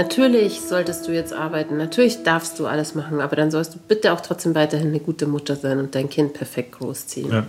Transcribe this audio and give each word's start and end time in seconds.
Natürlich 0.00 0.62
solltest 0.62 1.06
du 1.06 1.12
jetzt 1.12 1.34
arbeiten, 1.34 1.76
natürlich 1.76 2.22
darfst 2.22 2.58
du 2.58 2.66
alles 2.66 2.94
machen, 2.94 3.20
aber 3.20 3.36
dann 3.36 3.50
sollst 3.50 3.74
du 3.74 3.78
bitte 3.78 4.14
auch 4.14 4.22
trotzdem 4.22 4.54
weiterhin 4.54 4.88
eine 4.88 4.98
gute 4.98 5.26
Mutter 5.26 5.56
sein 5.56 5.78
und 5.78 5.94
dein 5.94 6.08
Kind 6.08 6.32
perfekt 6.32 6.78
großziehen. 6.78 7.30
Ja. 7.30 7.44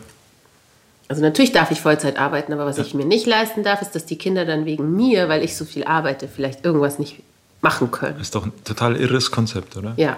Also 1.07 1.21
natürlich 1.21 1.53
darf 1.53 1.71
ich 1.71 1.79
Vollzeit 1.79 2.19
arbeiten, 2.19 2.51
aber 2.51 2.65
was 2.65 2.75
ja. 2.75 2.83
ich 2.83 2.93
mir 2.93 3.05
nicht 3.05 3.25
leisten 3.25 3.63
darf, 3.63 3.81
ist, 3.81 3.95
dass 3.95 4.05
die 4.05 4.17
Kinder 4.17 4.43
dann 4.43 4.65
wegen 4.65 4.97
mir, 4.97 5.29
weil 5.29 5.45
ich 5.45 5.55
so 5.55 5.63
viel 5.63 5.85
arbeite, 5.85 6.27
vielleicht 6.27 6.65
irgendwas 6.65 6.99
nicht 6.99 7.23
machen 7.61 7.89
können. 7.89 8.15
Das 8.17 8.27
ist 8.27 8.35
doch 8.35 8.45
ein 8.45 8.51
total 8.65 8.97
irres 8.97 9.31
Konzept, 9.31 9.77
oder? 9.77 9.93
Ja. 9.95 10.17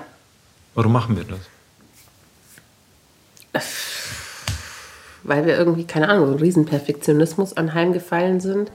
Warum 0.73 0.91
machen 0.91 1.15
wir 1.15 1.25
das? 3.53 3.63
Weil 5.21 5.45
wir 5.45 5.55
irgendwie, 5.55 5.83
keine 5.83 6.09
Ahnung, 6.09 6.25
so 6.25 6.31
einen 6.31 6.41
riesen 6.41 6.65
Perfektionismus 6.65 7.55
anheimgefallen 7.55 8.39
sind. 8.39 8.71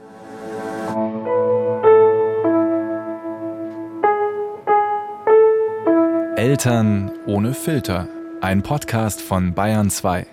Eltern 6.39 7.11
ohne 7.25 7.53
Filter. 7.53 8.07
Ein 8.39 8.63
Podcast 8.63 9.21
von 9.21 9.53
Bayern 9.53 9.89
2. 9.89 10.25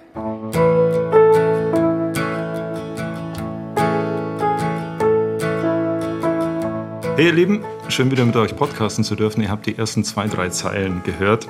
Hey 7.17 7.27
ihr 7.27 7.33
Lieben, 7.33 7.65
schön 7.89 8.13
wieder 8.13 8.25
mit 8.25 8.37
euch 8.37 8.55
podcasten 8.55 9.03
zu 9.03 9.17
dürfen. 9.17 9.43
Ihr 9.43 9.51
habt 9.51 9.67
die 9.67 9.77
ersten 9.77 10.05
zwei, 10.05 10.29
drei 10.29 10.51
Zeilen 10.51 11.03
gehört. 11.03 11.49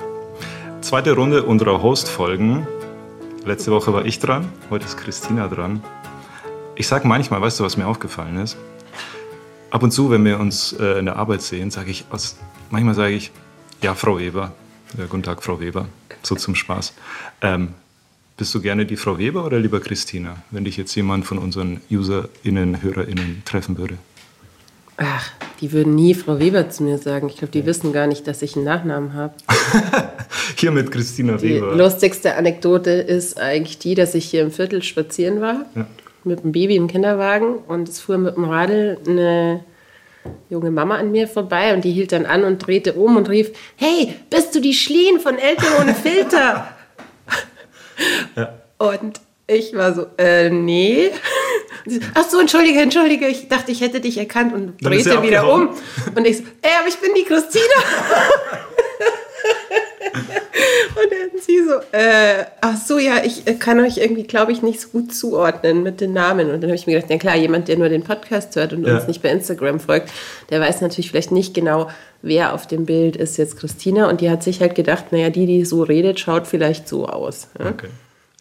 Zweite 0.81 1.13
Runde 1.13 1.43
unserer 1.43 1.83
Host-Folgen. 1.83 2.65
Letzte 3.45 3.71
Woche 3.71 3.93
war 3.93 4.05
ich 4.05 4.17
dran, 4.17 4.51
heute 4.71 4.85
ist 4.85 4.97
Christina 4.97 5.49
dran. 5.49 5.83
Ich 6.73 6.87
sage 6.87 7.07
manchmal, 7.07 7.41
weißt 7.41 7.59
du, 7.59 7.63
was 7.63 7.77
mir 7.77 7.85
aufgefallen 7.85 8.37
ist? 8.37 8.57
Ab 9.69 9.83
und 9.83 9.91
zu, 9.91 10.09
wenn 10.09 10.25
wir 10.25 10.39
uns 10.39 10.73
äh, 10.73 10.97
in 10.97 11.05
der 11.05 11.17
Arbeit 11.17 11.43
sehen, 11.43 11.69
sage 11.69 11.91
ich, 11.91 12.05
aus, 12.09 12.37
manchmal 12.71 12.95
sage 12.95 13.13
ich, 13.13 13.31
ja, 13.81 13.93
Frau 13.93 14.19
Weber. 14.19 14.53
Ja, 14.97 15.05
guten 15.05 15.23
Tag, 15.23 15.43
Frau 15.43 15.59
Weber. 15.59 15.87
So 16.23 16.35
zum 16.35 16.55
Spaß. 16.55 16.93
Ähm, 17.41 17.69
bist 18.37 18.53
du 18.53 18.61
gerne 18.61 18.85
die 18.85 18.97
Frau 18.97 19.17
Weber 19.17 19.45
oder 19.45 19.59
lieber 19.59 19.79
Christina, 19.79 20.37
wenn 20.51 20.63
dich 20.63 20.77
jetzt 20.77 20.93
jemand 20.95 21.25
von 21.25 21.37
unseren 21.37 21.81
UserInnen, 21.89 22.81
HörerInnen 22.81 23.41
treffen 23.45 23.77
würde? 23.77 23.97
Ach, 24.97 25.31
die 25.61 25.71
würden 25.71 25.95
nie 25.95 26.13
Frau 26.13 26.39
Weber 26.39 26.69
zu 26.69 26.83
mir 26.83 26.97
sagen. 26.97 27.29
Ich 27.29 27.37
glaube, 27.37 27.51
die 27.51 27.65
wissen 27.65 27.93
gar 27.93 28.07
nicht, 28.07 28.27
dass 28.27 28.41
ich 28.41 28.55
einen 28.55 28.65
Nachnamen 28.65 29.13
habe. 29.13 29.33
hier 30.55 30.71
mit 30.71 30.91
Christina 30.91 31.37
die 31.37 31.49
Weber. 31.49 31.73
Die 31.73 31.77
lustigste 31.79 32.35
Anekdote 32.35 32.91
ist 32.91 33.39
eigentlich 33.39 33.79
die, 33.79 33.95
dass 33.95 34.15
ich 34.15 34.25
hier 34.25 34.41
im 34.41 34.51
Viertel 34.51 34.83
spazieren 34.83 35.41
war. 35.41 35.65
Ja. 35.75 35.87
Mit 36.23 36.43
dem 36.43 36.51
Baby 36.51 36.75
im 36.75 36.87
Kinderwagen. 36.87 37.57
Und 37.67 37.89
es 37.89 37.99
fuhr 37.99 38.17
mit 38.17 38.35
dem 38.35 38.45
Radl 38.45 38.97
eine 39.07 39.63
junge 40.49 40.71
Mama 40.71 40.97
an 40.97 41.11
mir 41.11 41.27
vorbei. 41.27 41.73
Und 41.73 41.83
die 41.83 41.91
hielt 41.91 42.11
dann 42.11 42.25
an 42.25 42.43
und 42.43 42.65
drehte 42.65 42.93
um 42.93 43.17
und 43.17 43.29
rief: 43.29 43.51
Hey, 43.75 44.15
bist 44.29 44.55
du 44.55 44.59
die 44.59 44.73
Schlien 44.73 45.19
von 45.19 45.37
Eltern 45.37 45.73
ohne 45.81 45.93
Filter? 45.93 46.75
ja. 48.35 48.53
Und 48.77 49.21
ich 49.47 49.75
war 49.75 49.93
so: 49.93 50.07
Äh, 50.17 50.49
nee. 50.49 51.11
Ach 52.13 52.27
so, 52.29 52.39
entschuldige, 52.39 52.81
entschuldige, 52.81 53.27
ich 53.27 53.47
dachte, 53.47 53.71
ich 53.71 53.79
hätte 53.79 54.01
dich 54.01 54.17
erkannt 54.17 54.53
und 54.53 54.73
drehte 54.83 55.21
wieder 55.23 55.51
um. 55.51 55.69
Und 56.15 56.27
ich 56.27 56.37
so, 56.37 56.43
ey, 56.61 56.71
aber 56.79 56.89
ich 56.89 56.97
bin 56.97 57.11
die 57.15 57.23
Christina. 57.23 57.63
und 60.17 61.11
dann 61.11 61.41
sie 61.41 61.59
so, 61.63 61.75
äh, 61.91 62.45
ach 62.61 62.77
so, 62.77 62.97
ja, 62.99 63.23
ich 63.23 63.47
äh, 63.47 63.53
kann 63.55 63.79
euch 63.79 63.97
irgendwie, 63.97 64.23
glaube 64.23 64.51
ich, 64.51 64.61
nicht 64.61 64.81
so 64.81 64.89
gut 64.89 65.13
zuordnen 65.13 65.83
mit 65.83 66.01
den 66.01 66.13
Namen. 66.13 66.49
Und 66.49 66.61
dann 66.61 66.69
habe 66.69 66.75
ich 66.75 66.87
mir 66.87 66.95
gedacht, 66.95 67.11
ja 67.11 67.17
klar, 67.17 67.35
jemand, 67.35 67.67
der 67.67 67.77
nur 67.77 67.89
den 67.89 68.03
Podcast 68.03 68.55
hört 68.55 68.73
und 68.73 68.85
ja. 68.85 68.95
uns 68.95 69.07
nicht 69.07 69.21
bei 69.21 69.29
Instagram 69.29 69.79
folgt, 69.79 70.11
der 70.49 70.59
weiß 70.59 70.81
natürlich 70.81 71.09
vielleicht 71.09 71.31
nicht 71.31 71.53
genau, 71.53 71.89
wer 72.21 72.53
auf 72.53 72.67
dem 72.67 72.85
Bild 72.85 73.15
ist 73.15 73.37
jetzt 73.37 73.57
Christina. 73.57 74.09
Und 74.09 74.21
die 74.21 74.29
hat 74.29 74.43
sich 74.43 74.61
halt 74.61 74.75
gedacht, 74.75 75.11
naja, 75.11 75.29
die, 75.29 75.45
die 75.45 75.65
so 75.65 75.83
redet, 75.83 76.19
schaut 76.19 76.47
vielleicht 76.47 76.87
so 76.87 77.07
aus. 77.07 77.49
Ja? 77.59 77.69
Okay. 77.69 77.87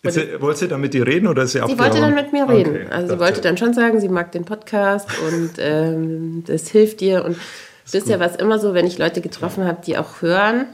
Jetzt, 0.03 0.41
wollte 0.41 0.61
sie 0.61 0.69
dann 0.69 0.81
mit 0.81 0.95
dir 0.95 1.06
reden 1.06 1.27
oder 1.27 1.43
ist 1.43 1.53
sie 1.53 1.61
Sie 1.67 1.79
wollte 1.79 2.00
dann 2.00 2.15
mit 2.15 2.33
mir 2.33 2.49
reden. 2.49 2.77
Okay, 2.77 2.87
also 2.91 3.15
sie 3.15 3.21
wollte 3.21 3.41
dann 3.41 3.56
schon 3.56 3.75
sagen, 3.75 4.00
sie 4.00 4.09
mag 4.09 4.31
den 4.33 4.45
Podcast 4.45 5.09
und 5.27 5.53
ähm, 5.59 6.45
das 6.47 6.69
hilft 6.69 7.03
ihr. 7.03 7.25
Und 7.25 7.37
bisher 7.91 8.21
war 8.21 8.31
es 8.31 8.37
immer 8.37 8.59
so, 8.59 8.75
wenn 8.75 8.87
ich 8.87 8.99
Leute 8.99 9.21
getroffen 9.21 9.65
habe, 9.65 9.79
die 9.84 9.99
auch 9.99 10.23
hören, 10.23 10.67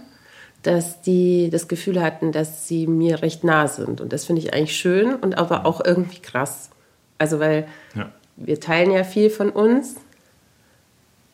dass 0.62 1.03
die 1.03 1.50
das 1.50 1.69
Gefühl 1.69 2.00
hatten, 2.00 2.33
dass 2.33 2.69
sie 2.69 2.87
mir 2.87 3.23
recht 3.23 3.45
nah 3.45 3.67
sind. 3.67 4.00
Und 4.00 4.12
das 4.12 4.25
finde 4.25 4.43
ich 4.43 4.55
eigentlich 4.55 4.77
schön 4.77 5.15
und 5.15 5.37
aber 5.37 5.67
auch 5.67 5.84
irgendwie 5.84 6.21
krass. 6.21 6.71
Also 7.19 7.41
weil 7.41 7.67
ja. 7.95 8.11
wir 8.37 8.61
teilen 8.61 8.91
ja 8.91 9.05
viel 9.05 9.31
von 9.31 9.50
uns, 9.50 9.97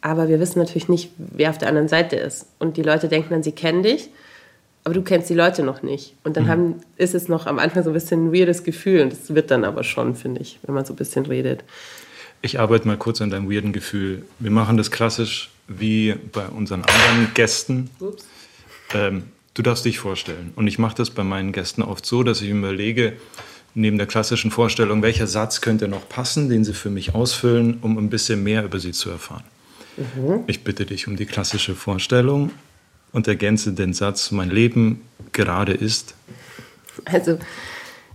aber 0.00 0.28
wir 0.28 0.40
wissen 0.40 0.58
natürlich 0.58 0.88
nicht, 0.88 1.10
wer 1.16 1.50
auf 1.50 1.58
der 1.58 1.68
anderen 1.68 1.88
Seite 1.88 2.16
ist. 2.16 2.46
Und 2.58 2.76
die 2.76 2.82
Leute 2.82 3.08
denken 3.08 3.30
dann, 3.30 3.42
sie 3.42 3.52
kennen 3.52 3.82
dich 3.82 4.10
aber 4.88 4.94
du 4.94 5.02
kennst 5.02 5.28
die 5.28 5.34
Leute 5.34 5.62
noch 5.62 5.82
nicht. 5.82 6.14
Und 6.24 6.38
dann 6.38 6.44
mhm. 6.44 6.48
haben, 6.48 6.74
ist 6.96 7.14
es 7.14 7.28
noch 7.28 7.46
am 7.46 7.58
Anfang 7.58 7.84
so 7.84 7.90
ein 7.90 7.92
bisschen 7.92 8.28
ein 8.28 8.32
weirdes 8.32 8.64
Gefühl. 8.64 9.02
Und 9.02 9.12
das 9.12 9.34
wird 9.34 9.50
dann 9.50 9.64
aber 9.64 9.84
schon, 9.84 10.14
finde 10.14 10.40
ich, 10.40 10.58
wenn 10.62 10.74
man 10.74 10.86
so 10.86 10.94
ein 10.94 10.96
bisschen 10.96 11.26
redet. 11.26 11.62
Ich 12.40 12.58
arbeite 12.58 12.88
mal 12.88 12.96
kurz 12.96 13.20
an 13.20 13.28
deinem 13.28 13.50
weirden 13.50 13.74
Gefühl. 13.74 14.24
Wir 14.38 14.50
machen 14.50 14.78
das 14.78 14.90
klassisch 14.90 15.50
wie 15.66 16.14
bei 16.32 16.46
unseren 16.46 16.84
anderen 16.84 17.34
Gästen. 17.34 17.90
Ähm, 18.94 19.24
du 19.54 19.62
darfst 19.62 19.84
dich 19.84 19.98
vorstellen. 19.98 20.52
Und 20.56 20.66
ich 20.66 20.78
mache 20.78 20.96
das 20.96 21.10
bei 21.10 21.24
meinen 21.24 21.52
Gästen 21.52 21.82
oft 21.82 22.06
so, 22.06 22.22
dass 22.22 22.40
ich 22.40 22.50
überlege, 22.50 23.14
neben 23.74 23.98
der 23.98 24.06
klassischen 24.06 24.50
Vorstellung, 24.50 25.02
welcher 25.02 25.26
Satz 25.26 25.60
könnte 25.60 25.88
noch 25.88 26.08
passen, 26.08 26.48
den 26.48 26.64
sie 26.64 26.74
für 26.74 26.90
mich 26.90 27.14
ausfüllen, 27.14 27.78
um 27.82 27.98
ein 27.98 28.10
bisschen 28.10 28.42
mehr 28.42 28.64
über 28.64 28.78
sie 28.78 28.92
zu 28.92 29.10
erfahren. 29.10 29.44
Mhm. 29.96 30.44
Ich 30.46 30.64
bitte 30.64 30.86
dich 30.86 31.06
um 31.06 31.16
die 31.16 31.26
klassische 31.26 31.74
Vorstellung 31.74 32.50
und 33.12 33.28
ergänze 33.28 33.72
den 33.72 33.92
Satz, 33.92 34.30
mein 34.30 34.50
Leben 34.50 35.02
gerade 35.32 35.72
ist? 35.72 36.14
Also, 37.04 37.38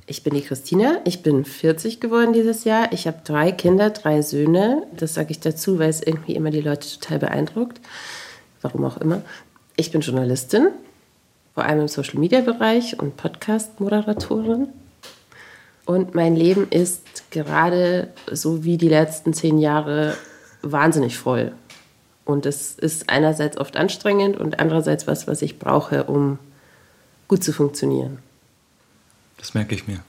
ich 0.06 0.23
bin 0.23 0.33
die 0.33 0.41
Christina, 0.41 1.00
ich 1.06 1.23
bin 1.23 1.45
40 1.45 2.00
geworden 2.00 2.33
dieses 2.33 2.66
Jahr. 2.66 2.91
Ich 2.91 3.07
habe 3.07 3.19
drei 3.23 3.51
Kinder, 3.51 3.89
drei 3.89 4.22
Söhne. 4.22 4.83
Das 4.95 5.13
sage 5.13 5.31
ich 5.31 5.39
dazu, 5.39 5.79
weil 5.79 5.89
es 5.89 6.01
irgendwie 6.01 6.35
immer 6.35 6.51
die 6.51 6.62
Leute 6.62 6.88
total 6.89 7.19
beeindruckt. 7.19 7.79
Warum 8.62 8.83
auch 8.85 8.97
immer. 8.97 9.22
Ich 9.75 9.91
bin 9.91 10.01
Journalistin, 10.01 10.67
vor 11.56 11.66
allem 11.66 11.81
im 11.81 11.88
Social-Media-Bereich 11.88 13.00
und 13.00 13.17
Podcast-Moderatorin. 13.17 14.67
Und 15.85 16.13
mein 16.13 16.35
Leben 16.35 16.67
ist 16.69 17.31
gerade 17.31 18.13
so 18.31 18.63
wie 18.63 18.78
die 18.78 18.88
letzten 18.88 19.33
zehn 19.33 19.57
Jahre 19.57 20.16
wahnsinnig 20.62 21.17
voll. 21.17 21.53
Und 22.23 22.45
das 22.45 22.75
ist 22.75 23.09
einerseits 23.09 23.57
oft 23.57 23.75
anstrengend 23.75 24.38
und 24.38 24.59
andererseits 24.59 25.07
was, 25.07 25.28
was 25.28 25.41
ich 25.41 25.57
brauche, 25.57 26.03
um 26.03 26.38
gut 27.28 27.44
zu 27.44 27.51
funktionieren. 27.51 28.19
Das 29.38 29.56
merke 29.56 29.73
ich 29.73 29.88
mir. 29.88 30.00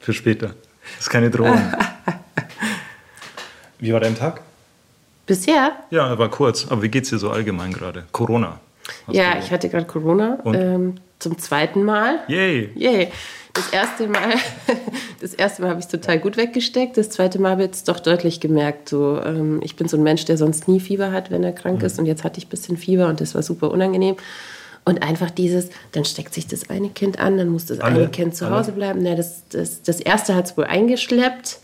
Für 0.00 0.12
später. 0.12 0.48
Das 0.96 1.02
ist 1.02 1.10
keine 1.10 1.30
Drohung. 1.30 1.60
wie 3.78 3.92
war 3.92 4.00
dein 4.00 4.16
Tag? 4.16 4.40
Bisher? 5.26 5.76
Ja, 5.90 6.08
er 6.08 6.18
war 6.18 6.28
kurz. 6.28 6.66
Aber 6.68 6.82
wie 6.82 6.88
geht 6.88 7.04
es 7.04 7.10
dir 7.10 7.18
so 7.18 7.30
allgemein 7.30 7.72
gerade? 7.72 8.04
Corona. 8.10 8.58
Ja, 9.10 9.38
ich 9.38 9.50
hatte 9.50 9.68
gerade 9.68 9.86
Corona 9.86 10.38
ähm, 10.44 10.96
zum 11.18 11.38
zweiten 11.38 11.84
Mal. 11.84 12.20
Yay! 12.28 12.70
Yay! 12.74 13.08
Das 13.52 13.68
erste 13.70 14.06
Mal, 14.06 14.34
das 15.20 15.34
erste 15.34 15.62
Mal 15.62 15.70
habe 15.70 15.80
ich 15.80 15.86
es 15.86 15.90
total 15.90 16.18
gut 16.18 16.36
weggesteckt. 16.36 16.96
Das 16.96 17.10
zweite 17.10 17.40
Mal 17.40 17.52
habe 17.52 17.64
ich 17.64 17.72
es 17.72 17.84
doch 17.84 17.98
deutlich 17.98 18.40
gemerkt. 18.40 18.88
So, 18.88 19.20
ähm, 19.24 19.60
ich 19.62 19.76
bin 19.76 19.88
so 19.88 19.96
ein 19.96 20.02
Mensch, 20.02 20.24
der 20.24 20.36
sonst 20.36 20.68
nie 20.68 20.78
Fieber 20.78 21.10
hat, 21.10 21.30
wenn 21.30 21.42
er 21.42 21.52
krank 21.52 21.80
mhm. 21.80 21.86
ist. 21.86 21.98
Und 21.98 22.06
jetzt 22.06 22.22
hatte 22.22 22.38
ich 22.38 22.46
ein 22.46 22.50
bisschen 22.50 22.76
Fieber 22.76 23.08
und 23.08 23.20
das 23.20 23.34
war 23.34 23.42
super 23.42 23.70
unangenehm. 23.70 24.16
Und 24.84 25.02
einfach 25.02 25.30
dieses, 25.30 25.68
dann 25.92 26.04
steckt 26.04 26.32
sich 26.32 26.46
das 26.46 26.70
eine 26.70 26.88
Kind 26.88 27.18
an, 27.18 27.36
dann 27.36 27.48
muss 27.48 27.66
das 27.66 27.80
Alle? 27.80 27.96
eine 27.96 28.08
Kind 28.08 28.34
zu 28.34 28.50
Hause 28.50 28.72
bleiben. 28.72 29.00
Na, 29.02 29.14
das, 29.14 29.48
das, 29.48 29.82
das 29.82 30.00
erste 30.00 30.34
hat 30.34 30.46
es 30.46 30.56
wohl 30.56 30.64
eingeschleppt 30.64 31.58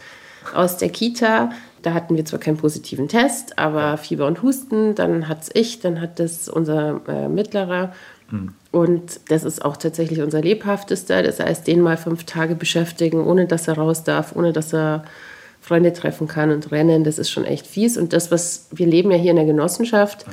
aus 0.55 0.77
der 0.77 0.91
Kita. 0.91 1.51
Da 1.87 1.95
hatten 1.95 2.17
wir 2.17 2.25
zwar 2.25 2.41
keinen 2.41 2.57
positiven 2.57 3.07
Test, 3.07 3.61
aber 3.61 3.97
Fieber 3.97 4.27
und 4.27 4.43
Husten. 4.43 4.97
Dann 4.97 5.29
hat 5.29 5.43
es 5.43 5.51
ich, 5.55 5.79
dann 5.79 6.01
hat 6.01 6.19
das 6.19 6.49
unser 6.49 7.01
äh, 7.07 7.29
Mittlerer. 7.29 7.93
Mhm. 8.29 8.55
Und 8.73 9.21
das 9.29 9.45
ist 9.45 9.65
auch 9.65 9.77
tatsächlich 9.77 10.21
unser 10.21 10.41
lebhaftester. 10.41 11.23
Das 11.23 11.39
heißt, 11.39 11.65
den 11.65 11.81
mal 11.81 11.97
fünf 11.97 12.25
Tage 12.25 12.57
beschäftigen, 12.57 13.25
ohne 13.25 13.47
dass 13.47 13.69
er 13.69 13.79
raus 13.79 14.03
darf, 14.03 14.35
ohne 14.35 14.53
dass 14.53 14.75
er 14.75 15.05
Freunde 15.61 15.93
treffen 15.93 16.27
kann 16.27 16.51
und 16.51 16.73
rennen, 16.73 17.05
das 17.05 17.21
ist 17.21 17.31
schon 17.31 17.45
echt 17.45 17.69
fies. 17.69 17.97
Und 17.97 18.13
das, 18.13 18.33
was 18.33 18.67
wir 18.73 18.89
leben 18.89 19.13
ja 19.13 19.17
hier 19.17 19.31
in 19.31 19.37
der 19.37 19.47
Genossenschaft, 19.47 20.27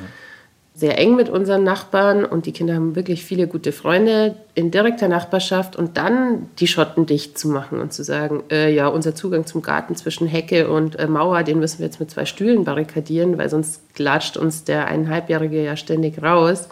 sehr 0.76 0.98
eng 0.98 1.14
mit 1.14 1.28
unseren 1.28 1.62
Nachbarn 1.62 2.24
und 2.24 2.46
die 2.46 2.52
Kinder 2.52 2.74
haben 2.74 2.96
wirklich 2.96 3.24
viele 3.24 3.46
gute 3.46 3.70
Freunde 3.70 4.34
in 4.54 4.72
direkter 4.72 5.06
Nachbarschaft 5.06 5.76
und 5.76 5.96
dann 5.96 6.48
die 6.58 6.66
Schotten 6.66 7.06
dicht 7.06 7.38
zu 7.38 7.48
machen 7.48 7.80
und 7.80 7.92
zu 7.92 8.02
sagen, 8.02 8.42
äh, 8.50 8.74
ja, 8.74 8.88
unser 8.88 9.14
Zugang 9.14 9.46
zum 9.46 9.62
Garten 9.62 9.94
zwischen 9.94 10.26
Hecke 10.26 10.68
und 10.68 10.98
äh, 10.98 11.06
Mauer, 11.06 11.44
den 11.44 11.60
müssen 11.60 11.78
wir 11.78 11.86
jetzt 11.86 12.00
mit 12.00 12.10
zwei 12.10 12.24
Stühlen 12.24 12.64
barrikadieren, 12.64 13.38
weil 13.38 13.48
sonst 13.48 13.82
klatscht 13.94 14.36
uns 14.36 14.64
der 14.64 14.88
eineinhalbjährige 14.88 15.62
ja 15.62 15.76
ständig 15.76 16.20
raus. 16.20 16.68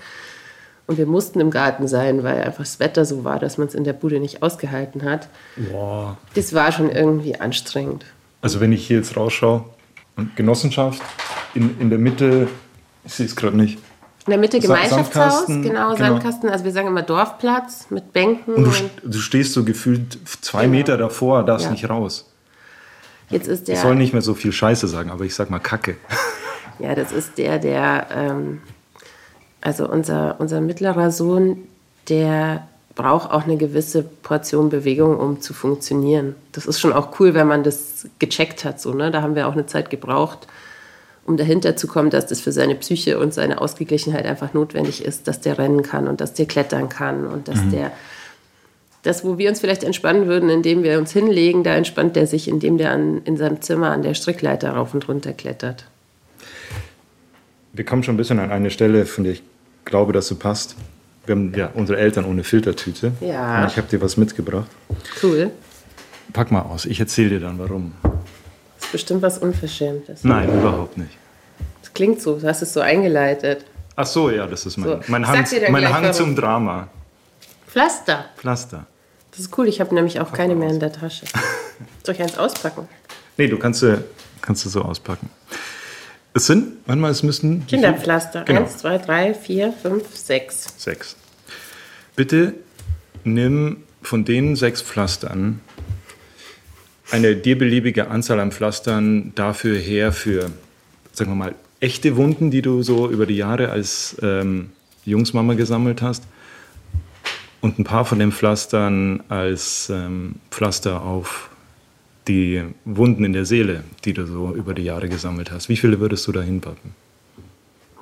Und 0.88 0.98
wir 0.98 1.06
mussten 1.06 1.38
im 1.38 1.52
Garten 1.52 1.87
sein, 1.87 2.25
weil 2.25 2.43
einfach 2.43 2.64
das 2.64 2.81
Wetter 2.81 3.05
so 3.05 3.22
war, 3.22 3.38
dass 3.38 3.56
man 3.56 3.69
es 3.69 3.75
in 3.75 3.84
der 3.84 3.93
Bude 3.93 4.19
nicht 4.19 4.43
ausgehalten 4.43 5.05
hat. 5.05 5.28
Wow. 5.70 6.16
Das 6.34 6.52
war 6.52 6.72
schon 6.72 6.90
irgendwie 6.90 7.38
anstrengend. 7.38 8.05
Also 8.40 8.60
wenn 8.60 8.72
ich 8.72 8.84
hier 8.84 8.96
jetzt 8.96 9.16
rausschaue, 9.16 9.64
Genossenschaft, 10.34 11.00
in, 11.55 11.81
in 11.81 11.88
der 11.88 12.00
Mitte 12.00 12.48
Ich 13.05 13.14
sehe 13.14 13.26
es 13.26 13.37
gerade 13.37 13.56
nicht. 13.56 13.78
In 14.26 14.30
der 14.30 14.38
Mitte 14.38 14.60
Gemeinschaftshaus, 14.60 15.46
genau, 15.46 15.62
genau. 15.64 15.96
Sandkasten. 15.96 16.48
Also 16.48 16.64
wir 16.64 16.70
sagen 16.72 16.86
immer 16.86 17.02
Dorfplatz 17.02 17.86
mit 17.90 18.12
Bänken. 18.12 18.54
Und 18.54 18.64
du, 19.02 19.08
du 19.08 19.19
stehst 19.19 19.52
so 19.52 19.64
gefühlt 19.64 20.16
zwei 20.42 20.62
Genau. 20.62 20.72
Meter 20.72 20.96
davor, 20.96 21.42
darfst 21.44 21.66
Ja. 21.66 21.72
nicht 21.72 21.88
raus. 21.90 22.28
jetzt 23.30 23.48
ist 23.48 23.60
Ich 23.69 23.74
der, 23.74 23.76
soll 23.82 23.96
nicht 23.96 24.12
mehr 24.12 24.22
so 24.22 24.34
viel 24.34 24.52
Scheiße 24.52 24.86
sagen, 24.86 25.10
aber 25.10 25.24
ich 25.24 25.34
sag 25.34 25.50
mal 25.50 25.58
Kacke. 25.58 25.96
ja, 26.78 26.94
das 26.94 27.10
ist 27.10 27.36
der, 27.38 27.58
der, 27.58 28.06
ähm, 28.14 28.60
also 29.60 29.88
unser, 29.88 30.36
unser 30.38 30.60
mittlerer 30.60 31.10
Sohn, 31.10 31.56
der 32.08 32.66
braucht 32.94 33.30
auch 33.30 33.44
eine 33.44 33.56
gewisse 33.56 34.02
Portion 34.02 34.69
Bewegung, 34.70 35.16
um 35.19 35.40
zu 35.40 35.54
funktionieren. 35.54 36.36
Das 36.52 36.66
ist 36.66 36.78
schon 36.78 36.92
auch 36.92 37.19
cool, 37.19 37.34
wenn 37.34 37.48
man 37.48 37.64
das 37.64 38.06
gecheckt 38.19 38.64
hat. 38.64 38.80
So, 38.80 38.92
ne? 38.92 39.10
Da 39.10 39.22
haben 39.22 39.34
wir 39.34 39.48
auch 39.48 39.52
eine 39.52 39.66
Zeit 39.66 39.88
gebraucht, 39.90 40.46
um 41.24 41.36
dahinter 41.36 41.76
zu 41.76 41.86
kommen, 41.86 42.10
dass 42.10 42.26
das 42.26 42.40
für 42.40 42.52
seine 42.52 42.74
Psyche 42.74 43.19
und 43.19 43.32
seine 43.32 43.60
Ausgeglichenheit 43.60 44.26
einfach 44.26 44.54
notwendig 44.54 45.04
ist, 45.04 45.28
dass 45.28 45.40
der 45.40 45.58
rennen 45.58 45.82
kann 45.82 46.08
und 46.08 46.20
dass 46.20 46.34
der 46.34 46.46
klettern 46.46 46.88
kann 46.88 47.26
und 47.26 47.48
dass 47.48 47.58
der 47.70 47.92
das, 49.02 49.24
wo 49.24 49.36
wir 49.36 49.48
uns 49.48 49.60
vielleicht 49.60 49.82
entspannen 49.82 50.26
würden, 50.28 50.48
indem 50.48 50.84
wir 50.84 50.98
uns 50.98 51.12
hinlegen, 51.12 51.64
da 51.64 51.74
entspannt 51.74 52.14
der 52.16 52.26
sich, 52.26 52.48
indem 52.48 52.78
der 52.78 52.92
an, 52.92 53.20
in 53.24 53.36
seinem 53.36 53.60
Zimmer 53.60 53.90
an 53.90 54.02
der 54.02 54.14
Strickleiter 54.14 54.70
rauf 54.70 54.94
und 54.94 55.08
runter 55.08 55.32
klettert. 55.32 55.86
Wir 57.72 57.84
kommen 57.84 58.02
schon 58.02 58.14
ein 58.14 58.19
bisschen 58.19 58.38
an 58.38 58.50
eine 58.50 58.70
Stelle, 58.70 59.06
von 59.06 59.24
der 59.24 59.34
ich 59.34 59.42
glaube, 59.84 60.12
dass 60.12 60.28
du 60.28 60.36
passt. 60.36 60.76
Wir 61.26 61.34
haben 61.34 61.52
ja 61.56 61.70
unsere 61.74 61.98
Eltern 61.98 62.24
ohne 62.24 62.44
Filtertüte. 62.44 63.12
Ja. 63.20 63.62
Und 63.62 63.70
ich 63.70 63.76
habe 63.76 63.88
dir 63.88 64.00
was 64.00 64.16
mitgebracht. 64.16 64.69
Cool. 65.22 65.50
Pack 66.32 66.52
mal 66.52 66.62
aus, 66.62 66.86
ich 66.86 67.00
erzähle 67.00 67.30
dir 67.30 67.40
dann 67.40 67.58
warum. 67.58 67.92
Bestimmt 68.93 69.23
was 69.23 69.39
Unverschämtes. 69.39 70.23
Nein, 70.23 70.49
überhaupt 70.53 70.99
nicht. 70.99 71.17
Das 71.81 71.93
klingt 71.94 72.21
so, 72.21 72.39
du 72.39 72.47
hast 72.47 72.62
es 72.62 72.73
so 72.73 72.81
eingeleitet. 72.81 73.65
Ach 73.97 74.06
so, 74.06 74.31
ja, 74.31 74.47
das 74.47 74.67
ist 74.67 74.77
mein, 74.77 74.89
So, 74.89 75.00
mein 75.09 75.27
Hang, 75.27 75.44
mein 75.71 75.93
Hang 75.93 76.12
zum 76.12 76.37
Drama. 76.37 76.89
Pflaster. 77.67 78.27
Pflaster. 78.37 78.87
Das 79.31 79.41
ist 79.41 79.59
cool, 79.59 79.67
ich 79.67 79.81
habe 79.81 79.94
nämlich 79.94 80.21
auch 80.21 80.33
keine 80.33 80.55
mehr 80.55 80.69
in 80.69 80.79
der 80.79 80.93
Tasche. 80.93 81.25
Soll 82.05 82.15
ich 82.15 82.23
eins 82.23 82.37
auspacken? 82.37 82.87
Nee, 83.39 83.49
du 83.49 83.59
kannst 83.59 83.85
kannst 84.43 84.65
du 84.65 84.69
so 84.69 84.83
auspacken. 84.83 85.31
Es 86.35 86.47
sind, 86.47 86.77
warte 86.87 87.00
mal, 87.00 87.11
es 87.11 87.23
müssen. 87.23 87.67
Kinderpflaster. 87.67 88.44
Genau. 88.44 88.61
Eins, 88.61 88.79
zwei, 88.79 88.99
drei, 88.99 89.35
vier, 89.35 89.73
fünf, 89.73 90.15
sechs. 90.17 90.67
Sechs. 90.77 91.17
Bitte 92.17 92.55
nimm 93.25 93.85
von 94.03 94.25
den 94.25 94.56
sechs 94.56 94.83
Pflastern 94.83 95.61
eine 97.12 97.37
dir 97.37 97.59
beliebige 97.59 98.09
Anzahl 98.09 98.41
an 98.41 98.53
Pflastern 98.53 99.32
dafür 99.35 99.79
her 99.79 100.12
für, 100.12 100.50
sagen 101.12 101.31
wir 101.31 101.37
mal, 101.37 101.55
echte 101.79 102.17
Wunden, 102.17 102.50
die 102.50 102.62
du 102.62 102.82
so 102.82 103.09
über 103.09 103.26
die 103.26 103.37
Jahre 103.37 103.69
als 103.69 104.17
ähm, 104.23 104.70
Jungsmama 105.05 105.55
gesammelt 105.55 106.00
hast. 106.00 106.25
Und 107.61 107.79
ein 107.79 107.85
paar 107.85 108.05
von 108.05 108.19
den 108.19 108.32
Pflastern 108.32 109.23
als 109.29 109.91
ähm, 109.91 110.37
Pflaster 110.50 111.03
auf 111.03 111.50
die 112.29 112.62
Wunden 112.85 113.25
in 113.25 113.32
der 113.32 113.44
Seele, 113.44 113.85
die 114.05 114.15
du 114.15 114.26
so 114.26 114.53
über 114.55 114.75
die 114.75 114.82
Jahre 114.82 115.08
gesammelt 115.08 115.53
hast. 115.53 115.69
Wie 115.69 115.76
viele 115.76 116.00
würdest 116.00 116.26
du 116.26 116.32
da 116.32 116.41
hinpacken? 116.41 116.94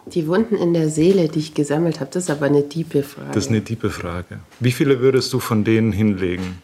Die 0.06 0.26
Wunden 0.26 0.56
in 0.56 0.72
der 0.72 0.88
Seele, 0.88 1.28
die 1.28 1.40
ich 1.40 1.54
gesammelt 1.54 2.00
habe, 2.00 2.10
das 2.12 2.24
ist 2.24 2.30
aber 2.30 2.46
eine 2.46 2.68
tiefe 2.68 3.02
Frage. 3.02 3.32
Das 3.32 3.44
ist 3.44 3.50
eine 3.50 3.62
tiefe 3.62 3.90
Frage. 3.90 4.40
Wie 4.60 4.72
viele 4.72 5.00
würdest 5.00 5.32
du 5.32 5.40
von 5.40 5.64
denen 5.64 5.92
hinlegen? 5.92 6.62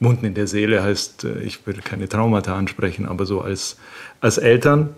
Wunden 0.00 0.26
in 0.26 0.34
der 0.34 0.46
Seele 0.46 0.82
heißt, 0.82 1.24
äh, 1.24 1.40
ich 1.40 1.66
will 1.66 1.74
keine 1.82 2.08
Traumata 2.08 2.54
ansprechen, 2.56 3.06
aber 3.06 3.24
so 3.26 3.40
als, 3.40 3.76
als 4.20 4.38
Eltern 4.38 4.94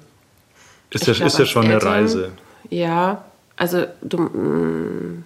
ist, 0.90 1.02
Ich 1.02 1.06
das, 1.06 1.16
glaub, 1.18 1.26
ist 1.28 1.38
das 1.38 1.48
schon 1.48 1.64
eine 1.66 1.74
Eltern- 1.74 1.88
Reise. 1.92 2.32
Ja, 2.70 3.24
also 3.56 3.84
du, 4.02 4.18
mm, 4.18 5.24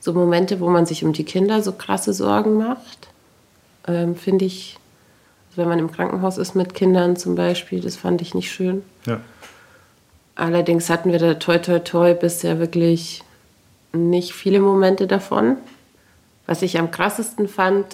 so 0.00 0.12
Momente, 0.14 0.60
wo 0.60 0.68
man 0.68 0.86
sich 0.86 1.04
um 1.04 1.12
die 1.12 1.24
Kinder 1.24 1.62
so 1.62 1.72
krasse 1.72 2.12
Sorgen 2.12 2.56
macht, 2.58 3.08
ähm, 3.86 4.16
finde 4.16 4.44
ich, 4.46 4.78
wenn 5.54 5.68
man 5.68 5.78
im 5.78 5.92
Krankenhaus 5.92 6.38
ist 6.38 6.54
mit 6.54 6.74
Kindern 6.74 7.16
zum 7.16 7.34
Beispiel, 7.34 7.80
das 7.80 7.96
fand 7.96 8.22
ich 8.22 8.34
nicht 8.34 8.50
schön. 8.50 8.82
Ja. 9.06 9.20
Allerdings 10.34 10.88
hatten 10.88 11.12
wir 11.12 11.18
da 11.18 11.34
toi 11.34 11.58
toi 11.58 11.78
toi 11.80 12.14
bisher 12.14 12.58
wirklich 12.58 13.22
nicht 13.92 14.32
viele 14.32 14.60
Momente 14.60 15.06
davon. 15.06 15.56
Was 16.46 16.62
ich 16.62 16.78
am 16.78 16.90
krassesten 16.90 17.48
fand, 17.48 17.84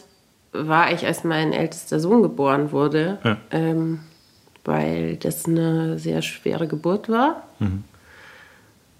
war 0.52 0.84
eigentlich, 0.86 1.06
als 1.06 1.24
mein 1.24 1.52
ältester 1.52 2.00
Sohn 2.00 2.22
geboren 2.22 2.72
wurde, 2.72 3.18
Ja. 3.24 3.36
ähm, 3.50 4.00
weil 4.64 5.16
das 5.16 5.46
eine 5.46 5.98
sehr 5.98 6.20
schwere 6.22 6.66
Geburt 6.66 7.08
war. 7.08 7.44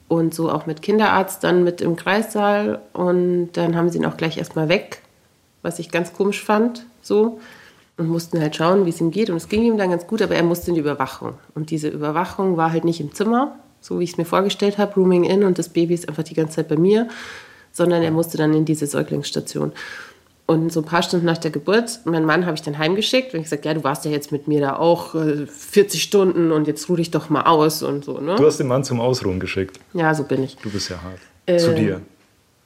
Und 0.09 0.35
so 0.35 0.51
auch 0.51 0.65
mit 0.67 0.81
Kinderarzt 0.81 1.45
dann 1.45 1.65
mit 1.65 1.81
im 1.83 1.97
Kreissaal. 1.97 2.81
Und 2.95 3.53
dann 3.53 3.77
haben 3.77 3.91
sie 3.91 3.99
ihn 3.99 4.07
auch 4.07 4.17
gleich 4.17 4.39
erstmal 4.39 4.69
weg, 4.71 5.03
was 5.63 5.79
ich 5.79 5.91
ganz 5.91 6.13
komisch 6.15 6.43
fand. 6.43 6.87
So. 7.03 7.41
Und 7.99 8.09
mussten 8.09 8.41
halt 8.41 8.57
schauen, 8.57 8.87
wie 8.87 8.91
es 8.91 9.01
ihm 9.01 9.11
geht. 9.11 9.29
Und 9.29 9.37
es 9.37 9.49
ging 9.49 9.63
ihm 9.65 9.77
dann 9.77 9.91
ganz 9.91 10.07
gut, 10.07 10.23
aber 10.23 10.35
er 10.37 10.43
musste 10.45 10.71
in 10.71 10.75
die 10.77 10.81
Überwachung. 10.81 11.35
Und 11.55 11.71
diese 11.71 11.89
Überwachung 11.89 12.57
war 12.57 12.73
halt 12.73 12.85
nicht 12.85 13.01
im 13.01 13.13
Zimmer, 13.13 13.57
so 13.81 13.99
wie 13.99 14.05
ich 14.05 14.13
es 14.13 14.17
mir 14.19 14.25
vorgestellt 14.25 14.79
habe, 14.79 14.95
Rooming 14.95 15.25
in 15.25 15.45
und 15.45 15.59
das 15.59 15.69
Baby 15.69 15.95
ist 15.95 16.09
einfach 16.09 16.23
die 16.23 16.35
ganze 16.35 16.57
Zeit 16.57 16.69
bei 16.69 16.77
mir, 16.77 17.09
sondern 17.73 18.03
er 18.03 18.11
musste 18.13 18.39
dann 18.39 18.55
in 18.55 18.65
diese 18.65 18.87
Säuglingsstation. 18.87 19.73
Und 20.51 20.73
so 20.73 20.81
ein 20.81 20.87
paar 20.87 21.03
Stunden 21.03 21.27
nach 21.27 21.37
der 21.37 21.51
Geburt, 21.51 22.01
meinen 22.07 22.25
Mann 22.25 22.47
habe 22.47 22.55
ich 22.55 22.63
dann 22.63 22.79
heimgeschickt 22.79 23.35
und 23.35 23.41
ich 23.41 23.45
gesagt, 23.45 23.67
ja, 23.67 23.75
du 23.75 23.85
warst 23.85 24.07
ja 24.07 24.11
jetzt 24.11 24.33
mit 24.33 24.49
mir 24.49 24.63
da 24.63 24.77
auch 24.77 25.15
äh, 25.15 25.47
40 25.47 26.03
Stunden 26.03 26.53
und 26.53 26.67
jetzt 26.67 26.89
ruh 26.89 26.97
dich 26.97 27.11
doch 27.11 27.29
mal 27.29 27.43
aus 27.43 27.83
und 27.83 28.07
so, 28.07 28.19
ne? 28.19 28.35
Du 28.37 28.47
hast 28.47 28.57
den 28.57 28.67
Mann 28.67 28.83
zum 28.83 28.99
Ausruhen 28.99 29.41
geschickt. 29.41 29.79
Ja, 29.93 30.15
so 30.15 30.25
bin 30.25 30.43
ich. 30.43 30.57
Du 30.57 30.71
bist 30.71 30.89
ja 30.89 31.03
hart. 31.03 31.19
Äh, 31.45 31.59
Zu 31.59 31.75
dir. 31.75 32.01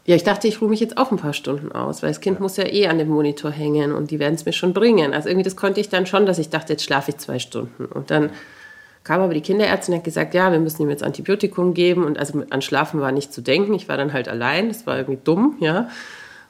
Ja, 0.05 0.15
ich 0.15 0.23
dachte, 0.23 0.47
ich 0.47 0.61
ruhe 0.61 0.69
mich 0.69 0.79
jetzt 0.79 0.97
auch 0.97 1.11
ein 1.11 1.17
paar 1.17 1.33
Stunden 1.33 1.73
aus, 1.73 2.05
weil 2.05 2.11
das 2.11 2.21
Kind 2.21 2.39
muss 2.39 2.57
ja 2.57 2.67
eh 2.67 2.87
an 2.87 2.99
dem 2.99 3.09
Monitor 3.09 3.51
hängen 3.51 3.93
und 3.93 4.13
die 4.13 4.21
werden 4.21 4.35
es 4.35 4.45
mir 4.45 4.53
schon 4.53 4.73
bringen. 4.73 5.13
Also 5.13 5.29
irgendwie 5.29 5.45
das 5.45 5.57
konnte 5.57 5.81
ich 5.81 5.89
dann 5.89 6.07
schon, 6.07 6.25
dass 6.25 6.39
ich 6.39 6.51
dachte, 6.51 6.75
jetzt 6.75 6.85
schlafe 6.85 7.11
ich 7.11 7.17
zwei 7.17 7.41
Stunden. 7.41 7.87
Und 7.87 8.13
dann 8.13 8.31
kam 9.03 9.21
aber 9.21 9.35
die 9.35 9.41
Kinderärztin 9.41 9.95
und 9.95 9.99
hat 9.99 10.05
gesagt, 10.05 10.35
ja, 10.35 10.53
wir 10.53 10.61
müssen 10.61 10.83
ihm 10.83 10.91
jetzt 10.91 11.03
Antibiotikum 11.03 11.75
geben. 11.75 12.05
Und 12.05 12.17
also 12.17 12.45
an 12.51 12.63
Schlafen 12.63 13.01
war 13.01 13.11
nicht 13.11 13.33
zu 13.33 13.41
denken. 13.41 13.75
Ich 13.75 13.89
war 13.89 13.97
dann 13.97 14.13
halt 14.13 14.29
allein. 14.29 14.69
Das 14.69 14.87
war 14.87 14.99
irgendwie 14.99 15.19
dumm, 15.23 15.57
ja. 15.59 15.89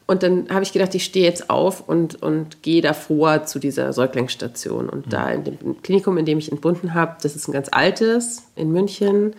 Und 0.07 0.23
dann 0.23 0.49
habe 0.51 0.63
ich 0.63 0.73
gedacht, 0.73 0.95
ich 0.95 1.05
stehe 1.05 1.25
jetzt 1.25 1.49
auf 1.49 1.89
und, 1.89 2.23
und 2.23 2.63
gehe 2.63 2.83
davor 2.83 3.45
zu 3.45 3.59
dieser 3.59 3.93
Säuglingsstation. 3.93 4.89
Und 4.89 5.13
da 5.13 5.31
in 5.31 5.45
dem 5.45 5.83
Klinikum, 5.83 6.19
in 6.19 6.27
dem 6.27 6.39
ich 6.39 6.51
entbunden 6.51 6.95
habe, 6.95 7.17
das 7.23 7.37
ist 7.37 7.49
ein 7.49 7.53
ganz 7.53 7.69
altes 7.71 8.43
in 8.57 8.73
München. 8.73 9.35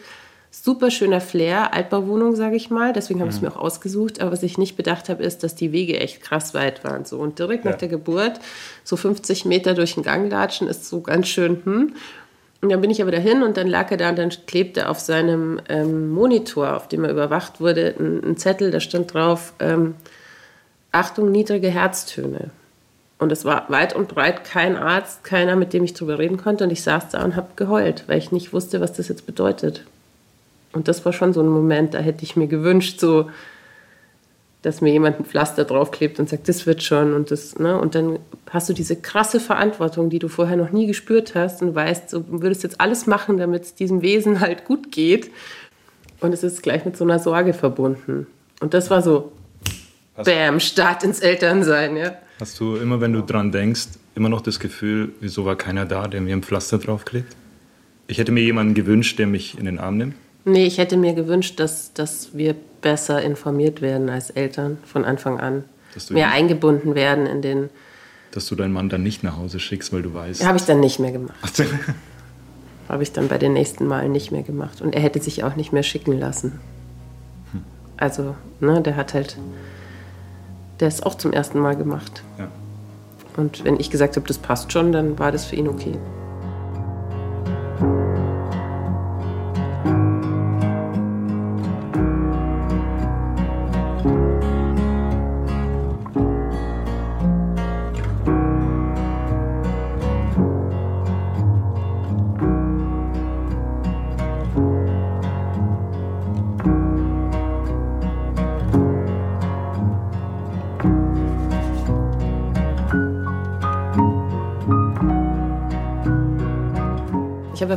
Super 0.52 0.92
schöner 0.92 1.20
Flair, 1.20 1.74
Altbauwohnung, 1.74 2.36
sage 2.36 2.56
ich 2.56 2.70
mal. 2.70 2.94
Deswegen 2.94 3.20
habe 3.20 3.30
ich 3.30 3.38
es 3.38 3.42
mir 3.42 3.52
auch 3.52 3.60
ausgesucht. 3.60 4.22
Aber 4.22 4.32
was 4.32 4.44
ich 4.44 4.58
nicht 4.58 4.78
bedacht 4.78 5.10
habe, 5.10 5.24
ist, 5.24 5.44
dass 5.44 5.56
die 5.56 5.72
Wege 5.72 6.00
echt 6.00 6.22
krass 6.22 6.54
weit 6.54 6.84
waren. 6.84 7.06
So. 7.06 7.18
Und 7.18 7.40
direkt 7.40 7.66
Ja. 7.66 7.72
nach 7.72 7.78
der 7.78 7.90
Geburt, 7.90 8.40
so 8.84 8.96
50 8.96 9.46
Meter 9.46 9.74
durch 9.74 9.96
den 9.96 10.04
Gang 10.04 10.32
latschen, 10.32 10.68
ist 10.68 10.88
so 10.88 11.02
ganz 11.02 11.28
schön, 11.28 11.62
hm. 11.64 11.94
Und 12.62 12.70
dann 12.72 12.80
bin 12.80 12.92
ich 12.92 13.02
aber 13.02 13.12
dahin 13.12 13.44
und 13.44 13.58
dann 13.58 13.68
lag 13.68 13.92
er 13.92 13.98
da 13.98 14.10
und 14.10 14.18
dann 14.18 14.30
klebte 14.48 14.88
auf 14.88 14.98
seinem 14.98 15.60
ähm, 15.68 16.12
Monitor, 16.12 16.78
auf 16.78 16.88
dem 16.88 17.04
er 17.04 17.12
überwacht 17.12 17.60
wurde, 17.60 17.94
ein, 18.00 18.24
ein 18.24 18.38
Zettel, 18.38 18.72
da 18.72 18.80
stand 18.80 19.14
drauf, 19.14 19.52
ähm, 19.60 19.96
Achtung, 20.94 21.32
niedrige 21.32 21.70
Herztöne. 21.70 22.52
Und 23.18 23.32
es 23.32 23.46
war 23.46 23.70
weit 23.70 23.96
und 23.96 24.08
breit 24.08 24.44
kein 24.44 24.76
Arzt, 24.76 25.24
keiner, 25.24 25.56
mit 25.56 25.74
dem 25.74 25.84
ich 25.84 25.94
drüber 25.94 26.20
reden 26.20 26.38
konnte. 26.38 26.64
Und 26.64 26.72
ich 26.72 26.84
saß 26.84 27.10
da 27.10 27.24
und 27.24 27.36
habe 27.36 27.50
geheult, 27.56 28.04
weil 28.08 28.20
ich 28.20 28.32
nicht 28.32 28.54
wusste, 28.54 28.80
was 28.80 28.94
das 28.94 29.08
jetzt 29.08 29.26
bedeutet. 29.26 29.86
Und 30.72 30.88
das 30.88 31.04
war 31.04 31.14
schon 31.14 31.34
so 31.34 31.42
ein 31.42 31.48
Moment, 31.48 31.94
da 31.94 32.00
hätte 32.00 32.24
ich 32.24 32.36
mir 32.36 32.48
gewünscht, 32.48 33.00
so, 33.00 33.30
dass 34.62 34.82
mir 34.82 34.92
jemand 34.92 35.20
ein 35.20 35.26
Pflaster 35.26 35.66
draufklebt 35.66 36.20
und 36.20 36.30
sagt, 36.30 36.48
das 36.48 36.66
wird 36.66 36.84
schon. 36.84 37.14
Und, 37.14 37.32
das, 37.32 37.58
ne? 37.58 37.80
und 37.80 37.96
dann 37.96 38.20
hast 38.52 38.70
du 38.70 38.74
diese 38.74 38.96
krasse 38.96 39.40
Verantwortung, 39.40 40.10
die 40.10 40.20
du 40.20 40.28
vorher 40.28 40.58
noch 40.58 40.72
nie 40.72 40.86
gespürt 40.86 41.34
hast 41.34 41.62
und 41.62 41.74
weißt, 41.74 42.14
du 42.14 42.24
würdest 42.28 42.64
jetzt 42.64 42.80
alles 42.80 43.08
machen, 43.08 43.38
damit 43.38 43.64
es 43.64 43.76
diesem 43.76 44.04
Wesen 44.04 44.42
halt 44.42 44.66
gut 44.66 44.92
geht. 44.92 45.32
Und 46.20 46.34
es 46.34 46.44
ist 46.44 46.62
gleich 46.62 46.86
mit 46.86 46.98
so 46.98 47.04
einer 47.04 47.20
Sorge 47.20 47.54
verbunden. 47.54 48.28
Und 48.62 48.74
das 48.74 48.90
war 48.90 49.02
so, 49.02 49.32
bam, 50.16 50.60
Start 50.60 51.04
ins 51.04 51.20
Elternsein, 51.20 51.98
ja. 51.98 52.18
Hast 52.40 52.60
du 52.60 52.76
immer, 52.76 53.02
wenn 53.02 53.14
du 53.14 53.22
dran 53.22 53.52
denkst, 53.52 53.88
immer 54.16 54.30
noch 54.30 54.42
das 54.42 54.60
Gefühl, 54.60 55.14
wieso 55.20 55.46
war 55.46 55.56
keiner 55.56 55.86
da, 55.86 56.08
der 56.08 56.22
mir 56.22 56.36
ein 56.36 56.44
Pflaster 56.44 56.78
draufklebt? 56.78 57.36
Ich 58.08 58.18
hätte 58.18 58.32
mir 58.32 58.44
jemanden 58.44 58.74
gewünscht, 58.74 59.18
der 59.20 59.28
mich 59.28 59.58
in 59.58 59.66
den 59.66 59.80
Arm 59.80 59.98
nimmt. 59.98 60.16
Nee, 60.46 60.66
ich 60.66 60.78
hätte 60.78 60.98
mir 60.98 61.14
gewünscht, 61.14 61.60
dass, 61.60 61.94
dass 61.94 62.36
wir 62.36 62.56
besser 62.82 63.22
informiert 63.22 63.82
werden 63.82 64.10
als 64.10 64.30
Eltern 64.30 64.78
von 64.86 65.06
Anfang 65.06 65.40
an. 65.40 65.64
Dass 65.94 66.08
du 66.08 66.16
Mehr 66.16 66.32
eingebunden 66.32 66.96
werden 66.96 67.26
in 67.26 67.42
den. 67.42 67.70
Dass 68.32 68.48
du 68.48 68.56
deinen 68.56 68.74
Mann 68.74 68.90
dann 68.90 69.04
nicht 69.04 69.24
nach 69.24 69.38
Hause 69.38 69.60
schickst, 69.60 69.94
weil 69.94 70.02
du 70.02 70.14
weißt. 70.14 70.46
Habe 70.46 70.58
ich 70.58 70.66
dann 70.66 70.80
nicht 70.80 71.00
mehr 71.00 71.12
gemacht. 71.12 71.38
Habe 72.90 73.04
ich 73.04 73.14
dann 73.14 73.30
bei 73.30 73.38
den 73.38 73.54
nächsten 73.54 73.88
Malen 73.88 74.12
nicht 74.12 74.32
mehr 74.32 74.44
gemacht. 74.44 74.82
Und 74.82 74.94
er 74.96 75.02
hätte 75.02 75.22
sich 75.22 75.44
auch 75.44 75.56
nicht 75.56 75.72
mehr 75.72 75.84
schicken 75.84 76.20
lassen. 76.20 76.60
Also, 77.96 78.36
ne, 78.60 78.82
der 78.82 78.96
hat 78.98 79.14
halt. 79.14 79.38
Der 80.84 80.90
ist 80.90 81.06
auch 81.06 81.16
zum 81.16 81.32
ersten 81.32 81.60
Mal 81.60 81.78
gemacht. 81.78 82.24
ja. 82.38 82.50
Und 83.38 83.64
wenn 83.64 83.80
ich 83.80 83.90
gesagt 83.90 84.18
habe, 84.18 84.28
das 84.28 84.38
passt 84.38 84.74
schon, 84.74 84.92
dann 84.92 85.18
war 85.18 85.32
das 85.32 85.46
für 85.46 85.56
ihn 85.56 85.70
okay. 85.70 85.98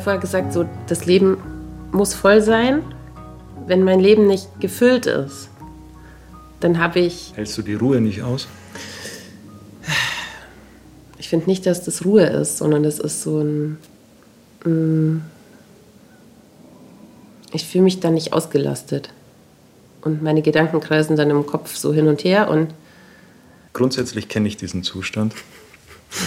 Vorher 0.07 0.21
gesagt, 0.21 0.53
so 0.53 0.69
das 0.87 1.05
Leben 1.05 1.37
muss 1.91 2.15
voll 2.15 2.41
sein. 2.41 2.85
Wenn 3.67 3.83
mein 3.83 3.99
Leben 3.99 4.29
nicht 4.29 4.61
gefüllt 4.61 5.07
ist, 5.07 5.49
dann 6.61 6.79
habe 6.79 7.01
ich. 7.01 7.33
Hältst 7.35 7.59
du 7.59 7.63
die 7.63 7.75
Ruhe 7.75 8.01
nicht 8.01 8.23
aus? 8.23 8.47
Ich 11.19 11.29
finde 11.29 11.47
nicht, 11.47 11.67
dass 11.67 11.83
das 11.83 12.05
Ruhe 12.05 12.23
ist, 12.23 12.59
sondern 12.59 12.85
das 12.85 13.01
ist 13.01 13.23
so 13.23 13.41
ein. 13.41 13.79
Mm, 14.65 15.23
ich 17.53 17.67
fühle 17.67 17.83
mich 17.83 17.99
dann 17.99 18.15
nicht 18.15 18.33
ausgelastet. 18.33 19.09
Und 20.03 20.23
meine 20.23 20.41
Gedanken 20.41 20.79
kreisen 20.79 21.17
dann 21.17 21.31
im 21.31 21.47
Kopf 21.47 21.75
so 21.75 21.93
hin 21.93 22.07
und 22.07 22.23
her 22.23 22.49
und. 22.49 22.73
Grundsätzlich 23.73 24.29
kenne 24.29 24.47
ich 24.47 24.57
diesen 24.57 24.85
Zustand. 24.85 25.35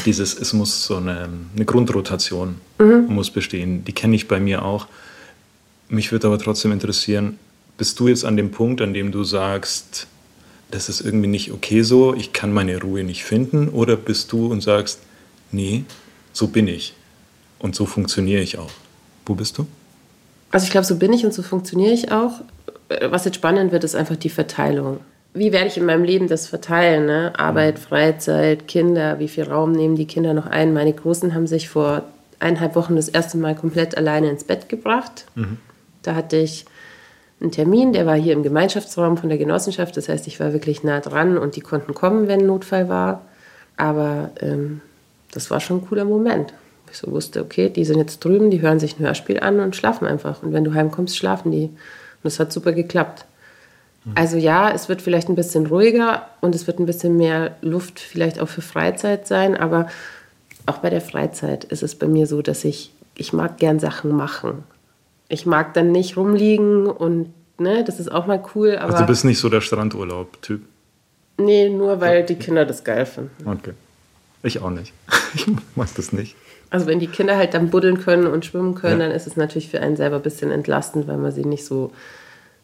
Dieses, 0.06 0.38
es 0.38 0.54
muss 0.54 0.86
so 0.86 0.98
eine, 0.98 1.30
eine 1.56 1.66
Grundrotation 1.66 2.56
mhm. 2.78 3.08
muss 3.10 3.32
bestehen. 3.32 3.84
Die 3.86 3.94
kenne 3.94 4.16
ich 4.16 4.28
bei 4.28 4.40
mir 4.40 4.64
auch. 4.64 4.88
Mich 5.88 6.12
würde 6.12 6.28
aber 6.28 6.38
trotzdem 6.38 6.72
interessieren, 6.72 7.40
bist 7.78 8.00
du 8.00 8.08
jetzt 8.08 8.26
an 8.26 8.38
dem 8.38 8.52
Punkt, 8.52 8.82
an 8.82 8.94
dem 8.94 9.12
du 9.12 9.24
sagst, 9.24 10.08
das 10.72 10.90
ist 10.90 11.02
irgendwie 11.02 11.28
nicht 11.28 11.52
okay 11.52 11.82
so, 11.82 12.14
ich 12.14 12.34
kann 12.34 12.54
meine 12.54 12.80
Ruhe 12.80 13.04
nicht 13.04 13.24
finden? 13.24 13.70
Oder 13.70 13.96
bist 13.96 14.32
du 14.32 14.48
und 14.48 14.62
sagst, 14.62 15.00
nee, 15.52 15.84
so 16.34 16.48
bin 16.48 16.68
ich 16.68 16.94
und 17.58 17.76
so 17.76 17.86
funktioniere 17.86 18.42
ich 18.42 18.58
auch? 18.58 18.72
Wo 19.26 19.34
bist 19.36 19.58
du? 19.58 19.66
Also 20.52 20.66
ich 20.66 20.72
glaube, 20.72 20.86
so 20.86 20.98
bin 20.98 21.14
ich 21.14 21.26
und 21.26 21.34
so 21.34 21.42
funktioniere 21.42 21.94
ich 21.94 22.12
auch. 22.12 22.42
Was 23.10 23.26
jetzt 23.26 23.36
spannend 23.36 23.72
wird, 23.72 23.84
ist 23.84 23.96
einfach 23.96 24.16
die 24.16 24.30
Verteilung. 24.30 25.00
Wie 25.34 25.52
werde 25.52 25.68
ich 25.68 25.78
in 25.78 25.86
meinem 25.86 26.04
Leben 26.04 26.28
das 26.28 26.48
verteilen? 26.48 27.06
Ne? 27.06 27.34
Arbeit, 27.38 27.76
mhm. 27.76 27.82
Freizeit, 27.82 28.68
Kinder, 28.68 29.20
wie 29.20 29.28
viel 29.28 29.44
Raum 29.44 29.72
nehmen 29.72 29.96
die 29.96 30.08
Kinder 30.08 30.34
noch 30.34 30.48
ein? 30.48 30.74
Meine 30.74 30.94
Großen 30.94 31.34
haben 31.34 31.48
sich 31.48 31.70
vor 31.70 32.04
eineinhalb 32.40 32.76
Wochen 32.76 32.96
das 32.96 33.10
erste 33.10 33.38
Mal 33.38 33.56
komplett 33.56 33.98
alleine 33.98 34.30
ins 34.30 34.44
Bett 34.44 34.70
gebracht. 34.70 35.26
Mhm. 35.36 35.58
Da 36.02 36.16
hatte 36.16 36.38
ich 36.38 36.66
einen 37.42 37.52
Termin, 37.52 37.94
der 37.94 38.06
war 38.06 38.16
hier 38.16 38.34
im 38.34 38.44
Gemeinschaftsraum 38.44 39.18
von 39.18 39.30
der 39.30 39.38
Genossenschaft. 39.38 39.96
Das 39.98 40.10
heißt, 40.10 40.28
ich 40.28 40.40
war 40.40 40.52
wirklich 40.54 40.84
nah 40.84 41.00
dran 41.00 41.38
und 41.38 41.56
die 41.56 41.62
konnten 41.62 41.94
kommen, 41.94 42.28
wenn 42.28 42.42
ein 42.42 42.48
Notfall 42.48 42.90
war. 42.90 43.22
Aber 43.78 44.32
ähm, 44.42 44.82
das 45.32 45.52
war 45.52 45.60
schon 45.60 45.78
ein 45.78 45.88
cooler 45.88 46.06
Moment. 46.06 46.54
Ich 46.92 46.98
so 46.98 47.12
wusste, 47.12 47.42
okay, 47.42 47.70
die 47.70 47.86
sind 47.86 47.98
jetzt 47.98 48.24
drüben, 48.26 48.50
die 48.50 48.62
hören 48.62 48.80
sich 48.80 49.00
ein 49.00 49.06
Hörspiel 49.06 49.40
an 49.40 49.60
und 49.60 49.76
schlafen 49.76 50.08
einfach. 50.08 50.44
Und 50.44 50.54
wenn 50.54 50.64
du 50.64 50.74
heimkommst, 50.74 51.16
schlafen 51.16 51.52
die. 51.52 51.66
Und 51.66 52.24
das 52.24 52.40
hat 52.40 52.52
super 52.52 52.74
geklappt. 52.74 53.26
Also 54.16 54.38
ja, 54.38 54.72
es 54.72 54.90
wird 54.90 55.02
vielleicht 55.02 55.30
ein 55.30 55.36
bisschen 55.36 55.68
ruhiger 55.68 56.28
und 56.42 56.56
es 56.56 56.68
wird 56.68 56.80
ein 56.80 56.86
bisschen 56.86 57.18
mehr 57.18 57.56
Luft 57.62 58.00
vielleicht 58.00 58.40
auch 58.40 58.50
für 58.50 58.62
Freizeit 58.62 59.28
sein, 59.28 59.56
aber 59.56 59.88
auch 60.66 60.78
bei 60.78 60.90
der 60.90 61.02
Freizeit 61.02 61.66
ist 61.66 61.84
es 61.84 61.96
bei 61.96 62.08
mir 62.08 62.26
so, 62.26 62.42
dass 62.42 62.64
ich, 62.64 62.92
ich 63.16 63.34
mag 63.34 63.58
gern 63.58 63.80
Sachen 63.80 64.12
machen 64.12 64.64
ich 65.30 65.46
mag 65.46 65.74
dann 65.76 65.92
nicht 65.92 66.18
rumliegen 66.18 66.88
und 66.88 67.32
ne, 67.60 67.84
das 67.86 68.00
ist 68.00 68.12
auch 68.12 68.26
mal 68.26 68.44
cool. 68.56 68.76
Aber 68.78 68.94
also 68.94 69.04
du 69.04 69.08
bist 69.08 69.24
nicht 69.24 69.40
so 69.40 69.48
der 69.48 69.62
Strandurlaub-Typ? 69.62 70.62
Nee, 71.38 71.70
nur 71.70 72.02
weil 72.02 72.26
die 72.26 72.36
Kinder 72.36 72.66
das 72.66 72.84
geil 72.84 73.06
finden. 73.06 73.48
Okay. 73.48 73.74
Ich 74.44 74.60
auch 74.62 74.72
nicht. 74.72 74.92
Ich 75.36 75.46
mag 75.76 75.88
das 75.96 76.12
nicht. 76.12 76.36
Also 76.72 76.88
wenn 76.88 77.00
die 77.00 77.06
Kinder 77.06 77.38
halt 77.38 77.54
dann 77.54 77.70
buddeln 77.70 78.00
können 78.00 78.26
und 78.26 78.46
schwimmen 78.46 78.74
können, 78.74 79.00
ja. 79.00 79.08
dann 79.08 79.16
ist 79.16 79.28
es 79.28 79.38
natürlich 79.38 79.70
für 79.70 79.80
einen 79.80 79.96
selber 79.96 80.16
ein 80.16 80.24
bisschen 80.24 80.50
entlastend, 80.50 81.08
weil 81.08 81.18
man 81.18 81.32
sie 81.32 81.46
nicht 81.46 81.64
so 81.64 81.92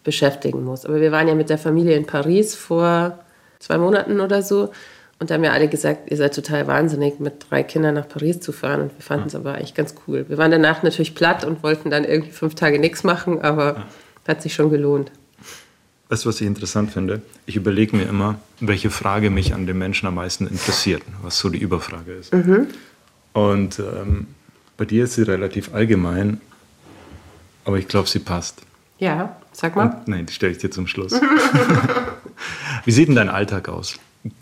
beschäftigen 0.05 0.63
muss. 0.63 0.85
Aber 0.85 1.01
wir 1.01 1.11
waren 1.11 1.27
ja 1.27 1.35
mit 1.35 1.49
der 1.49 1.57
Familie 1.57 1.97
in 1.97 2.05
Paris 2.05 2.55
vor 2.55 3.19
zwei 3.59 3.77
Monaten 3.77 4.21
oder 4.21 4.41
so 4.41 4.71
und 5.17 5.29
da 5.29 5.35
haben 5.35 5.43
ja 5.43 5.51
alle 5.51 5.69
gesagt, 5.69 6.11
ihr 6.11 6.17
seid 6.17 6.35
total 6.35 6.67
wahnsinnig, 6.67 7.19
mit 7.19 7.45
drei 7.49 7.63
Kindern 7.63 7.95
nach 7.95 8.07
Paris 8.07 8.41
zu 8.41 8.51
fahren. 8.51 8.81
Und 8.81 8.97
wir 8.97 9.01
fanden 9.01 9.27
es 9.27 9.33
ja. 9.33 9.39
aber 9.39 9.55
eigentlich 9.55 9.73
ganz 9.73 9.95
cool. 10.07 10.25
Wir 10.27 10.37
waren 10.37 10.51
danach 10.51 10.83
natürlich 10.83 11.15
platt 11.15 11.45
und 11.45 11.63
wollten 11.63 11.89
dann 11.89 12.03
irgendwie 12.03 12.31
fünf 12.31 12.55
Tage 12.55 12.79
nichts 12.79 13.03
machen, 13.03 13.41
aber 13.41 13.75
ja. 13.75 13.85
hat 14.27 14.41
sich 14.41 14.53
schon 14.53 14.69
gelohnt. 14.69 15.11
Weißt 16.09 16.25
du, 16.25 16.29
was 16.29 16.41
ich 16.41 16.47
interessant 16.47 16.91
finde? 16.91 17.21
Ich 17.45 17.55
überlege 17.55 17.95
mir 17.95 18.03
immer, 18.03 18.39
welche 18.59 18.89
Frage 18.89 19.29
mich 19.29 19.53
an 19.53 19.65
den 19.65 19.77
Menschen 19.77 20.05
am 20.05 20.15
meisten 20.15 20.47
interessiert, 20.47 21.01
was 21.23 21.39
so 21.39 21.49
die 21.49 21.59
Überfrage 21.59 22.11
ist. 22.11 22.33
Mhm. 22.33 22.67
Und 23.33 23.79
ähm, 23.79 24.27
bei 24.77 24.85
dir 24.85 25.05
ist 25.05 25.15
sie 25.15 25.23
relativ 25.23 25.73
allgemein, 25.73 26.41
aber 27.63 27.77
ich 27.79 27.87
glaube, 27.87 28.07
sie 28.07 28.19
passt. 28.19 28.61
Ja, 28.99 29.35
sag 29.57 29.75
mal. 29.75 29.87
Und, 29.87 30.07
nein, 30.07 30.25
die 30.25 30.33
stelle 30.33 30.51
ich 30.51 30.57
dir 30.57 30.71
zum 30.71 30.87
Schluss. 30.87 31.13
Wie 32.85 32.91
sieht 32.91 33.07
denn 33.07 33.15
dein 33.15 33.29
Alltag 33.29 33.69
aus? 33.69 33.97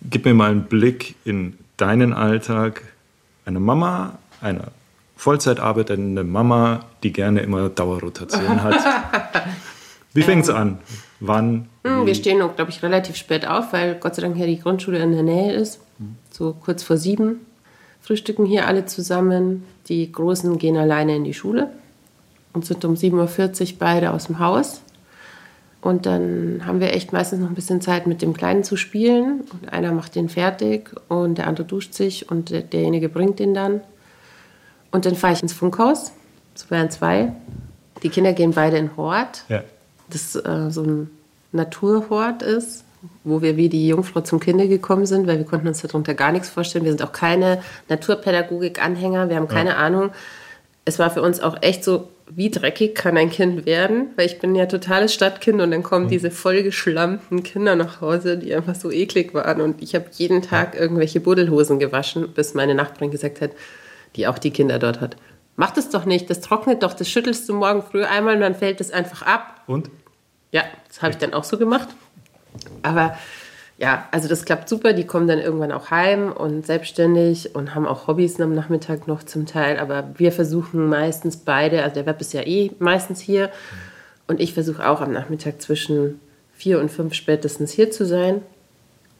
gib 0.10 0.26
mir 0.26 0.34
mal 0.34 0.52
einen 0.52 0.64
Blick 0.64 1.16
in 1.26 1.58
deinen 1.78 2.14
Alltag 2.14 2.84
einer 3.46 3.60
Mama, 3.60 4.18
einer 4.42 4.72
Vollzeit 5.16 5.60
arbeitenden 5.60 6.32
Mama, 6.32 6.86
die 7.04 7.14
gerne 7.14 7.42
immer 7.42 7.70
Dauerrotation 7.70 8.64
hat. 8.64 8.76
Wie 10.14 10.22
fängt 10.22 10.44
es 10.44 10.50
an? 10.50 10.80
Wann? 11.20 11.68
Hm, 11.84 12.06
wir 12.06 12.16
stehen, 12.16 12.38
glaube 12.38 12.70
ich, 12.70 12.84
relativ 12.84 13.16
spät 13.16 13.48
auf, 13.48 13.74
weil 13.74 13.96
Gott 13.96 14.16
sei 14.16 14.22
Dank 14.22 14.36
hier 14.36 14.48
die 14.48 14.60
Grundschule 14.60 15.00
in 15.00 15.12
der 15.12 15.24
Nähe 15.24 15.54
ist. 15.54 15.80
So 16.32 16.54
kurz 16.54 16.84
vor 16.84 16.98
sieben. 16.98 17.46
Frühstücken 18.02 18.46
hier 18.46 18.68
alle 18.68 18.86
zusammen. 18.86 19.64
Die 19.88 20.12
Großen 20.12 20.58
gehen 20.58 20.78
alleine 20.78 21.16
in 21.16 21.24
die 21.24 21.34
Schule 21.34 21.72
und 22.52 22.66
sind 22.66 22.86
um 22.86 22.94
7.40 22.94 23.74
Uhr 23.74 23.80
beide 23.80 24.12
aus 24.12 24.28
dem 24.28 24.40
Haus. 24.40 24.83
Und 25.84 26.06
dann 26.06 26.62
haben 26.66 26.80
wir 26.80 26.94
echt 26.94 27.12
meistens 27.12 27.42
noch 27.42 27.50
ein 27.50 27.56
bisschen 27.56 27.82
Zeit, 27.82 28.08
mit 28.08 28.22
dem 28.22 28.34
Kleinen 28.34 28.64
zu 28.64 28.78
spielen. 28.78 29.42
Und 29.52 29.74
einer 29.74 29.92
macht 29.92 30.16
den 30.16 30.30
fertig 30.30 30.90
und 31.10 31.38
der 31.38 31.48
andere 31.48 31.66
duscht 31.66 31.94
sich 31.94 32.32
und 32.32 32.52
derjenige 32.52 33.10
bringt 33.10 33.40
den 33.40 33.54
dann. 33.54 33.82
Und 34.92 35.06
dann 35.06 35.16
fahre 35.16 35.34
ich 35.34 35.42
ins 35.42 35.52
Funkhaus. 35.52 36.14
So 36.56 36.70
wären 36.70 36.90
zwei. 36.90 37.34
Die 38.02 38.08
Kinder 38.10 38.32
gehen 38.32 38.52
beide 38.52 38.78
in 38.78 38.96
Hort. 38.96 39.44
Ja. 39.50 39.62
Das 40.10 40.36
äh, 40.36 40.70
so 40.70 40.84
ein 40.84 41.10
Naturhort 41.52 42.44
ist, 42.44 42.86
wo 43.26 43.42
wir 43.42 43.58
wie 43.58 43.68
die 43.68 43.90
Jungfrau 43.90 44.22
zum 44.22 44.40
Kinde 44.40 44.70
gekommen 44.70 45.06
sind, 45.06 45.28
weil 45.28 45.38
wir 45.38 45.46
konnten 45.46 45.68
uns 45.68 45.82
darunter 45.82 46.14
gar 46.14 46.32
nichts 46.32 46.50
vorstellen. 46.50 46.86
Wir 46.86 46.92
sind 46.92 47.04
auch 47.04 47.12
keine 47.12 47.62
Naturpädagogik-Anhänger. 47.90 49.28
Wir 49.28 49.36
haben 49.36 49.50
keine 49.50 49.72
ja. 49.72 49.78
Ahnung. 49.78 50.12
Es 50.86 51.00
war 51.00 51.10
für 51.12 51.22
uns 51.22 51.40
auch 51.40 51.58
echt 51.62 51.84
so, 51.84 52.10
wie 52.30 52.50
dreckig 52.50 52.96
kann 52.96 53.18
ein 53.18 53.30
Kind 53.30 53.66
werden? 53.66 54.08
Weil 54.16 54.26
ich 54.26 54.40
bin 54.40 54.56
ja 54.56 54.66
totales 54.66 55.14
Stadtkind 55.14 55.62
und 55.62 55.72
dann 55.72 55.84
kommen 55.84 56.06
mhm. 56.06 56.10
diese 56.10 56.32
vollgeschlammten 56.32 57.44
Kinder 57.44 57.76
nach 57.76 58.02
Hause, 58.02 58.38
die 58.38 58.54
einfach 58.54 58.76
so 58.76 58.92
eklig 58.92 59.34
waren. 59.34 59.62
Und 59.62 59.82
ich 59.82 59.96
habe 59.96 60.06
jeden 60.14 60.42
Tag 60.42 60.76
irgendwelche 60.76 61.20
Buddelhosen 61.20 61.80
gewaschen, 61.80 62.30
bis 62.34 62.54
meine 62.54 62.76
Nachbarin 62.76 63.12
gesagt 63.12 63.42
hat, 63.42 63.52
die 64.16 64.28
auch 64.28 64.40
die 64.40 64.52
Kinder 64.52 64.80
dort 64.80 65.02
hat. 65.02 65.16
Mach 65.56 65.72
das 65.72 65.90
doch 65.90 66.06
nicht, 66.06 66.30
das 66.30 66.42
trocknet 66.42 66.82
doch, 66.82 66.94
das 66.94 67.10
schüttelst 67.10 67.48
du 67.48 67.54
morgen 67.54 67.84
früh 67.84 68.04
einmal 68.04 68.36
und 68.36 68.42
dann 68.42 68.56
fällt 68.56 68.82
es 68.82 68.92
einfach 68.92 69.22
ab. 69.22 69.62
Und? 69.68 69.90
Ja, 70.52 70.64
das 70.88 71.02
habe 71.02 71.12
ich 71.12 71.18
dann 71.18 71.34
auch 71.34 71.44
so 71.44 71.58
gemacht. 71.58 71.90
Aber 72.82 73.18
ja, 73.84 74.08
also 74.12 74.30
das 74.30 74.46
klappt 74.46 74.70
super. 74.70 74.94
Die 74.94 75.06
kommen 75.06 75.28
dann 75.28 75.40
irgendwann 75.40 75.74
auch 75.74 75.92
heim 75.92 76.32
und 76.32 76.66
selbstständig 76.66 77.54
und 77.54 77.76
haben 77.76 77.86
auch 77.86 78.08
Hobbys 78.08 78.40
am 78.40 78.56
Nachmittag 78.56 79.10
noch 79.10 79.24
zum 79.24 79.46
Teil. 79.46 79.78
Aber 79.78 80.06
wir 80.16 80.32
versuchen 80.32 80.88
meistens 80.88 81.36
beide, 81.36 81.84
also 81.84 81.96
der 81.96 82.06
Web 82.06 82.22
ist 82.22 82.32
ja 82.32 82.44
eh 82.44 82.72
meistens 82.80 83.20
hier 83.20 83.50
und 84.26 84.40
ich 84.40 84.54
versuche 84.54 84.88
auch 84.88 85.02
am 85.02 85.12
Nachmittag 85.12 85.62
zwischen 85.62 86.22
vier 86.56 86.80
und 86.80 86.92
fünf 86.92 87.14
spätestens 87.14 87.74
hier 87.74 87.92
zu 87.92 88.06
sein. 88.06 88.42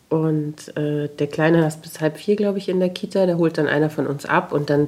Und 0.08 0.78
äh, 0.78 1.10
der 1.10 1.28
Kleine 1.28 1.68
ist 1.68 1.82
bis 1.82 2.00
halb 2.00 2.16
vier, 2.16 2.38
glaube 2.38 2.58
ich, 2.58 2.70
in 2.70 2.80
der 2.80 2.90
Kita. 2.90 3.26
Da 3.26 3.36
holt 3.36 3.58
dann 3.58 3.68
einer 3.68 3.90
von 3.90 4.08
uns 4.08 4.26
ab 4.26 4.54
und 4.54 4.70
dann 4.70 4.88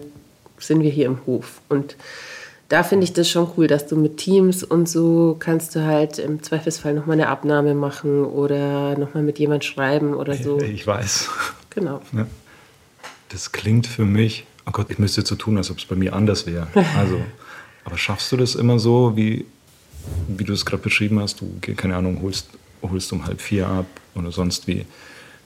sind 0.58 0.84
wir 0.84 0.90
hier 0.90 1.08
im 1.08 1.26
Hof. 1.26 1.60
Und 1.68 1.98
da 2.70 2.84
finde 2.84 3.04
ich 3.04 3.14
das 3.14 3.30
schon 3.30 3.48
cool, 3.58 3.68
dass 3.68 3.88
du 3.88 3.96
mit 3.96 4.18
Teams 4.18 4.64
und 4.64 4.90
so 4.90 5.36
kannst 5.40 5.76
du 5.76 5.86
halt 5.86 6.18
im 6.18 6.42
Zweifelsfall 6.42 6.94
nochmal 6.94 7.14
eine 7.14 7.28
Abnahme 7.28 7.76
machen 7.76 8.26
oder 8.26 8.98
nochmal 8.98 9.24
mit 9.24 9.38
jemand 9.38 9.64
schreiben 9.64 10.16
oder 10.16 10.34
so. 10.34 10.60
Ich 10.60 10.86
weiß. 10.86 11.30
Genau. 11.70 12.02
Ja. 12.14 12.26
Das 13.30 13.52
klingt 13.52 13.86
für 13.86 14.06
mich, 14.06 14.46
oh 14.66 14.72
Gott, 14.72 14.88
ich 14.90 14.98
müsste 14.98 15.24
so 15.24 15.36
tun, 15.36 15.58
als 15.58 15.70
ob 15.70 15.78
es 15.78 15.86
bei 15.86 15.96
mir 15.96 16.14
anders 16.14 16.48
wäre. 16.48 16.68
Also, 16.98 17.22
aber 17.84 17.98
schaffst 17.98 18.32
du 18.32 18.38
das 18.38 18.56
immer 18.56 18.80
so, 18.80 19.16
wie, 19.16 19.46
wie 20.28 20.44
du 20.44 20.54
es 20.54 20.66
gerade 20.66 20.82
beschrieben 20.82 21.20
hast? 21.20 21.42
Du, 21.42 21.60
keine 21.76 21.96
Ahnung, 21.96 22.20
holst, 22.24 22.48
holst 22.82 23.12
um 23.14 23.26
halb 23.28 23.42
vier 23.42 23.68
ab 23.68 23.86
oder 24.16 24.32
sonst 24.32 24.68
wie. 24.68 24.86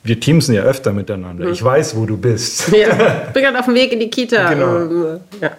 Wir 0.04 0.18
teamsen 0.18 0.56
ja 0.56 0.62
öfter 0.62 0.94
miteinander. 0.94 1.46
Mhm. 1.46 1.52
Ich 1.52 1.62
weiß, 1.62 1.98
wo 1.98 2.06
du 2.06 2.16
bist. 2.16 2.70
Ja, 2.70 3.26
ich 3.28 3.30
bin 3.34 3.44
gerade 3.44 3.60
auf 3.60 3.66
dem 3.66 3.76
Weg 3.76 3.92
in 3.92 4.00
die 4.00 4.10
Kita. 4.10 4.54
Genau. 4.54 5.20
Ja. 5.42 5.58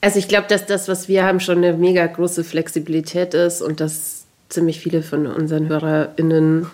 Also 0.00 0.18
ich 0.18 0.28
glaube, 0.28 0.46
dass 0.48 0.66
das, 0.66 0.88
was 0.88 1.08
wir 1.08 1.24
haben, 1.24 1.40
schon 1.40 1.58
eine 1.58 1.74
mega 1.74 2.06
große 2.06 2.44
Flexibilität 2.44 3.34
ist 3.34 3.60
und 3.60 3.80
dass 3.80 4.24
ziemlich 4.48 4.80
viele 4.80 5.02
von 5.02 5.26
unseren 5.26 5.68
HörerInnen, 5.68 6.66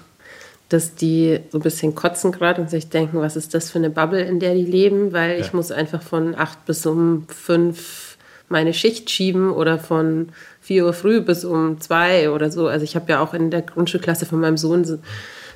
dass 0.69 0.95
die 0.95 1.41
so 1.51 1.59
ein 1.59 1.63
bisschen 1.63 1.95
kotzen 1.95 2.33
gerade 2.33 2.61
und 2.61 2.71
sich 2.71 2.89
denken, 2.89 3.21
was 3.21 3.37
ist 3.37 3.55
das 3.55 3.71
für 3.71 3.79
eine 3.79 3.91
Bubble, 3.91 4.23
in 4.23 4.41
der 4.41 4.55
die 4.55 4.65
leben, 4.65 5.13
weil 5.13 5.33
ja. 5.33 5.45
ich 5.45 5.53
muss 5.53 5.71
einfach 5.71 6.03
von 6.03 6.35
acht 6.35 6.65
bis 6.67 6.87
um 6.87 7.27
fünf 7.29 8.17
meine 8.49 8.73
Schicht 8.73 9.11
schieben 9.11 9.51
oder 9.51 9.79
von 9.79 10.29
vier 10.61 10.87
Uhr 10.87 10.93
früh 10.93 11.21
bis 11.21 11.45
um 11.45 11.81
zwei 11.81 12.31
oder 12.31 12.51
so. 12.51 12.69
Also 12.69 12.85
ich 12.85 12.95
habe 12.95 13.11
ja 13.11 13.21
auch 13.21 13.35
in 13.35 13.51
der 13.51 13.63
Grundschulklasse 13.63 14.27
von 14.27 14.41
meinem 14.41 14.57
Sohn 14.57 14.85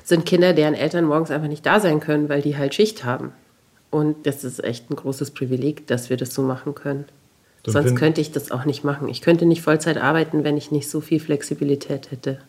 sind 0.03 0.25
Kinder, 0.25 0.53
deren 0.53 0.73
Eltern 0.73 1.05
morgens 1.05 1.31
einfach 1.31 1.47
nicht 1.47 1.65
da 1.65 1.79
sein 1.79 1.99
können, 1.99 2.27
weil 2.27 2.41
die 2.41 2.57
halt 2.57 2.73
Schicht 2.75 3.05
haben. 3.05 3.31
Und 3.91 4.25
das 4.25 4.43
ist 4.43 4.63
echt 4.63 4.89
ein 4.89 4.95
großes 4.95 5.31
Privileg, 5.31 5.87
dass 5.87 6.09
wir 6.09 6.17
das 6.17 6.33
so 6.33 6.41
machen 6.41 6.75
können. 6.75 7.05
Dann 7.63 7.73
Sonst 7.73 7.95
könnte 7.95 8.21
ich 8.21 8.31
das 8.31 8.51
auch 8.51 8.65
nicht 8.65 8.83
machen. 8.83 9.07
Ich 9.07 9.21
könnte 9.21 9.45
nicht 9.45 9.61
Vollzeit 9.61 9.97
arbeiten, 9.97 10.43
wenn 10.43 10.57
ich 10.57 10.71
nicht 10.71 10.89
so 10.89 10.99
viel 10.99 11.19
Flexibilität 11.19 12.09
hätte. 12.09 12.39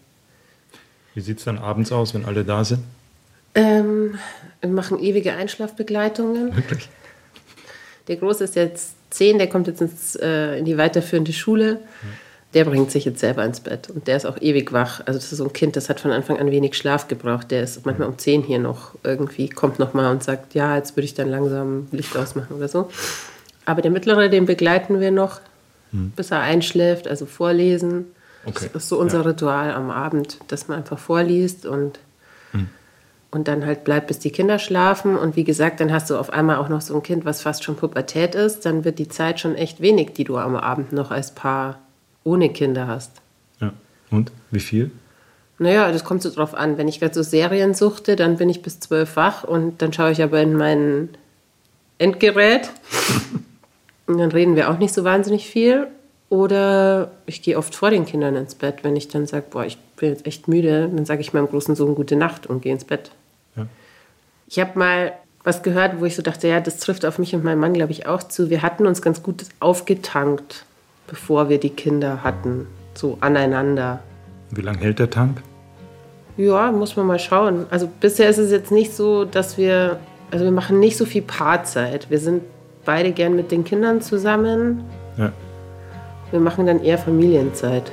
Wie 1.14 1.20
sieht 1.20 1.38
es 1.38 1.44
dann 1.44 1.58
abends 1.58 1.92
aus, 1.92 2.14
wenn 2.14 2.24
alle 2.24 2.44
da 2.44 2.64
sind? 2.64 2.82
Ähm, 3.54 4.18
wir 4.62 4.70
machen 4.70 4.98
ewige 4.98 5.34
Einschlafbegleitungen. 5.34 6.56
Wirklich? 6.56 6.88
Der 8.08 8.16
Große 8.16 8.44
ist 8.44 8.56
jetzt 8.56 8.94
zehn, 9.10 9.38
der 9.38 9.48
kommt 9.48 9.66
jetzt 9.66 9.82
ins, 9.82 10.16
äh, 10.16 10.58
in 10.58 10.64
die 10.64 10.78
weiterführende 10.78 11.32
Schule. 11.32 11.80
Der 12.54 12.64
bringt 12.64 12.90
sich 12.90 13.06
jetzt 13.06 13.20
selber 13.20 13.44
ins 13.44 13.60
Bett 13.60 13.88
und 13.88 14.06
der 14.06 14.16
ist 14.16 14.26
auch 14.26 14.40
ewig 14.40 14.72
wach. 14.72 15.00
Also 15.06 15.18
das 15.18 15.32
ist 15.32 15.38
so 15.38 15.44
ein 15.44 15.52
Kind, 15.54 15.74
das 15.76 15.88
hat 15.88 16.00
von 16.00 16.10
Anfang 16.10 16.38
an 16.38 16.50
wenig 16.50 16.76
Schlaf 16.76 17.08
gebraucht. 17.08 17.50
Der 17.50 17.62
ist 17.62 17.84
manchmal 17.86 18.08
um 18.08 18.18
zehn 18.18 18.42
hier 18.42 18.58
noch 18.58 18.94
irgendwie, 19.04 19.48
kommt 19.48 19.78
noch 19.78 19.94
mal 19.94 20.10
und 20.10 20.22
sagt, 20.22 20.54
ja, 20.54 20.76
jetzt 20.76 20.96
würde 20.96 21.04
ich 21.04 21.14
dann 21.14 21.30
langsam 21.30 21.88
Licht 21.92 22.14
ausmachen 22.16 22.54
oder 22.56 22.68
so. 22.68 22.90
Aber 23.64 23.82
der 23.82 23.90
Mittlere, 23.90 24.28
den 24.28 24.46
begleiten 24.46 25.00
wir 25.00 25.10
noch, 25.10 25.40
hm. 25.90 26.12
bis 26.16 26.30
er 26.30 26.40
einschläft, 26.40 27.06
also 27.06 27.26
vorlesen. 27.26 28.06
Okay. 28.44 28.70
Das 28.72 28.84
ist 28.84 28.88
so 28.88 28.98
unser 28.98 29.18
ja. 29.18 29.24
Ritual 29.24 29.72
am 29.72 29.90
Abend, 29.90 30.38
dass 30.48 30.68
man 30.68 30.78
einfach 30.78 30.98
vorliest 30.98 31.64
und 31.66 32.00
und 33.32 33.48
dann 33.48 33.64
halt 33.64 33.82
bleibt, 33.84 34.08
bis 34.08 34.18
die 34.18 34.30
Kinder 34.30 34.58
schlafen. 34.58 35.16
Und 35.16 35.36
wie 35.36 35.44
gesagt, 35.44 35.80
dann 35.80 35.90
hast 35.90 36.10
du 36.10 36.16
auf 36.18 36.30
einmal 36.30 36.56
auch 36.56 36.68
noch 36.68 36.82
so 36.82 36.94
ein 36.94 37.02
Kind, 37.02 37.24
was 37.24 37.40
fast 37.40 37.64
schon 37.64 37.76
Pubertät 37.76 38.34
ist. 38.34 38.66
Dann 38.66 38.84
wird 38.84 38.98
die 38.98 39.08
Zeit 39.08 39.40
schon 39.40 39.56
echt 39.56 39.80
wenig, 39.80 40.12
die 40.12 40.24
du 40.24 40.36
am 40.36 40.54
Abend 40.54 40.92
noch 40.92 41.10
als 41.10 41.34
Paar 41.34 41.78
ohne 42.24 42.50
Kinder 42.50 42.86
hast. 42.86 43.10
Ja. 43.58 43.72
Und 44.10 44.30
wie 44.50 44.60
viel? 44.60 44.90
Naja, 45.58 45.90
das 45.90 46.04
kommt 46.04 46.20
so 46.20 46.30
drauf 46.30 46.54
an. 46.54 46.76
Wenn 46.76 46.88
ich 46.88 47.00
gerade 47.00 47.14
so 47.14 47.22
Serien 47.22 47.72
suchte, 47.72 48.16
dann 48.16 48.36
bin 48.36 48.50
ich 48.50 48.60
bis 48.60 48.80
zwölf 48.80 49.16
wach 49.16 49.44
und 49.44 49.80
dann 49.80 49.94
schaue 49.94 50.12
ich 50.12 50.22
aber 50.22 50.40
in 50.42 50.54
mein 50.54 51.08
Endgerät. 51.98 52.70
und 54.12 54.18
dann 54.18 54.32
reden 54.32 54.56
wir 54.56 54.70
auch 54.70 54.78
nicht 54.78 54.94
so 54.94 55.04
wahnsinnig 55.04 55.48
viel. 55.48 55.88
Oder 56.28 57.10
ich 57.26 57.42
gehe 57.42 57.58
oft 57.58 57.74
vor 57.74 57.90
den 57.90 58.06
Kindern 58.06 58.36
ins 58.36 58.54
Bett, 58.54 58.84
wenn 58.84 58.96
ich 58.96 59.08
dann 59.08 59.26
sage, 59.26 59.44
boah, 59.50 59.66
ich 59.66 59.76
bin 59.96 60.08
jetzt 60.08 60.26
echt 60.26 60.48
müde, 60.48 60.88
dann 60.88 61.04
sage 61.04 61.20
ich 61.20 61.34
meinem 61.34 61.46
großen 61.46 61.74
Sohn 61.74 61.94
gute 61.94 62.16
Nacht 62.16 62.46
und 62.46 62.62
gehe 62.62 62.72
ins 62.72 62.84
Bett. 62.84 63.10
Ich 64.46 64.58
habe 64.58 64.78
mal 64.78 65.12
was 65.44 65.62
gehört, 65.62 66.00
wo 66.00 66.04
ich 66.04 66.14
so 66.14 66.22
dachte, 66.22 66.48
ja, 66.48 66.60
das 66.60 66.78
trifft 66.78 67.04
auf 67.04 67.18
mich 67.18 67.34
und 67.34 67.42
meinen 67.42 67.60
Mann, 67.60 67.74
glaube 67.74 67.92
ich, 67.92 68.06
auch 68.06 68.22
zu. 68.22 68.48
Wir 68.48 68.62
hatten 68.62 68.86
uns 68.86 69.02
ganz 69.02 69.22
gut 69.22 69.44
aufgetankt, 69.60 70.64
bevor 71.06 71.48
wir 71.48 71.58
die 71.58 71.70
Kinder 71.70 72.22
hatten, 72.22 72.66
so 72.94 73.18
aneinander. 73.20 74.00
Wie 74.50 74.60
lange 74.60 74.78
hält 74.78 74.98
der 74.98 75.10
Tank? 75.10 75.42
Ja, 76.36 76.70
muss 76.70 76.96
man 76.96 77.06
mal 77.06 77.18
schauen. 77.18 77.66
Also 77.70 77.88
bisher 78.00 78.28
ist 78.28 78.38
es 78.38 78.50
jetzt 78.50 78.70
nicht 78.70 78.94
so, 78.94 79.24
dass 79.24 79.58
wir, 79.58 79.98
also 80.30 80.44
wir 80.44 80.52
machen 80.52 80.80
nicht 80.80 80.96
so 80.96 81.04
viel 81.04 81.22
Paarzeit. 81.22 82.08
Wir 82.10 82.18
sind 82.18 82.42
beide 82.84 83.12
gern 83.12 83.36
mit 83.36 83.50
den 83.50 83.64
Kindern 83.64 84.00
zusammen. 84.00 84.84
Ja. 85.16 85.32
Wir 86.30 86.40
machen 86.40 86.66
dann 86.66 86.82
eher 86.82 86.98
Familienzeit. 86.98 87.90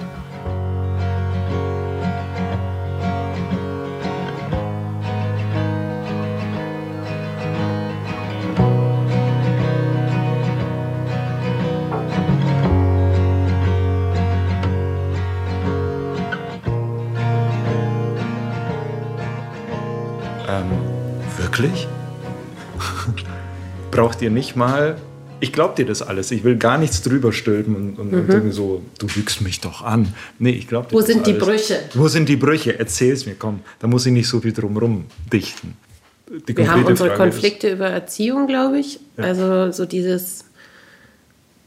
Braucht 24.00 24.22
ihr 24.22 24.29
nicht 24.29 24.55
mal, 24.55 24.98
ich 25.42 25.51
glaube 25.51 25.75
dir 25.75 25.85
das 25.85 26.01
alles, 26.01 26.31
ich 26.31 26.46
will 26.46 26.55
gar 26.55 26.77
nichts 26.77 27.01
drüber 27.01 27.33
stülpen 27.33 27.75
und, 27.75 28.00
und, 28.00 28.12
mhm. 28.12 28.20
und 28.20 28.29
irgendwie 28.29 28.51
so, 28.53 28.81
du 28.98 29.07
lügst 29.14 29.42
mich 29.42 29.59
doch 29.59 29.81
an. 29.81 30.14
Nee, 30.38 30.51
ich 30.51 30.70
glaube 30.70 30.88
dir 30.88 30.94
Wo 30.96 31.01
sind 31.01 31.27
die 31.27 31.33
Brüche? 31.33 31.79
Wo 31.94 32.07
sind 32.07 32.29
die 32.29 32.38
Brüche? 32.38 32.79
Erzähl's 32.79 33.25
mir, 33.25 33.35
komm, 33.38 33.59
da 33.79 33.88
muss 33.88 34.05
ich 34.05 34.14
nicht 34.14 34.29
so 34.29 34.40
viel 34.40 34.53
drumrum 34.53 35.05
dichten. 35.31 35.75
Wir 36.46 36.72
haben 36.72 36.85
unsere 36.85 37.09
Frage 37.09 37.24
Konflikte 37.24 37.68
ist, 37.68 37.74
über 37.74 37.88
Erziehung, 37.88 38.48
glaube 38.48 38.79
ich. 38.79 39.01
Ja. 39.18 39.25
Also 39.25 39.72
so 39.72 39.85
dieses, 39.85 40.46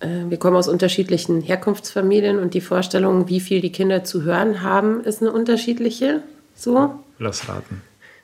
äh, 0.00 0.06
wir 0.28 0.38
kommen 0.38 0.56
aus 0.56 0.68
unterschiedlichen 0.68 1.42
Herkunftsfamilien 1.42 2.38
und 2.38 2.54
die 2.54 2.62
Vorstellung, 2.62 3.28
wie 3.28 3.40
viel 3.40 3.60
die 3.60 3.72
Kinder 3.72 4.04
zu 4.04 4.22
hören 4.22 4.62
haben, 4.62 5.04
ist 5.04 5.20
eine 5.20 5.32
unterschiedliche. 5.32 6.22
So. 6.54 6.94
Lass 7.18 7.46
raten 7.48 7.82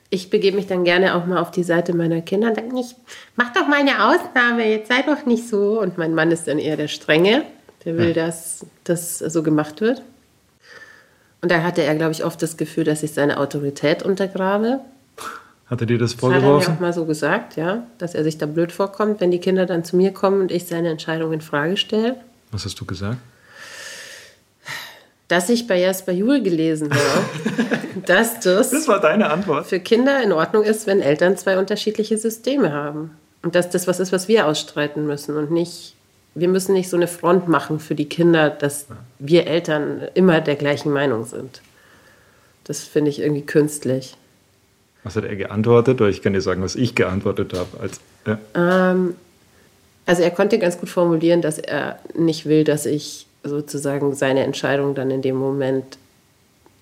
ich 0.09 0.29
begebe 0.29 0.57
mich 0.57 0.67
dann 0.67 0.83
gerne 0.83 1.15
auch 1.15 1.25
mal 1.25 1.39
auf 1.39 1.51
die 1.51 1.63
Seite 1.63 1.93
meiner 1.93 2.21
Kinder 2.21 2.49
und 2.49 2.57
denke, 2.57 2.79
ich 2.79 2.95
mach 3.35 3.53
doch 3.53 3.67
mal 3.67 3.79
eine 3.79 4.05
Ausnahme, 4.05 4.67
jetzt 4.67 4.89
sei 4.89 5.03
doch 5.03 5.25
nicht 5.25 5.47
so. 5.47 5.79
Und 5.79 5.97
mein 5.97 6.15
Mann 6.15 6.31
ist 6.31 6.47
dann 6.47 6.57
eher 6.57 6.77
der 6.77 6.87
Strenge, 6.87 7.43
der 7.85 7.97
will, 7.97 8.15
ja. 8.15 8.25
dass 8.25 8.65
das 8.83 9.19
so 9.19 9.43
gemacht 9.43 9.81
wird. 9.81 10.01
Und 11.41 11.51
da 11.51 11.63
hatte 11.63 11.83
er, 11.83 11.95
glaube 11.95 12.11
ich, 12.11 12.25
oft 12.25 12.41
das 12.41 12.57
Gefühl, 12.57 12.83
dass 12.83 13.03
ich 13.03 13.13
seine 13.13 13.39
Autorität 13.39 14.03
untergrabe. 14.03 14.81
Hat 15.67 15.81
er 15.81 15.87
dir 15.87 15.99
das 15.99 16.13
vorgeworfen? 16.13 16.43
Das 16.43 16.63
hat 16.63 16.67
er 16.67 16.71
mir 16.71 16.75
auch 16.75 16.81
mal 16.81 16.93
so 16.93 17.05
gesagt, 17.05 17.55
ja, 17.55 17.85
dass 17.99 18.15
er 18.15 18.23
sich 18.23 18.39
da 18.39 18.47
blöd 18.47 18.71
vorkommt, 18.71 19.21
wenn 19.21 19.29
die 19.29 19.39
Kinder 19.39 19.67
dann 19.67 19.83
zu 19.83 19.95
mir 19.95 20.11
kommen 20.11 20.41
und 20.41 20.51
ich 20.51 20.65
seine 20.65 20.89
Entscheidung 20.89 21.31
in 21.31 21.41
Frage 21.41 21.77
stelle. 21.77 22.15
Was 22.51 22.65
hast 22.65 22.81
du 22.81 22.85
gesagt? 22.85 23.17
Dass 25.29 25.47
ich 25.49 25.67
bei 25.67 25.79
Jasper 25.79 26.11
Juhl 26.11 26.41
gelesen 26.41 26.89
habe, 26.91 28.01
dass 28.05 28.41
das, 28.41 28.71
das 28.71 28.87
war 28.87 28.99
deine 28.99 29.29
Antwort. 29.29 29.67
für 29.67 29.79
Kinder 29.79 30.21
in 30.21 30.33
Ordnung 30.33 30.63
ist, 30.63 30.87
wenn 30.87 30.99
Eltern 31.01 31.37
zwei 31.37 31.57
unterschiedliche 31.57 32.17
Systeme 32.17 32.73
haben. 32.73 33.11
Und 33.41 33.55
dass 33.55 33.69
das 33.69 33.87
was 33.87 34.01
ist, 34.01 34.11
was 34.11 34.27
wir 34.27 34.47
ausstreiten 34.47 35.07
müssen 35.07 35.37
und 35.37 35.51
nicht, 35.51 35.95
wir 36.35 36.49
müssen 36.49 36.73
nicht 36.73 36.89
so 36.89 36.97
eine 36.97 37.07
Front 37.07 37.47
machen 37.47 37.79
für 37.79 37.95
die 37.95 38.09
Kinder, 38.09 38.49
dass 38.49 38.87
wir 39.19 39.47
Eltern 39.47 40.01
immer 40.15 40.41
der 40.41 40.55
gleichen 40.55 40.91
Meinung 40.91 41.25
sind. 41.25 41.61
Das 42.65 42.83
finde 42.83 43.11
ich 43.11 43.21
irgendwie 43.21 43.45
künstlich. 43.45 44.17
Was 45.03 45.15
hat 45.15 45.23
er 45.23 45.35
geantwortet? 45.35 46.01
Oder 46.01 46.09
ich 46.09 46.21
kann 46.21 46.33
dir 46.33 46.41
sagen, 46.41 46.61
was 46.61 46.75
ich 46.75 46.95
geantwortet 46.95 47.53
habe. 47.53 47.79
Als, 47.79 48.01
ja. 48.27 48.39
ähm, 48.55 49.15
also 50.05 50.23
er 50.23 50.31
konnte 50.31 50.59
ganz 50.59 50.79
gut 50.79 50.89
formulieren, 50.89 51.41
dass 51.41 51.59
er 51.59 51.99
nicht 52.15 52.45
will, 52.45 52.63
dass 52.63 52.85
ich 52.85 53.27
sozusagen 53.43 54.13
seine 54.15 54.43
Entscheidung 54.43 54.95
dann 54.95 55.11
in 55.11 55.21
dem 55.21 55.35
Moment, 55.35 55.97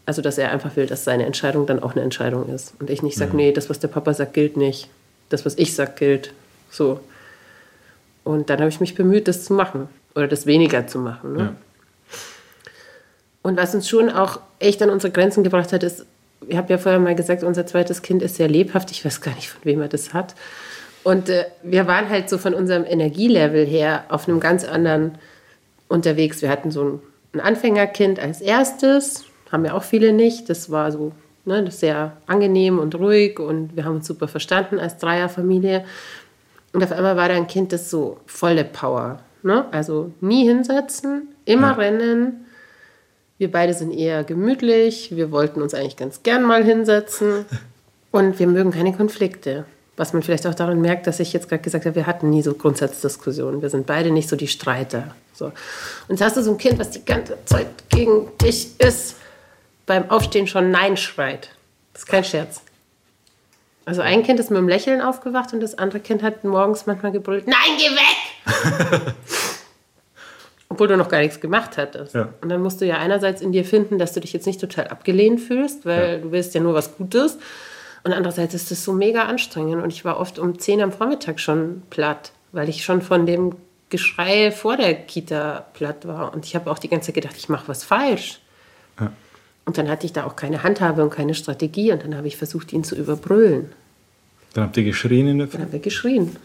also 0.05 0.21
dass 0.21 0.37
er 0.37 0.51
einfach 0.51 0.75
will, 0.75 0.87
dass 0.87 1.03
seine 1.03 1.25
Entscheidung 1.25 1.65
dann 1.65 1.81
auch 1.81 1.93
eine 1.93 2.01
Entscheidung 2.01 2.53
ist. 2.53 2.73
Und 2.79 2.89
ich 2.89 3.03
nicht 3.03 3.17
sage, 3.17 3.31
mhm. 3.31 3.37
nee, 3.37 3.51
das, 3.51 3.69
was 3.69 3.79
der 3.79 3.89
Papa 3.89 4.13
sagt, 4.13 4.33
gilt 4.33 4.57
nicht. 4.57 4.89
Das, 5.29 5.45
was 5.45 5.57
ich 5.57 5.75
sage, 5.75 5.93
gilt. 5.97 6.33
So. 6.71 6.99
Und 8.23 8.49
dann 8.49 8.59
habe 8.59 8.69
ich 8.69 8.79
mich 8.79 8.95
bemüht, 8.95 9.27
das 9.27 9.45
zu 9.45 9.53
machen. 9.53 9.89
Oder 10.15 10.27
das 10.27 10.45
weniger 10.45 10.87
zu 10.87 10.99
machen. 10.99 11.33
Ne? 11.33 11.39
Ja. 11.39 11.55
Und 13.43 13.57
was 13.57 13.75
uns 13.75 13.87
schon 13.87 14.09
auch 14.09 14.39
echt 14.59 14.81
an 14.81 14.89
unsere 14.89 15.11
Grenzen 15.13 15.43
gebracht 15.43 15.71
hat, 15.71 15.83
ist, 15.83 16.05
ich 16.47 16.57
habe 16.57 16.71
ja 16.71 16.77
vorher 16.77 16.99
mal 16.99 17.15
gesagt, 17.15 17.43
unser 17.43 17.65
zweites 17.65 18.01
Kind 18.01 18.21
ist 18.21 18.35
sehr 18.35 18.47
lebhaft. 18.47 18.91
Ich 18.91 19.05
weiß 19.05 19.21
gar 19.21 19.35
nicht, 19.35 19.49
von 19.49 19.61
wem 19.63 19.81
er 19.81 19.87
das 19.87 20.13
hat. 20.13 20.35
Und 21.03 21.29
äh, 21.29 21.45
wir 21.63 21.87
waren 21.87 22.09
halt 22.09 22.29
so 22.29 22.37
von 22.37 22.53
unserem 22.53 22.83
Energielevel 22.83 23.65
her 23.65 24.03
auf 24.09 24.27
einem 24.27 24.39
ganz 24.39 24.65
anderen 24.65 25.17
unterwegs. 25.87 26.41
Wir 26.41 26.49
hatten 26.49 26.71
so 26.71 26.83
ein, 26.83 26.99
ein 27.33 27.39
Anfängerkind 27.39 28.19
als 28.19 28.41
erstes, 28.41 29.25
haben 29.51 29.65
ja 29.65 29.73
auch 29.73 29.83
viele 29.83 30.13
nicht. 30.13 30.49
Das 30.49 30.69
war 30.69 30.91
so 30.91 31.11
ne, 31.47 31.63
das 31.63 31.79
sehr 31.79 32.17
angenehm 32.27 32.77
und 32.77 32.93
ruhig 32.95 33.39
und 33.39 33.75
wir 33.75 33.85
haben 33.85 33.95
uns 33.95 34.07
super 34.07 34.27
verstanden 34.27 34.79
als 34.79 34.97
Dreierfamilie. 34.97 35.85
Und 36.73 36.83
auf 36.83 36.91
einmal 36.91 37.15
war 37.15 37.29
da 37.29 37.35
ein 37.35 37.47
Kind, 37.47 37.71
das 37.73 37.89
so 37.89 38.19
volle 38.25 38.65
Power. 38.65 39.19
Ne? 39.41 39.65
Also 39.71 40.11
nie 40.19 40.45
hinsetzen, 40.45 41.29
immer 41.45 41.69
ja. 41.69 41.73
rennen. 41.73 42.45
Wir 43.37 43.51
beide 43.51 43.73
sind 43.73 43.91
eher 43.91 44.23
gemütlich. 44.23 45.15
Wir 45.15 45.31
wollten 45.31 45.61
uns 45.61 45.73
eigentlich 45.73 45.95
ganz 45.95 46.23
gern 46.23 46.43
mal 46.43 46.63
hinsetzen. 46.63 47.45
Und 48.11 48.39
wir 48.39 48.47
mögen 48.47 48.71
keine 48.71 48.93
Konflikte. 48.93 49.65
Was 49.97 50.13
man 50.13 50.21
vielleicht 50.21 50.45
auch 50.45 50.53
daran 50.53 50.79
merkt, 50.79 51.07
dass 51.07 51.19
ich 51.19 51.33
jetzt 51.33 51.49
gerade 51.49 51.63
gesagt 51.63 51.85
habe, 51.85 51.95
wir 51.95 52.05
hatten 52.05 52.29
nie 52.29 52.43
so 52.43 52.53
Grundsatzdiskussionen. 52.53 53.61
Wir 53.63 53.69
sind 53.69 53.87
beide 53.87 54.11
nicht 54.11 54.29
so 54.29 54.35
die 54.35 54.47
Streiter. 54.47 55.15
So. 55.33 55.45
Und 55.45 55.53
jetzt 56.09 56.21
hast 56.21 56.37
du 56.37 56.43
so 56.43 56.51
ein 56.51 56.57
Kind, 56.57 56.79
was 56.79 56.91
die 56.91 57.03
ganze 57.03 57.37
Zeit 57.45 57.67
gegen 57.89 58.27
dich 58.37 58.79
ist, 58.79 59.15
beim 59.87 60.09
Aufstehen 60.11 60.45
schon 60.45 60.69
Nein 60.69 60.97
schreit. 60.97 61.49
Das 61.93 62.03
ist 62.03 62.07
kein 62.07 62.23
Scherz. 62.23 62.61
Also 63.85 64.01
ein 64.01 64.21
Kind 64.21 64.39
ist 64.39 64.51
mit 64.51 64.57
einem 64.57 64.67
Lächeln 64.67 65.01
aufgewacht 65.01 65.53
und 65.53 65.61
das 65.61 65.77
andere 65.77 66.01
Kind 66.01 66.21
hat 66.21 66.43
morgens 66.43 66.85
manchmal 66.85 67.11
gebrüllt, 67.13 67.47
Nein, 67.47 67.55
geh 67.77 67.85
weg! 67.85 69.13
Obwohl 70.69 70.89
du 70.89 70.97
noch 70.97 71.07
gar 71.07 71.19
nichts 71.21 71.39
gemacht 71.39 71.77
hattest. 71.77 72.13
Ja. 72.13 72.33
Und 72.41 72.49
dann 72.49 72.61
musst 72.61 72.81
du 72.81 72.85
ja 72.85 72.97
einerseits 72.97 73.41
in 73.41 73.53
dir 73.53 73.63
finden, 73.63 73.97
dass 73.97 74.11
du 74.11 74.19
dich 74.19 74.33
jetzt 74.33 74.45
nicht 74.45 74.59
total 74.59 74.89
abgelehnt 74.89 75.39
fühlst, 75.39 75.85
weil 75.85 76.11
ja. 76.11 76.17
du 76.17 76.31
willst 76.31 76.53
ja 76.53 76.59
nur 76.59 76.73
was 76.73 76.97
Gutes. 76.97 77.37
Und 78.03 78.13
andererseits 78.13 78.53
ist 78.53 78.71
das 78.71 78.83
so 78.83 78.93
mega 78.93 79.23
anstrengend. 79.23 79.83
Und 79.83 79.91
ich 79.91 80.05
war 80.05 80.19
oft 80.19 80.39
um 80.39 80.59
10 80.59 80.81
am 80.81 80.91
Vormittag 80.91 81.39
schon 81.39 81.83
platt, 81.89 82.31
weil 82.51 82.69
ich 82.69 82.83
schon 82.83 83.01
von 83.01 83.25
dem 83.25 83.55
Geschrei 83.89 84.51
vor 84.51 84.77
der 84.77 84.93
Kita 84.93 85.65
platt 85.73 86.07
war. 86.07 86.33
Und 86.33 86.45
ich 86.45 86.55
habe 86.55 86.69
auch 86.69 86.79
die 86.79 86.89
ganze 86.89 87.07
Zeit 87.07 87.15
gedacht, 87.15 87.35
ich 87.37 87.49
mache 87.49 87.67
was 87.67 87.83
falsch. 87.83 88.39
Ja. 88.99 89.11
Und 89.65 89.77
dann 89.77 89.89
hatte 89.89 90.05
ich 90.05 90.13
da 90.13 90.25
auch 90.25 90.35
keine 90.35 90.63
Handhabe 90.63 91.03
und 91.03 91.09
keine 91.09 91.33
Strategie. 91.33 91.91
Und 91.91 92.03
dann 92.03 92.15
habe 92.15 92.27
ich 92.27 92.37
versucht, 92.37 92.73
ihn 92.73 92.83
zu 92.83 92.95
überbrüllen. 92.95 93.69
Dann 94.53 94.65
habt 94.65 94.77
ihr 94.77 94.83
geschrien 94.83 95.27
in 95.27 95.37
der 95.37 95.47
Früh? 95.47 95.57
Dann 95.57 95.67
haben 95.67 95.71
wir 95.71 95.79
geschrien. 95.79 96.35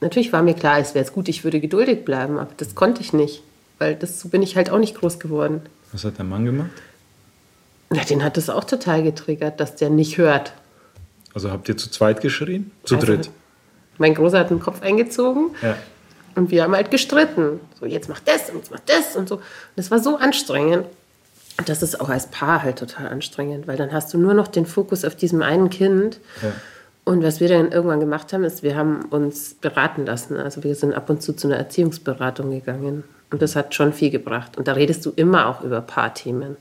natürlich 0.00 0.32
war 0.32 0.42
mir 0.42 0.54
klar, 0.54 0.78
es 0.78 0.94
wäre 0.94 1.04
gut, 1.10 1.28
ich 1.28 1.42
würde 1.42 1.58
geduldig 1.58 2.04
bleiben, 2.04 2.38
aber 2.38 2.52
das 2.56 2.74
konnte 2.74 3.00
ich 3.00 3.12
nicht, 3.12 3.42
weil 3.78 3.96
das, 3.96 4.20
so 4.20 4.28
bin 4.28 4.42
ich 4.42 4.56
halt 4.56 4.70
auch 4.70 4.78
nicht 4.78 4.94
groß 4.94 5.18
geworden. 5.18 5.62
Was 5.92 6.04
hat 6.04 6.18
dein 6.18 6.28
Mann 6.28 6.44
gemacht? 6.44 6.70
Ja, 7.92 8.04
den 8.04 8.22
hat 8.22 8.36
das 8.36 8.50
auch 8.50 8.62
total 8.62 9.02
getriggert, 9.02 9.58
dass 9.58 9.74
der 9.74 9.90
nicht 9.90 10.16
hört. 10.16 10.52
Also 11.34 11.50
habt 11.50 11.68
ihr 11.68 11.76
zu 11.76 11.90
zweit 11.90 12.20
geschrien? 12.20 12.70
Zu 12.84 12.96
Also, 12.96 13.06
dritt? 13.06 13.30
Mein 13.98 14.14
Großer 14.14 14.38
hat 14.38 14.50
den 14.50 14.60
Kopf 14.60 14.82
eingezogen 14.82 15.50
Ja. 15.62 15.76
und 16.34 16.50
wir 16.50 16.62
haben 16.62 16.74
halt 16.74 16.90
gestritten. 16.90 17.60
So, 17.78 17.86
jetzt 17.86 18.08
mach 18.08 18.20
das 18.20 18.50
und 18.50 18.56
jetzt 18.58 18.70
mach 18.70 18.80
das 18.80 19.16
und 19.16 19.28
so. 19.28 19.36
Und 19.36 19.42
das 19.76 19.90
war 19.90 19.98
so 19.98 20.16
anstrengend. 20.16 20.86
Und 21.58 21.68
das 21.68 21.82
ist 21.82 22.00
auch 22.00 22.08
als 22.08 22.28
Paar 22.28 22.62
halt 22.62 22.78
total 22.78 23.08
anstrengend, 23.08 23.66
weil 23.68 23.76
dann 23.76 23.92
hast 23.92 24.14
du 24.14 24.18
nur 24.18 24.32
noch 24.34 24.48
den 24.48 24.64
Fokus 24.64 25.04
auf 25.04 25.14
diesem 25.14 25.42
einen 25.42 25.68
Kind. 25.68 26.18
Ja. 26.42 26.52
Und 27.04 27.22
was 27.22 27.40
wir 27.40 27.48
dann 27.48 27.70
irgendwann 27.72 28.00
gemacht 28.00 28.32
haben, 28.32 28.44
ist, 28.44 28.62
wir 28.62 28.76
haben 28.76 29.02
uns 29.10 29.54
beraten 29.54 30.06
lassen. 30.06 30.36
Also 30.36 30.64
wir 30.64 30.74
sind 30.74 30.94
ab 30.94 31.10
und 31.10 31.22
zu 31.22 31.32
zu 31.34 31.48
einer 31.48 31.56
Erziehungsberatung 31.56 32.50
gegangen. 32.50 33.04
Und 33.30 33.42
das 33.42 33.56
hat 33.56 33.74
schon 33.74 33.92
viel 33.92 34.10
gebracht. 34.10 34.56
Und 34.56 34.68
da 34.68 34.72
redest 34.72 35.04
du 35.06 35.12
immer 35.16 35.46
auch 35.48 35.62
über 35.62 35.80
Paarthemen. 35.82 36.56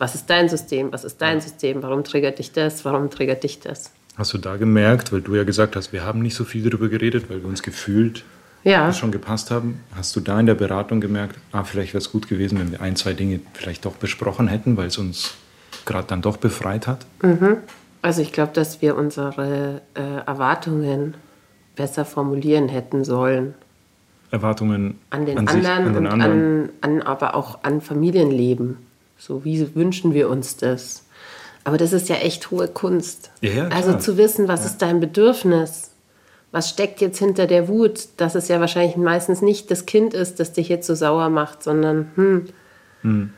Was 0.00 0.14
ist 0.14 0.30
dein 0.30 0.48
System? 0.48 0.92
Was 0.92 1.04
ist 1.04 1.20
dein 1.20 1.42
System? 1.42 1.82
Warum 1.82 2.04
triggert 2.04 2.38
dich 2.38 2.52
das? 2.52 2.86
Warum 2.86 3.10
triggert 3.10 3.44
dich 3.44 3.60
das? 3.60 3.92
Hast 4.16 4.32
du 4.32 4.38
da 4.38 4.56
gemerkt, 4.56 5.12
weil 5.12 5.20
du 5.20 5.34
ja 5.34 5.44
gesagt 5.44 5.76
hast, 5.76 5.92
wir 5.92 6.04
haben 6.04 6.22
nicht 6.22 6.34
so 6.34 6.44
viel 6.44 6.64
darüber 6.64 6.88
geredet, 6.88 7.28
weil 7.28 7.42
wir 7.42 7.48
uns 7.48 7.62
gefühlt 7.62 8.24
Ja, 8.64 8.94
schon 8.94 9.12
gepasst 9.12 9.50
haben. 9.50 9.80
Hast 9.94 10.16
du 10.16 10.20
da 10.20 10.40
in 10.40 10.46
der 10.46 10.54
Beratung 10.54 11.02
gemerkt, 11.02 11.36
ah, 11.52 11.64
vielleicht 11.64 11.92
wäre 11.92 12.00
es 12.00 12.10
gut 12.10 12.28
gewesen, 12.28 12.58
wenn 12.58 12.72
wir 12.72 12.80
ein, 12.80 12.96
zwei 12.96 13.12
Dinge 13.12 13.40
vielleicht 13.52 13.84
doch 13.84 13.96
besprochen 13.96 14.48
hätten, 14.48 14.78
weil 14.78 14.86
es 14.86 14.96
uns 14.96 15.34
gerade 15.84 16.06
dann 16.08 16.22
doch 16.22 16.38
befreit 16.38 16.86
hat? 16.86 17.04
also 18.00 18.22
ich 18.22 18.32
glaube, 18.32 18.52
dass 18.54 18.80
wir 18.80 18.96
unsere 18.96 19.82
äh, 19.92 20.00
Erwartungen 20.26 21.12
besser 21.76 22.06
formulieren 22.06 22.70
hätten 22.70 23.04
sollen. 23.04 23.52
Erwartungen 24.30 24.98
An 25.10 25.26
den 25.26 25.46
sich, 25.46 25.56
anderen 25.56 25.86
an 25.86 25.92
den 25.92 25.96
und 25.96 26.06
anderen. 26.06 26.70
An, 26.80 27.00
an, 27.00 27.02
aber 27.02 27.34
auch 27.34 27.64
an 27.64 27.82
Familienleben. 27.82 28.78
So, 29.20 29.44
wie 29.44 29.74
wünschen 29.74 30.14
wir 30.14 30.30
uns 30.30 30.56
das? 30.56 31.04
Aber 31.64 31.76
das 31.76 31.92
ist 31.92 32.08
ja 32.08 32.16
echt 32.16 32.50
hohe 32.50 32.68
Kunst. 32.68 33.30
Ja, 33.42 33.50
ja, 33.50 33.68
also 33.68 33.98
zu 33.98 34.16
wissen, 34.16 34.48
was 34.48 34.64
ist 34.64 34.78
dein 34.78 34.98
Bedürfnis? 34.98 35.90
Was 36.52 36.70
steckt 36.70 37.02
jetzt 37.02 37.18
hinter 37.18 37.46
der 37.46 37.68
Wut? 37.68 38.08
Dass 38.16 38.34
es 38.34 38.48
ja 38.48 38.60
wahrscheinlich 38.60 38.96
meistens 38.96 39.42
nicht 39.42 39.70
das 39.70 39.84
Kind 39.84 40.14
ist, 40.14 40.40
das 40.40 40.54
dich 40.54 40.70
jetzt 40.70 40.86
so 40.86 40.94
sauer 40.94 41.28
macht, 41.28 41.62
sondern 41.62 42.10
hm. 43.02 43.34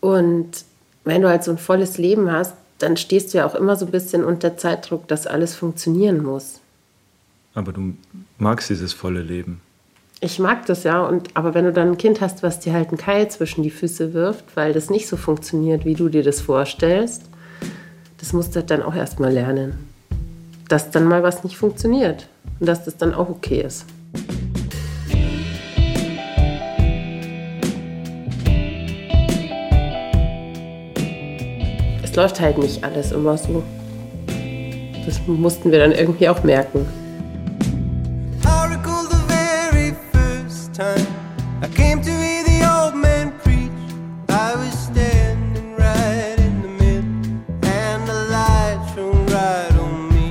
Und 0.00 0.64
wenn 1.04 1.22
du 1.22 1.28
halt 1.28 1.42
so 1.42 1.50
ein 1.50 1.58
volles 1.58 1.98
Leben 1.98 2.30
hast, 2.30 2.54
dann 2.78 2.96
stehst 2.96 3.34
du 3.34 3.38
ja 3.38 3.46
auch 3.46 3.54
immer 3.54 3.76
so 3.76 3.86
ein 3.86 3.92
bisschen 3.92 4.24
unter 4.24 4.56
Zeitdruck, 4.56 5.08
dass 5.08 5.26
alles 5.26 5.54
funktionieren 5.54 6.22
muss. 6.22 6.60
Aber 7.54 7.72
du 7.72 7.94
magst 8.38 8.70
dieses 8.70 8.92
volle 8.92 9.22
Leben. 9.22 9.60
Ich 10.22 10.38
mag 10.38 10.66
das 10.66 10.84
ja, 10.84 11.00
und, 11.00 11.34
aber 11.34 11.54
wenn 11.54 11.64
du 11.64 11.72
dann 11.72 11.92
ein 11.92 11.96
Kind 11.96 12.20
hast, 12.20 12.42
was 12.42 12.60
dir 12.60 12.74
halt 12.74 12.88
einen 12.88 12.98
Keil 12.98 13.28
zwischen 13.28 13.62
die 13.62 13.70
Füße 13.70 14.12
wirft, 14.12 14.54
weil 14.54 14.74
das 14.74 14.90
nicht 14.90 15.08
so 15.08 15.16
funktioniert, 15.16 15.86
wie 15.86 15.94
du 15.94 16.10
dir 16.10 16.22
das 16.22 16.42
vorstellst, 16.42 17.22
das 18.18 18.34
musst 18.34 18.54
du 18.54 18.60
halt 18.60 18.70
dann 18.70 18.82
auch 18.82 18.94
erstmal 18.94 19.32
lernen. 19.32 19.78
Dass 20.68 20.90
dann 20.90 21.06
mal 21.06 21.22
was 21.22 21.42
nicht 21.42 21.56
funktioniert 21.56 22.28
und 22.58 22.68
dass 22.68 22.84
das 22.84 22.98
dann 22.98 23.14
auch 23.14 23.30
okay 23.30 23.62
ist. 23.62 23.86
Es 32.02 32.14
läuft 32.14 32.40
halt 32.40 32.58
nicht 32.58 32.84
alles 32.84 33.12
immer 33.12 33.38
so. 33.38 33.62
Das 35.06 35.18
mussten 35.26 35.72
wir 35.72 35.78
dann 35.78 35.92
irgendwie 35.92 36.28
auch 36.28 36.42
merken. 36.42 36.99
Time 40.80 41.06
I 41.62 41.68
came 41.68 42.00
to 42.00 42.10
hear 42.10 42.42
the 42.42 42.58
old 42.74 42.94
man 42.94 43.26
preach. 43.42 43.80
I 44.28 44.50
was 44.60 44.72
standing 44.88 45.76
right 45.76 46.38
in 46.46 46.54
the 46.64 46.72
middle, 46.80 47.16
and 47.80 48.00
the 48.08 48.18
light 48.36 48.80
shone 48.94 49.26
right 49.26 49.74
on 49.84 50.08
me. 50.14 50.28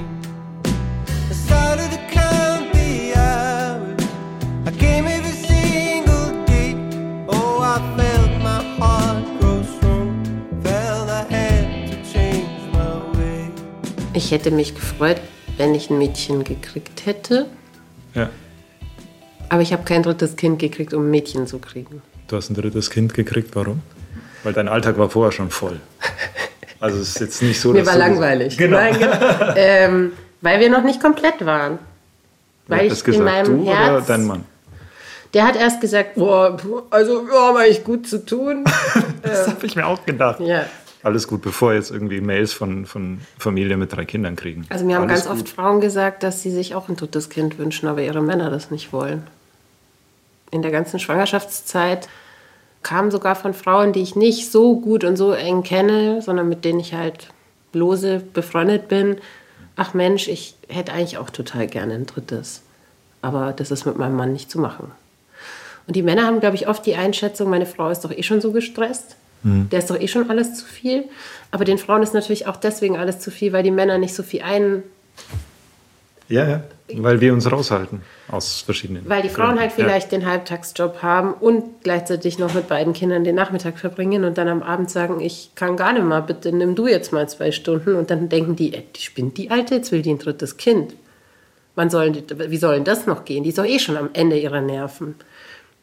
I 1.32 1.36
started 1.46 1.90
to 1.96 2.02
count 2.20 2.74
the 2.74 3.14
hours. 3.16 4.04
I 4.66 4.72
came 4.84 5.06
every 5.18 5.38
single 5.52 6.28
day. 6.46 6.72
Oh, 7.28 7.62
I 7.76 7.78
felt 7.98 8.32
my 8.50 8.62
heart 8.80 9.24
grow 9.40 9.62
strong. 9.76 10.10
Felt 10.64 11.10
I 11.22 11.24
had 11.36 11.92
to 11.92 11.98
change 12.12 12.62
my 12.74 12.96
way. 13.18 13.52
Ich 14.14 14.32
hätte 14.32 14.50
mich 14.50 14.74
gefreut, 14.74 15.22
wenn 15.58 15.76
ich 15.76 15.92
ein 15.92 16.00
Mädchen 16.00 16.44
gekriegt 16.44 17.06
hätte. 17.06 17.48
Ja. 18.16 18.30
Aber 19.50 19.62
ich 19.62 19.74
habe 19.74 19.84
kein 19.84 20.04
drittes 20.04 20.36
Kind 20.36 20.60
gekriegt, 20.60 20.94
um 20.94 21.06
ein 21.08 21.12
Mädchen 21.12 21.48
zu 21.48 21.60
kriegen. 21.60 22.02
Du 22.28 22.36
hast 22.38 22.50
ein 22.50 22.56
drittes 22.56 22.90
Kind 22.90 23.14
gekriegt, 23.14 23.56
warum? 23.56 23.82
Weil 24.44 24.54
dein 24.54 24.68
Alltag 24.68 24.98
war 24.98 25.10
vorher 25.10 25.32
schon 25.32 25.50
voll. 25.50 25.80
Also 26.80 27.00
es 27.00 27.10
ist 27.10 27.20
jetzt 27.20 27.42
nicht 27.42 27.60
so, 27.60 27.72
Mir 27.74 27.80
dass 27.80 27.88
war 27.88 27.94
du- 27.96 28.00
langweilig. 28.00 28.58
Genau. 28.58 28.78
Nein, 28.78 28.98
genau. 29.00 29.54
ähm, 29.58 30.12
weil 30.42 30.60
wir 30.60 30.70
noch 30.70 30.84
nicht 30.84 31.02
komplett 31.02 31.46
waren. 31.46 31.80
Wer 32.68 32.78
Weil 32.78 32.86
hat 32.90 32.94
ich 32.98 33.04
gesagt? 33.04 33.18
in 33.18 33.24
meinem 33.26 33.66
du 33.66 33.72
Herz. 33.72 33.90
oder 33.90 34.02
dein 34.02 34.26
Mann? 34.26 34.46
Der 35.34 35.46
hat 35.46 35.56
erst 35.56 35.82
gesagt, 35.82 36.16
boah, 36.16 36.58
also 36.92 37.28
wir 37.28 37.34
haben 37.40 37.58
eigentlich 37.58 37.84
gut 37.84 38.08
zu 38.08 38.24
tun. 38.26 38.64
Das 39.22 39.48
habe 39.48 39.66
ich 39.66 39.76
mir 39.76 39.86
auch 39.86 40.06
gedacht. 40.06 40.40
ja. 40.40 40.66
Alles 41.04 41.28
gut, 41.30 41.42
bevor 41.42 41.74
jetzt 41.74 41.92
irgendwie 41.92 42.20
Mails 42.20 42.52
von, 42.52 42.86
von 42.86 43.22
Familie 43.38 43.78
mit 43.78 43.94
drei 43.94 44.04
Kindern 44.04 44.36
kriegen. 44.36 44.66
Also 44.70 44.84
mir 44.86 44.96
haben 44.98 45.10
Alles 45.10 45.26
ganz 45.26 45.38
gut. 45.38 45.46
oft 45.48 45.56
Frauen 45.56 45.80
gesagt, 45.82 46.24
dass 46.24 46.42
sie 46.42 46.52
sich 46.52 46.76
auch 46.76 46.90
ein 46.90 46.98
drittes 46.98 47.30
Kind 47.30 47.58
wünschen, 47.58 47.88
aber 47.88 48.02
ihre 48.02 48.22
Männer 48.22 48.50
das 48.50 48.70
nicht 48.70 48.92
wollen. 48.92 49.24
In 50.52 50.62
der 50.62 50.72
ganzen 50.72 51.00
Schwangerschaftszeit 51.00 52.08
kam 52.82 53.12
sogar 53.12 53.36
von 53.36 53.54
Frauen, 53.54 53.94
die 53.94 54.02
ich 54.02 54.16
nicht 54.16 54.52
so 54.52 54.80
gut 54.80 55.04
und 55.04 55.18
so 55.18 55.32
eng 55.32 55.64
kenne, 55.64 56.22
sondern 56.22 56.50
mit 56.50 56.66
denen 56.66 56.80
ich 56.80 56.94
halt 56.94 57.28
lose 57.74 58.22
befreundet 58.34 58.88
bin. 58.88 59.18
Ach 59.76 59.94
Mensch, 59.94 60.28
ich 60.28 60.56
hätte 60.68 60.94
eigentlich 60.94 61.18
auch 61.18 61.30
total 61.30 61.68
gerne 61.68 61.94
ein 61.94 62.06
drittes. 62.06 62.62
Aber 63.22 63.54
das 63.54 63.72
ist 63.72 63.86
mit 63.86 63.98
meinem 63.98 64.16
Mann 64.16 64.34
nicht 64.34 64.50
zu 64.50 64.60
machen. 64.60 64.92
Und 65.88 65.96
die 65.96 66.04
Männer 66.04 66.26
haben, 66.26 66.40
glaube 66.40 66.56
ich, 66.56 66.68
oft 66.68 66.86
die 66.86 66.96
Einschätzung, 66.96 67.50
meine 67.50 67.66
Frau 67.66 67.90
ist 67.90 68.02
doch 68.02 68.12
eh 68.12 68.24
schon 68.24 68.42
so 68.42 68.52
gestresst. 68.52 69.16
Der 69.44 69.80
ist 69.80 69.90
doch 69.90 70.00
eh 70.00 70.08
schon 70.08 70.30
alles 70.30 70.56
zu 70.56 70.66
viel. 70.66 71.06
Aber 71.52 71.64
den 71.64 71.78
Frauen 71.78 72.04
ist 72.04 72.14
natürlich 72.14 72.48
auch 72.48 72.58
deswegen 72.58 72.98
alles 72.98 73.20
zu 73.20 73.32
viel, 73.32 73.54
weil 73.54 73.64
die 73.64 73.72
Männer 73.72 73.98
nicht 73.98 74.14
so 74.14 74.22
viel 74.22 74.42
ein. 74.42 74.84
Ja, 76.28 76.48
ja, 76.48 76.64
weil 76.95 77.21
wir 77.21 77.34
uns 77.34 77.52
raushalten 77.52 78.02
aus 78.30 78.62
verschiedenen 78.62 79.08
Weil 79.10 79.21
die 79.21 79.30
Frauen 79.30 79.60
halt 79.60 79.71
vielleicht 79.71 80.12
den 80.12 80.25
Halbtagsjob 80.25 81.02
haben 81.02 81.34
und 81.34 81.84
gleichzeitig 81.84 82.39
noch 82.39 82.54
mit 82.54 82.67
beiden 82.67 82.93
Kindern 82.93 83.23
den 83.23 83.36
Nachmittag 83.36 83.80
verbringen 83.80 84.23
und 84.23 84.38
dann 84.38 84.47
am 84.47 84.63
Abend 84.63 84.89
sagen, 84.89 85.19
ich 85.19 85.52
kann 85.56 85.78
gar 85.78 85.93
nicht 85.93 86.06
mehr, 86.06 86.21
bitte 86.21 86.52
nimm 86.52 86.75
du 86.75 86.88
jetzt 86.88 87.13
mal 87.13 87.28
zwei 87.30 87.52
Stunden. 87.52 87.95
Und 87.95 88.12
dann 88.12 88.30
denken 88.30 88.56
die, 88.56 88.73
ey, 88.73 88.86
die 88.95 89.02
spinnt 89.02 89.38
die 89.38 89.52
Alte, 89.52 89.75
jetzt 89.75 89.91
will 89.91 90.02
die 90.02 90.12
ein 90.12 90.19
drittes 90.19 90.58
Kind. 90.58 90.95
Wann 91.75 91.89
sollen 91.89 92.17
wie 92.36 92.58
soll 92.58 92.75
denn 92.75 92.84
das 92.84 93.06
noch 93.06 93.25
gehen? 93.25 93.43
Die 93.43 93.49
ist 93.49 93.58
doch 93.58 93.65
eh 93.65 93.80
schon 93.80 93.97
am 93.97 94.10
Ende 94.13 94.38
ihrer 94.38 94.62
Nerven. 94.62 95.15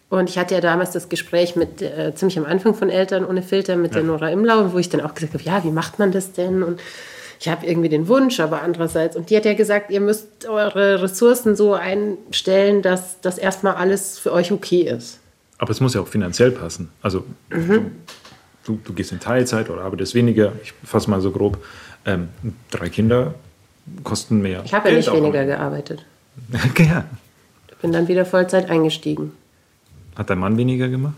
Und 0.08 0.30
ich 0.30 0.38
hatte 0.38 0.54
ja 0.54 0.60
damals 0.60 0.92
das 0.92 1.08
Gespräch 1.08 1.56
mit, 1.56 1.82
äh, 1.82 2.14
ziemlich 2.14 2.38
am 2.38 2.44
Anfang 2.44 2.74
von 2.74 2.90
Eltern 2.90 3.24
ohne 3.24 3.42
Filter 3.42 3.76
mit 3.76 3.94
der 3.94 4.04
Nora 4.04 4.30
Imlau, 4.30 4.72
wo 4.72 4.78
ich 4.78 4.88
dann 4.88 5.00
auch 5.00 5.14
gesagt 5.14 5.34
habe, 5.34 5.42
ja, 5.42 5.64
wie 5.64 5.70
macht 5.70 5.98
man 5.98 6.12
das 6.12 6.32
denn? 6.32 6.62
Und 6.62 6.80
ich 7.38 7.48
habe 7.48 7.66
irgendwie 7.66 7.88
den 7.88 8.08
Wunsch, 8.08 8.40
aber 8.40 8.62
andererseits, 8.62 9.16
und 9.16 9.30
die 9.30 9.36
hat 9.36 9.44
ja 9.44 9.54
gesagt, 9.54 9.90
ihr 9.90 10.00
müsst 10.00 10.46
eure 10.46 11.02
Ressourcen 11.02 11.56
so 11.56 11.74
einstellen, 11.74 12.82
dass 12.82 13.20
das 13.20 13.38
erstmal 13.38 13.74
alles 13.74 14.18
für 14.18 14.32
euch 14.32 14.52
okay 14.52 14.82
ist. 14.82 15.20
Aber 15.58 15.70
es 15.70 15.80
muss 15.80 15.94
ja 15.94 16.00
auch 16.00 16.08
finanziell 16.08 16.50
passen. 16.50 16.90
Also 17.02 17.24
du, 17.50 17.90
du, 18.64 18.80
du 18.82 18.92
gehst 18.92 19.12
in 19.12 19.20
Teilzeit 19.20 19.70
oder 19.70 19.82
arbeitest 19.82 20.14
weniger. 20.14 20.52
Ich 20.62 20.74
fasse 20.84 21.10
mal 21.10 21.20
so 21.20 21.30
grob. 21.30 21.58
Ähm, 22.04 22.28
drei 22.70 22.88
Kinder 22.88 23.34
kosten 24.04 24.40
mehr. 24.40 24.62
Ich 24.64 24.74
habe 24.74 24.90
ja 24.90 24.96
nicht 24.96 25.08
auch. 25.08 25.16
weniger 25.16 25.44
gearbeitet. 25.44 26.04
ja. 26.78 27.04
Ich 27.68 27.76
bin 27.76 27.92
dann 27.92 28.08
wieder 28.08 28.24
Vollzeit 28.24 28.70
eingestiegen. 28.70 29.32
Hat 30.16 30.30
dein 30.30 30.38
Mann 30.38 30.56
weniger 30.56 30.88
gemacht? 30.88 31.14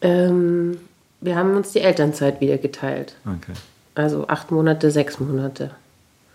Ähm, 0.00 0.78
wir 1.20 1.36
haben 1.36 1.56
uns 1.56 1.72
die 1.72 1.80
Elternzeit 1.80 2.40
wieder 2.40 2.58
geteilt. 2.58 3.16
Okay. 3.24 3.52
Also 3.94 4.26
acht 4.28 4.50
Monate, 4.50 4.90
sechs 4.90 5.20
Monate. 5.20 5.70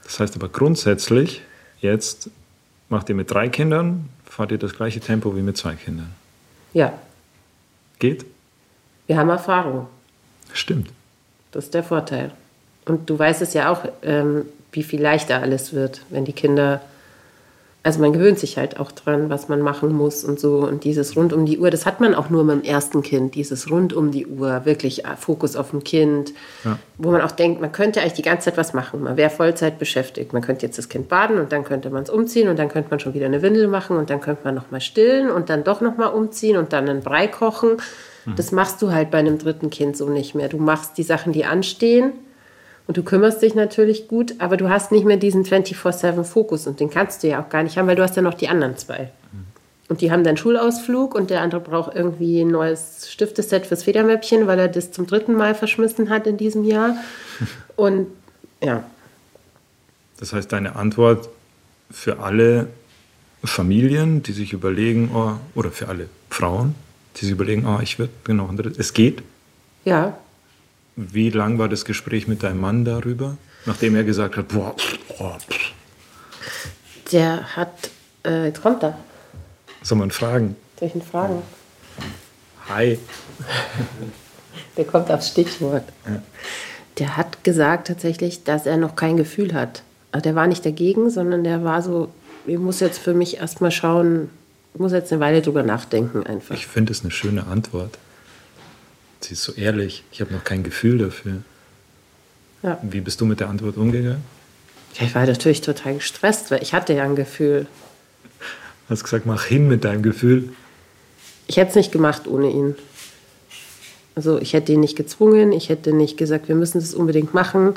Das 0.03 0.19
heißt 0.19 0.35
aber 0.35 0.49
grundsätzlich, 0.49 1.41
jetzt 1.81 2.29
macht 2.87 3.09
ihr 3.09 3.15
mit 3.15 3.31
drei 3.31 3.49
Kindern, 3.49 4.09
fahrt 4.25 4.51
ihr 4.51 4.57
das 4.57 4.73
gleiche 4.73 4.99
Tempo 4.99 5.35
wie 5.35 5.41
mit 5.41 5.57
zwei 5.57 5.75
Kindern. 5.75 6.11
Ja, 6.73 6.93
Geht? 7.99 8.25
wir 9.07 9.17
haben 9.17 9.29
Erfahrung. 9.29 9.87
Stimmt. 10.53 10.89
Das 11.51 11.65
ist 11.65 11.73
der 11.73 11.83
Vorteil. 11.83 12.31
Und 12.85 13.09
du 13.09 13.17
weißt 13.17 13.41
es 13.41 13.53
ja 13.53 13.71
auch, 13.71 13.83
ähm, 14.03 14.45
wie 14.71 14.83
viel 14.83 15.01
leichter 15.01 15.41
alles 15.41 15.73
wird, 15.73 16.01
wenn 16.09 16.25
die 16.25 16.33
Kinder 16.33 16.81
Also 17.81 18.01
man 18.01 18.11
gewöhnt 18.11 18.37
sich 18.37 18.57
halt 18.57 18.77
auch 18.77 18.91
dran, 18.91 19.29
was 19.29 19.47
man 19.47 19.61
machen 19.61 19.93
muss 19.93 20.25
und 20.25 20.37
so. 20.37 20.57
Und 20.57 20.83
dieses 20.83 21.15
rund 21.15 21.31
um 21.31 21.45
die 21.45 21.59
Uhr, 21.59 21.69
das 21.69 21.85
hat 21.85 22.01
man 22.01 22.13
auch 22.13 22.29
nur 22.29 22.43
mit 22.43 22.57
dem 22.57 22.69
ersten 22.69 23.01
Kind, 23.03 23.35
dieses 23.35 23.71
rund 23.71 23.93
um 23.93 24.11
die 24.11 24.27
Uhr, 24.27 24.65
wirklich 24.65 25.05
äh, 25.05 25.15
Fokus 25.15 25.55
auf 25.55 25.69
dem 25.69 25.85
Kind, 25.85 26.33
wo 26.97 27.11
man 27.11 27.21
auch 27.21 27.31
denkt, 27.31 27.61
man 27.61 27.71
könnte 27.71 28.01
eigentlich 28.01 28.13
die 28.13 28.21
ganze 28.21 28.45
Zeit 28.45 28.57
was 28.57 28.73
machen. 28.73 29.01
Man 29.01 29.15
wäre 29.15 29.29
Vollzeit 29.29 29.79
beschäftigt. 29.79 30.33
Man 30.33 30.41
könnte 30.41 30.65
jetzt 30.65 30.77
das 30.77 30.89
Kind 30.89 31.07
baden 31.07 31.39
und 31.39 31.53
dann 31.53 31.63
könnte 31.63 31.89
man 31.89 32.03
es 32.03 32.09
umziehen 32.09 32.49
und 32.49 32.59
dann 32.59 32.67
könnte 32.67 32.89
man 32.89 32.99
schon 32.99 33.13
wieder 33.13 33.27
eine 33.27 33.41
Windel 33.41 33.69
machen 33.69 33.95
und 33.95 34.09
dann 34.09 34.19
könnte 34.19 34.41
man 34.43 34.55
nochmal 34.55 34.81
stillen 34.81 35.31
und 35.31 35.49
dann 35.49 35.63
doch 35.63 35.79
nochmal 35.79 36.13
umziehen 36.13 36.57
und 36.57 36.73
dann 36.73 36.89
einen 36.89 37.01
Brei 37.01 37.27
kochen. 37.27 37.77
Das 38.35 38.51
machst 38.51 38.81
du 38.81 38.91
halt 38.91 39.09
bei 39.09 39.17
einem 39.17 39.39
dritten 39.39 39.71
Kind 39.71 39.97
so 39.97 40.07
nicht 40.07 40.35
mehr. 40.35 40.49
Du 40.49 40.57
machst 40.57 40.97
die 40.97 41.03
Sachen, 41.03 41.33
die 41.33 41.45
anstehen 41.45 42.11
und 42.89 42.97
du 42.97 43.03
kümmerst 43.03 43.43
dich 43.43 43.53
natürlich 43.53 44.07
gut, 44.07 44.33
aber 44.39 44.57
du 44.57 44.67
hast 44.67 44.91
nicht 44.91 45.05
mehr 45.05 45.17
diesen 45.17 45.45
24-7-Fokus 45.45 46.65
und 46.65 46.79
den 46.79 46.89
kannst 46.89 47.21
du 47.21 47.27
ja 47.27 47.39
auch 47.39 47.47
gar 47.47 47.61
nicht 47.61 47.77
haben, 47.77 47.85
weil 47.85 47.95
du 47.95 48.01
hast 48.01 48.15
ja 48.15 48.23
noch 48.23 48.33
die 48.33 48.47
anderen 48.47 48.77
zwei. 48.77 49.11
Und 49.89 50.01
die 50.01 50.11
haben 50.11 50.23
dann 50.23 50.37
Schulausflug 50.37 51.13
und 51.13 51.29
der 51.29 51.41
andere 51.43 51.61
braucht 51.61 51.95
irgendwie 51.95 52.41
ein 52.41 52.47
neues 52.47 53.07
Stifteset 53.11 53.67
fürs 53.67 53.83
Federmäppchen, 53.83 54.47
weil 54.47 54.57
er 54.57 54.69
das 54.69 54.91
zum 54.91 55.05
dritten 55.05 55.35
Mal 55.35 55.53
verschmissen 55.53 56.09
hat 56.09 56.25
in 56.25 56.37
diesem 56.37 56.63
Jahr. 56.63 56.95
Und 57.75 58.07
ja, 58.63 58.83
Das 60.19 60.33
heißt, 60.33 60.51
deine 60.51 60.75
Antwort 60.75 61.29
für 61.91 62.17
alle 62.21 62.69
Familien, 63.43 64.23
die 64.23 64.31
sich 64.31 64.51
überlegen, 64.51 65.11
oh, 65.13 65.33
oder 65.53 65.69
für 65.69 65.89
alle 65.89 66.09
Frauen, 66.31 66.73
die 67.17 67.25
sich 67.25 67.31
überlegen, 67.33 67.67
oh, 67.67 67.79
ich 67.83 67.99
würde 67.99 68.13
genau, 68.23 68.47
ein 68.47 68.57
drittes- 68.57 68.79
es 68.79 68.93
geht. 68.93 69.21
ja, 69.85 70.17
Wie 71.01 71.29
lang 71.29 71.57
war 71.57 71.69
das 71.69 71.85
Gespräch 71.85 72.27
mit 72.27 72.43
deinem 72.43 72.59
Mann 72.59 72.83
darüber, 72.83 73.37
nachdem 73.65 73.95
er 73.95 74.03
gesagt 74.03 74.35
hat, 74.35 74.49
boah, 74.49 74.75
pff. 74.75 75.71
der 77.13 77.55
hat, 77.55 77.89
äh, 78.25 78.47
jetzt 78.47 78.61
kommt 78.61 78.83
er. 78.83 78.97
soll 79.81 79.97
man 79.97 80.11
fragen? 80.11 80.57
Soll 80.77 80.89
ich 80.89 80.95
ihn 80.95 81.01
fragen? 81.01 81.41
Hi. 82.67 82.99
Der 84.75 84.83
kommt 84.83 85.09
aufs 85.09 85.29
Stichwort. 85.29 85.85
Der 86.97 87.15
hat 87.15 87.45
gesagt 87.45 87.87
tatsächlich, 87.87 88.43
dass 88.43 88.65
er 88.65 88.75
noch 88.75 88.97
kein 88.97 89.15
Gefühl 89.15 89.53
hat. 89.53 89.83
Also 90.11 90.23
der 90.23 90.35
war 90.35 90.47
nicht 90.47 90.65
dagegen, 90.65 91.09
sondern 91.09 91.45
der 91.45 91.63
war 91.63 91.81
so, 91.81 92.09
ich 92.45 92.57
muss 92.57 92.81
jetzt 92.81 92.99
für 92.99 93.13
mich 93.13 93.37
erstmal 93.37 93.71
schauen, 93.71 94.29
ich 94.73 94.81
muss 94.81 94.91
jetzt 94.91 95.13
eine 95.13 95.21
Weile 95.21 95.41
drüber 95.41 95.63
nachdenken 95.63 96.25
einfach. 96.25 96.55
Ich 96.55 96.67
finde 96.67 96.91
es 96.91 97.03
eine 97.03 97.11
schöne 97.11 97.47
Antwort. 97.47 97.97
Sie 99.21 99.33
ist 99.33 99.43
so 99.43 99.53
ehrlich. 99.53 100.03
Ich 100.11 100.21
habe 100.21 100.33
noch 100.33 100.43
kein 100.43 100.63
Gefühl 100.63 100.97
dafür. 100.97 101.41
Ja. 102.63 102.79
Wie 102.81 103.01
bist 103.01 103.21
du 103.21 103.25
mit 103.25 103.39
der 103.39 103.49
Antwort 103.49 103.77
umgegangen? 103.77 104.23
Ich 104.99 105.15
war 105.15 105.25
natürlich 105.25 105.61
total 105.61 105.95
gestresst, 105.95 106.51
weil 106.51 106.61
ich 106.61 106.73
hatte 106.73 106.93
ja 106.93 107.03
ein 107.03 107.15
Gefühl. 107.15 107.67
Hast 108.89 109.03
gesagt, 109.03 109.25
mach 109.25 109.45
hin 109.45 109.67
mit 109.67 109.83
deinem 109.83 110.01
Gefühl. 110.01 110.49
Ich 111.47 111.57
hätte 111.57 111.69
es 111.69 111.75
nicht 111.75 111.91
gemacht 111.91 112.27
ohne 112.27 112.49
ihn. 112.49 112.75
Also 114.15 114.39
ich 114.39 114.53
hätte 114.53 114.73
ihn 114.73 114.81
nicht 114.81 114.97
gezwungen, 114.97 115.53
ich 115.53 115.69
hätte 115.69 115.93
nicht 115.93 116.17
gesagt, 116.17 116.49
wir 116.49 116.55
müssen 116.55 116.79
das 116.79 116.93
unbedingt 116.93 117.33
machen. 117.33 117.75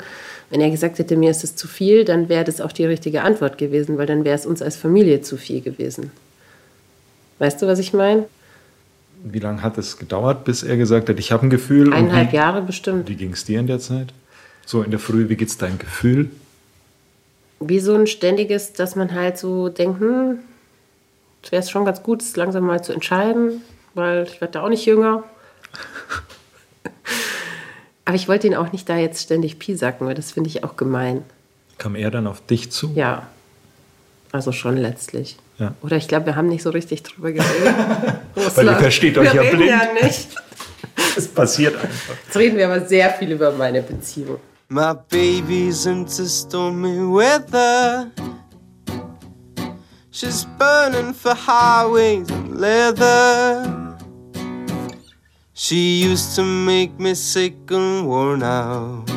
Wenn 0.49 0.59
er 0.59 0.69
gesagt 0.69 0.99
hätte, 0.99 1.15
mir 1.15 1.31
ist 1.31 1.43
es 1.43 1.55
zu 1.55 1.67
viel, 1.67 2.03
dann 2.03 2.27
wäre 2.27 2.43
das 2.43 2.59
auch 2.59 2.71
die 2.71 2.85
richtige 2.85 3.21
Antwort 3.21 3.57
gewesen, 3.57 3.97
weil 3.97 4.07
dann 4.07 4.25
wäre 4.25 4.35
es 4.35 4.45
uns 4.45 4.61
als 4.61 4.75
Familie 4.75 5.21
zu 5.21 5.37
viel 5.37 5.61
gewesen. 5.61 6.11
Weißt 7.39 7.61
du, 7.61 7.67
was 7.67 7.79
ich 7.79 7.93
meine? 7.93 8.25
Wie 9.25 9.39
lange 9.39 9.61
hat 9.61 9.77
es 9.77 9.97
gedauert, 9.97 10.43
bis 10.43 10.63
er 10.63 10.75
gesagt 10.75 11.07
hat, 11.07 11.17
ich 11.17 11.31
habe 11.31 11.47
ein 11.47 11.49
Gefühl? 11.49 11.93
Eineinhalb 11.93 12.33
wie, 12.33 12.35
Jahre 12.35 12.61
bestimmt. 12.61 13.07
Wie 13.07 13.15
ging 13.15 13.31
es 13.31 13.45
dir 13.45 13.59
in 13.59 13.67
der 13.67 13.79
Zeit? 13.79 14.13
So 14.65 14.83
in 14.83 14.91
der 14.91 14.99
Früh, 14.99 15.29
wie 15.29 15.37
geht's 15.37 15.57
deinem 15.57 15.77
Gefühl? 15.77 16.29
Wie 17.61 17.79
so 17.79 17.95
ein 17.95 18.05
ständiges, 18.05 18.73
dass 18.73 18.97
man 18.97 19.13
halt 19.13 19.37
so 19.37 19.69
denkt, 19.69 20.01
hm, 20.01 20.39
es 21.41 21.53
wäre 21.53 21.63
schon 21.63 21.85
ganz 21.85 22.03
gut, 22.03 22.21
es 22.21 22.35
langsam 22.35 22.65
mal 22.65 22.83
zu 22.83 22.91
entscheiden, 22.91 23.61
weil 23.93 24.23
ich 24.23 24.41
werde 24.41 24.53
da 24.53 24.63
auch 24.63 24.69
nicht 24.69 24.85
jünger. 24.85 25.23
Aber 28.05 28.15
ich 28.15 28.27
wollte 28.27 28.47
ihn 28.47 28.55
auch 28.55 28.73
nicht 28.73 28.89
da 28.89 28.97
jetzt 28.97 29.23
ständig 29.23 29.59
piesacken, 29.59 30.05
weil 30.05 30.15
das 30.15 30.33
finde 30.33 30.49
ich 30.49 30.65
auch 30.65 30.75
gemein. 30.75 31.23
Kam 31.77 31.95
er 31.95 32.11
dann 32.11 32.27
auf 32.27 32.45
dich 32.45 32.71
zu? 32.71 32.91
Ja, 32.95 33.27
also 34.33 34.51
schon 34.51 34.77
letztlich. 34.77 35.37
Ja. 35.59 35.75
Oder 35.81 35.97
ich 35.97 36.07
glaube, 36.07 36.25
wir 36.25 36.35
haben 36.35 36.49
nicht 36.49 36.63
so 36.63 36.71
richtig 36.71 37.03
drüber 37.03 37.31
geredet. 37.31 37.75
Weil 38.55 38.65
ihr 38.65 38.75
versteht 38.75 39.17
euch 39.17 39.31
wir 39.31 39.43
ja 39.43 39.49
reden 39.49 39.57
blind. 39.57 39.71
ja 39.71 40.05
nicht. 40.05 40.27
Es 41.15 41.27
passiert 41.27 41.75
einfach. 41.75 42.15
Jetzt 42.25 42.35
reden 42.35 42.57
wir 42.57 42.65
aber 42.65 42.85
sehr 42.85 43.11
viel 43.11 43.31
über 43.31 43.51
meine 43.51 43.81
Beziehung. 43.81 44.39
My 44.69 44.93
baby's 45.09 45.85
into 45.85 46.25
stormy 46.25 46.97
weather. 46.97 48.07
She's 50.11 50.47
burning 50.57 51.13
for 51.13 51.35
highways 51.35 52.29
and 52.31 52.59
leather. 52.59 53.95
She 55.53 56.03
used 56.03 56.35
to 56.35 56.43
make 56.43 56.99
me 56.99 57.13
sick 57.13 57.53
and 57.69 58.07
worn 58.07 58.41
out. 58.41 59.12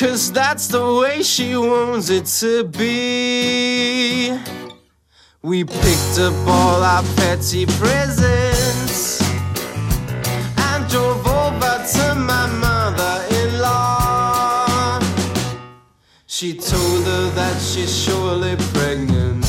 Cause 0.00 0.32
that's 0.32 0.66
the 0.66 0.94
way 0.94 1.22
she 1.22 1.54
wants 1.54 2.08
it 2.08 2.24
to 2.40 2.64
be. 2.64 4.32
We 5.42 5.62
picked 5.62 6.18
up 6.18 6.32
all 6.48 6.82
our 6.82 7.02
petty 7.16 7.66
presents 7.66 9.20
and 10.56 10.88
drove 10.88 11.26
over 11.26 11.84
to 11.92 12.14
my 12.14 12.46
mother 12.46 13.26
in 13.42 13.60
law. 13.60 15.00
She 16.26 16.54
told 16.54 17.04
her 17.04 17.30
that 17.34 17.60
she's 17.60 17.94
surely 17.94 18.56
pregnant. 18.72 19.44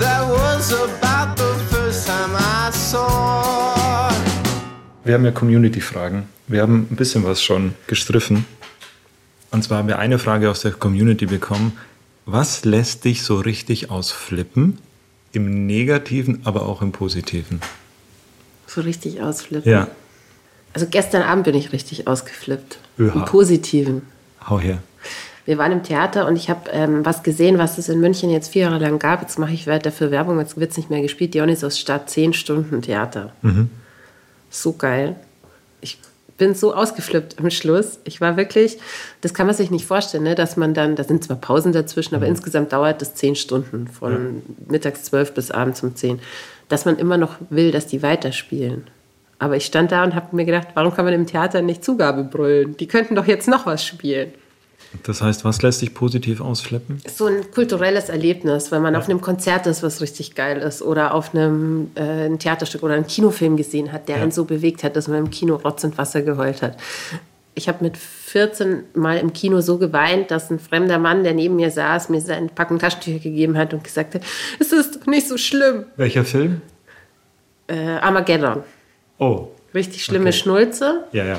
That 0.00 0.26
was 0.28 0.72
about 0.72 1.36
the 1.36 1.54
first 1.70 2.08
time 2.08 2.34
I 2.34 2.70
saw. 2.72 3.67
Wir 5.08 5.14
haben 5.14 5.24
ja 5.24 5.30
Community-Fragen. 5.30 6.24
Wir 6.48 6.60
haben 6.60 6.86
ein 6.90 6.96
bisschen 6.96 7.24
was 7.24 7.42
schon 7.42 7.74
gestriffen. 7.86 8.44
Und 9.50 9.64
zwar 9.64 9.78
haben 9.78 9.88
wir 9.88 9.98
eine 9.98 10.18
Frage 10.18 10.50
aus 10.50 10.60
der 10.60 10.72
Community 10.72 11.24
bekommen. 11.24 11.78
Was 12.26 12.66
lässt 12.66 13.06
dich 13.06 13.22
so 13.22 13.36
richtig 13.36 13.90
ausflippen? 13.90 14.76
Im 15.32 15.66
Negativen, 15.66 16.42
aber 16.44 16.66
auch 16.66 16.82
im 16.82 16.92
Positiven. 16.92 17.62
So 18.66 18.82
richtig 18.82 19.22
ausflippen. 19.22 19.72
Ja, 19.72 19.88
Also 20.74 20.86
gestern 20.90 21.22
Abend 21.22 21.44
bin 21.44 21.54
ich 21.54 21.72
richtig 21.72 22.06
ausgeflippt. 22.06 22.78
Öha. 22.98 23.14
Im 23.14 23.24
Positiven. 23.24 24.02
hau 24.46 24.60
her. 24.60 24.82
Wir 25.46 25.56
waren 25.56 25.72
im 25.72 25.82
Theater 25.84 26.26
und 26.26 26.36
ich 26.36 26.50
habe 26.50 26.68
ähm, 26.70 27.06
was 27.06 27.22
gesehen, 27.22 27.56
was 27.56 27.78
es 27.78 27.88
in 27.88 27.98
München 27.98 28.28
jetzt 28.28 28.52
vier 28.52 28.64
Jahre 28.64 28.78
lang 28.78 28.98
gab. 28.98 29.22
Jetzt 29.22 29.38
mache 29.38 29.54
ich 29.54 29.66
weiter 29.66 29.90
für 29.90 30.10
Werbung, 30.10 30.38
jetzt 30.38 30.60
wird 30.60 30.72
es 30.72 30.76
nicht 30.76 30.90
mehr 30.90 31.00
gespielt. 31.00 31.32
Dionysos 31.32 31.78
Stadt, 31.78 32.10
zehn 32.10 32.34
Stunden 32.34 32.82
Theater. 32.82 33.32
So 34.50 34.72
geil. 34.72 35.16
Ich 35.80 35.98
bin 36.38 36.54
so 36.54 36.74
ausgeflippt 36.74 37.38
am 37.38 37.50
Schluss. 37.50 37.98
Ich 38.04 38.20
war 38.20 38.36
wirklich, 38.36 38.78
das 39.20 39.34
kann 39.34 39.46
man 39.46 39.54
sich 39.54 39.70
nicht 39.70 39.86
vorstellen, 39.86 40.24
ne? 40.24 40.34
dass 40.34 40.56
man 40.56 40.72
dann, 40.72 40.96
da 40.96 41.04
sind 41.04 41.24
zwar 41.24 41.36
Pausen 41.36 41.72
dazwischen, 41.72 42.14
aber 42.14 42.26
insgesamt 42.26 42.72
dauert 42.72 43.02
das 43.02 43.14
zehn 43.14 43.36
Stunden, 43.36 43.88
von 43.88 44.42
mittags 44.68 45.04
zwölf 45.04 45.32
bis 45.34 45.50
abends 45.50 45.82
um 45.82 45.96
zehn, 45.96 46.20
dass 46.68 46.84
man 46.84 46.98
immer 46.98 47.16
noch 47.16 47.36
will, 47.50 47.72
dass 47.72 47.86
die 47.86 48.02
weiterspielen. 48.02 48.84
Aber 49.40 49.56
ich 49.56 49.66
stand 49.66 49.92
da 49.92 50.02
und 50.02 50.14
habe 50.14 50.34
mir 50.34 50.44
gedacht, 50.44 50.68
warum 50.74 50.92
kann 50.94 51.04
man 51.04 51.14
im 51.14 51.26
Theater 51.26 51.62
nicht 51.62 51.84
Zugabe 51.84 52.24
brüllen? 52.24 52.76
Die 52.76 52.88
könnten 52.88 53.14
doch 53.14 53.26
jetzt 53.26 53.48
noch 53.48 53.66
was 53.66 53.84
spielen. 53.84 54.32
Das 55.02 55.20
heißt, 55.22 55.44
was 55.44 55.60
lässt 55.62 55.82
dich 55.82 55.92
positiv 55.94 56.40
ausflippen? 56.40 57.00
so 57.06 57.26
ein 57.26 57.50
kulturelles 57.50 58.08
Erlebnis, 58.08 58.70
wenn 58.72 58.80
man 58.82 58.96
auf 58.96 59.08
einem 59.08 59.20
Konzert 59.20 59.66
ist, 59.66 59.82
was 59.82 60.00
richtig 60.00 60.34
geil 60.34 60.58
ist, 60.58 60.80
oder 60.82 61.12
auf 61.14 61.34
einem 61.34 61.90
äh, 61.94 62.26
ein 62.26 62.38
Theaterstück 62.38 62.82
oder 62.82 62.94
einen 62.94 63.06
Kinofilm 63.06 63.56
gesehen 63.56 63.92
hat, 63.92 64.08
der 64.08 64.16
Ja. 64.16 64.22
einen 64.22 64.32
so 64.32 64.44
bewegt 64.44 64.82
hat, 64.84 64.96
dass 64.96 65.06
man 65.08 65.18
im 65.18 65.30
Kino 65.30 65.56
Rotz 65.56 65.84
und 65.84 65.98
Wasser 65.98 66.22
geheult 66.22 66.62
hat. 66.62 66.76
Ich 67.54 67.68
habe 67.68 67.82
mit 67.84 67.96
14 67.96 68.84
Mal 68.94 69.18
im 69.18 69.32
Kino 69.32 69.60
so 69.60 69.78
geweint, 69.78 70.30
dass 70.30 70.48
ein 70.50 70.58
fremder 70.60 70.98
Mann, 70.98 71.24
der 71.24 71.34
neben 71.34 71.56
mir 71.56 71.70
saß, 71.70 72.08
mir 72.08 72.20
seine 72.20 72.48
Packung 72.48 72.78
Taschentücher 72.78 73.18
gegeben 73.18 73.58
hat 73.58 73.74
und 73.74 73.82
gesagt 73.84 74.14
hat, 74.14 74.22
es 74.60 74.72
ist 74.72 74.96
doch 75.00 75.06
nicht 75.06 75.28
so 75.28 75.36
schlimm. 75.36 75.84
Welcher 75.96 76.24
Film? 76.24 76.62
Äh, 77.66 77.76
Armageddon. 78.00 78.62
Oh, 79.18 79.48
Richtig 79.74 80.02
schlimme 80.04 80.28
Okay. 80.30 80.38
Schnulze. 80.38 81.04
ja, 81.12 81.24
ja. 81.24 81.38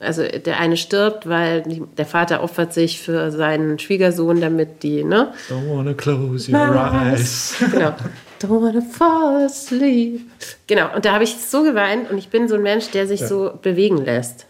Also 0.00 0.22
der 0.22 0.60
eine 0.60 0.76
stirbt, 0.76 1.28
weil 1.28 1.62
die, 1.62 1.82
der 1.96 2.06
Vater 2.06 2.42
opfert 2.42 2.72
sich 2.72 3.00
für 3.00 3.30
seinen 3.32 3.78
Schwiegersohn, 3.78 4.40
damit 4.40 4.82
die, 4.82 5.02
ne? 5.02 5.32
Don't 5.50 5.68
wanna 5.68 5.94
close 5.94 6.50
your 6.50 6.58
eyes. 6.58 7.56
Genau. 7.72 7.94
Don't 8.40 8.62
wanna 8.62 8.80
fall 8.80 9.44
asleep. 9.44 10.20
Genau, 10.68 10.94
und 10.94 11.04
da 11.04 11.14
habe 11.14 11.24
ich 11.24 11.36
so 11.36 11.64
geweint 11.64 12.10
und 12.10 12.18
ich 12.18 12.28
bin 12.28 12.46
so 12.46 12.54
ein 12.54 12.62
Mensch, 12.62 12.90
der 12.90 13.08
sich 13.08 13.26
so 13.26 13.58
bewegen 13.60 14.04
lässt. 14.04 14.46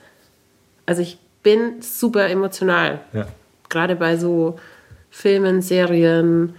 Also 0.84 1.00
ich 1.00 1.18
bin 1.42 1.80
super 1.80 2.28
emotional. 2.28 3.00
Ja. 3.14 3.26
Gerade 3.70 3.96
bei 3.96 4.16
so 4.16 4.58
Filmen, 5.10 5.62
Serien, 5.62 6.54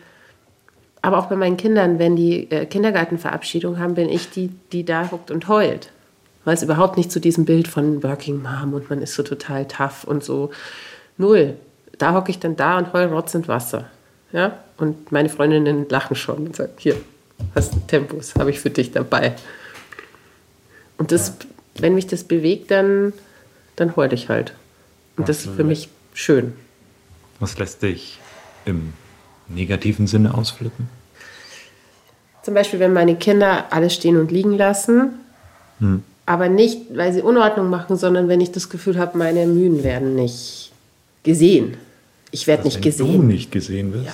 aber 1.02 1.18
auch 1.20 1.28
bei 1.28 1.36
meinen 1.36 1.58
Kindern, 1.58 2.00
wenn 2.00 2.16
die 2.16 2.50
äh, 2.52 2.66
Kindergartenverabschiedung 2.66 3.80
haben, 3.80 3.94
bin 3.94 4.10
ich 4.10 4.30
die, 4.32 4.50
die 4.72 4.84
da 4.84 5.10
hockt 5.12 5.32
und 5.32 5.48
heult. 5.48 5.92
Weil 6.50 6.56
es 6.56 6.64
überhaupt 6.64 6.98
nicht 6.98 7.12
zu 7.12 7.22
diesem 7.22 7.46
Bild 7.46 7.68
von 7.68 8.02
Working 8.02 8.42
Mom 8.42 8.74
und 8.74 8.90
man 8.90 9.04
ist 9.04 9.14
so 9.14 9.22
total 9.22 9.68
tough 9.68 10.04
und 10.04 10.24
so. 10.24 10.50
Null. 11.16 11.54
da 12.00 12.16
hocke 12.16 12.32
ich 12.32 12.40
dann 12.40 12.56
da 12.56 12.80
und 12.80 12.92
heul 12.92 13.06
Rotz 13.06 13.36
und 13.36 13.48
Wasser. 13.48 13.88
Ja? 14.32 14.58
Und 14.78 15.12
meine 15.12 15.30
Freundinnen 15.30 15.88
lachen 15.90 16.16
schon 16.16 16.48
und 16.48 16.56
sagen, 16.56 16.72
hier, 16.80 16.96
hast 17.54 17.76
Tempos, 17.88 18.34
habe 18.34 18.50
ich 18.50 18.60
für 18.60 18.72
dich 18.72 18.92
dabei. 18.92 19.36
Und 20.98 21.12
das, 21.12 21.34
wenn 21.78 21.94
mich 21.94 22.08
das 22.08 22.24
bewegt, 22.24 22.72
dann, 22.72 23.14
dann 23.76 23.96
heul 23.96 24.12
ich 24.12 24.30
halt. 24.30 24.56
Und 25.18 25.30
das 25.30 25.46
ist 25.46 25.56
für 25.56 25.64
mich 25.64 25.88
schön. 26.16 26.54
Was 27.40 27.60
lässt 27.60 27.84
dich 27.84 28.18
im 28.66 28.94
negativen 29.50 30.08
Sinne 30.08 30.34
ausflippen? 30.34 30.90
Zum 32.42 32.56
Beispiel, 32.56 32.80
wenn 32.80 32.94
meine 32.94 33.18
Kinder 33.18 33.68
alles 33.70 33.94
stehen 33.94 34.18
und 34.18 34.32
liegen 34.32 34.58
lassen, 34.58 35.12
aber 36.30 36.48
nicht, 36.48 36.96
weil 36.96 37.12
sie 37.12 37.22
Unordnung 37.24 37.70
machen, 37.72 37.98
sondern 37.98 38.28
wenn 38.28 38.40
ich 38.40 38.52
das 38.52 38.70
Gefühl 38.70 39.00
habe, 39.00 39.18
meine 39.18 39.48
Mühen 39.48 39.84
werden 39.84 40.14
nicht 40.14 40.72
gesehen. 41.24 41.76
Ich 42.32 42.46
werde 42.46 42.66
nicht 42.66 42.76
Wenn 42.76 42.82
gesehen. 42.84 43.14
du 43.14 43.24
nicht 43.24 43.52
gesehen 43.52 43.94
wirst. 43.94 44.06
Ja. 44.06 44.14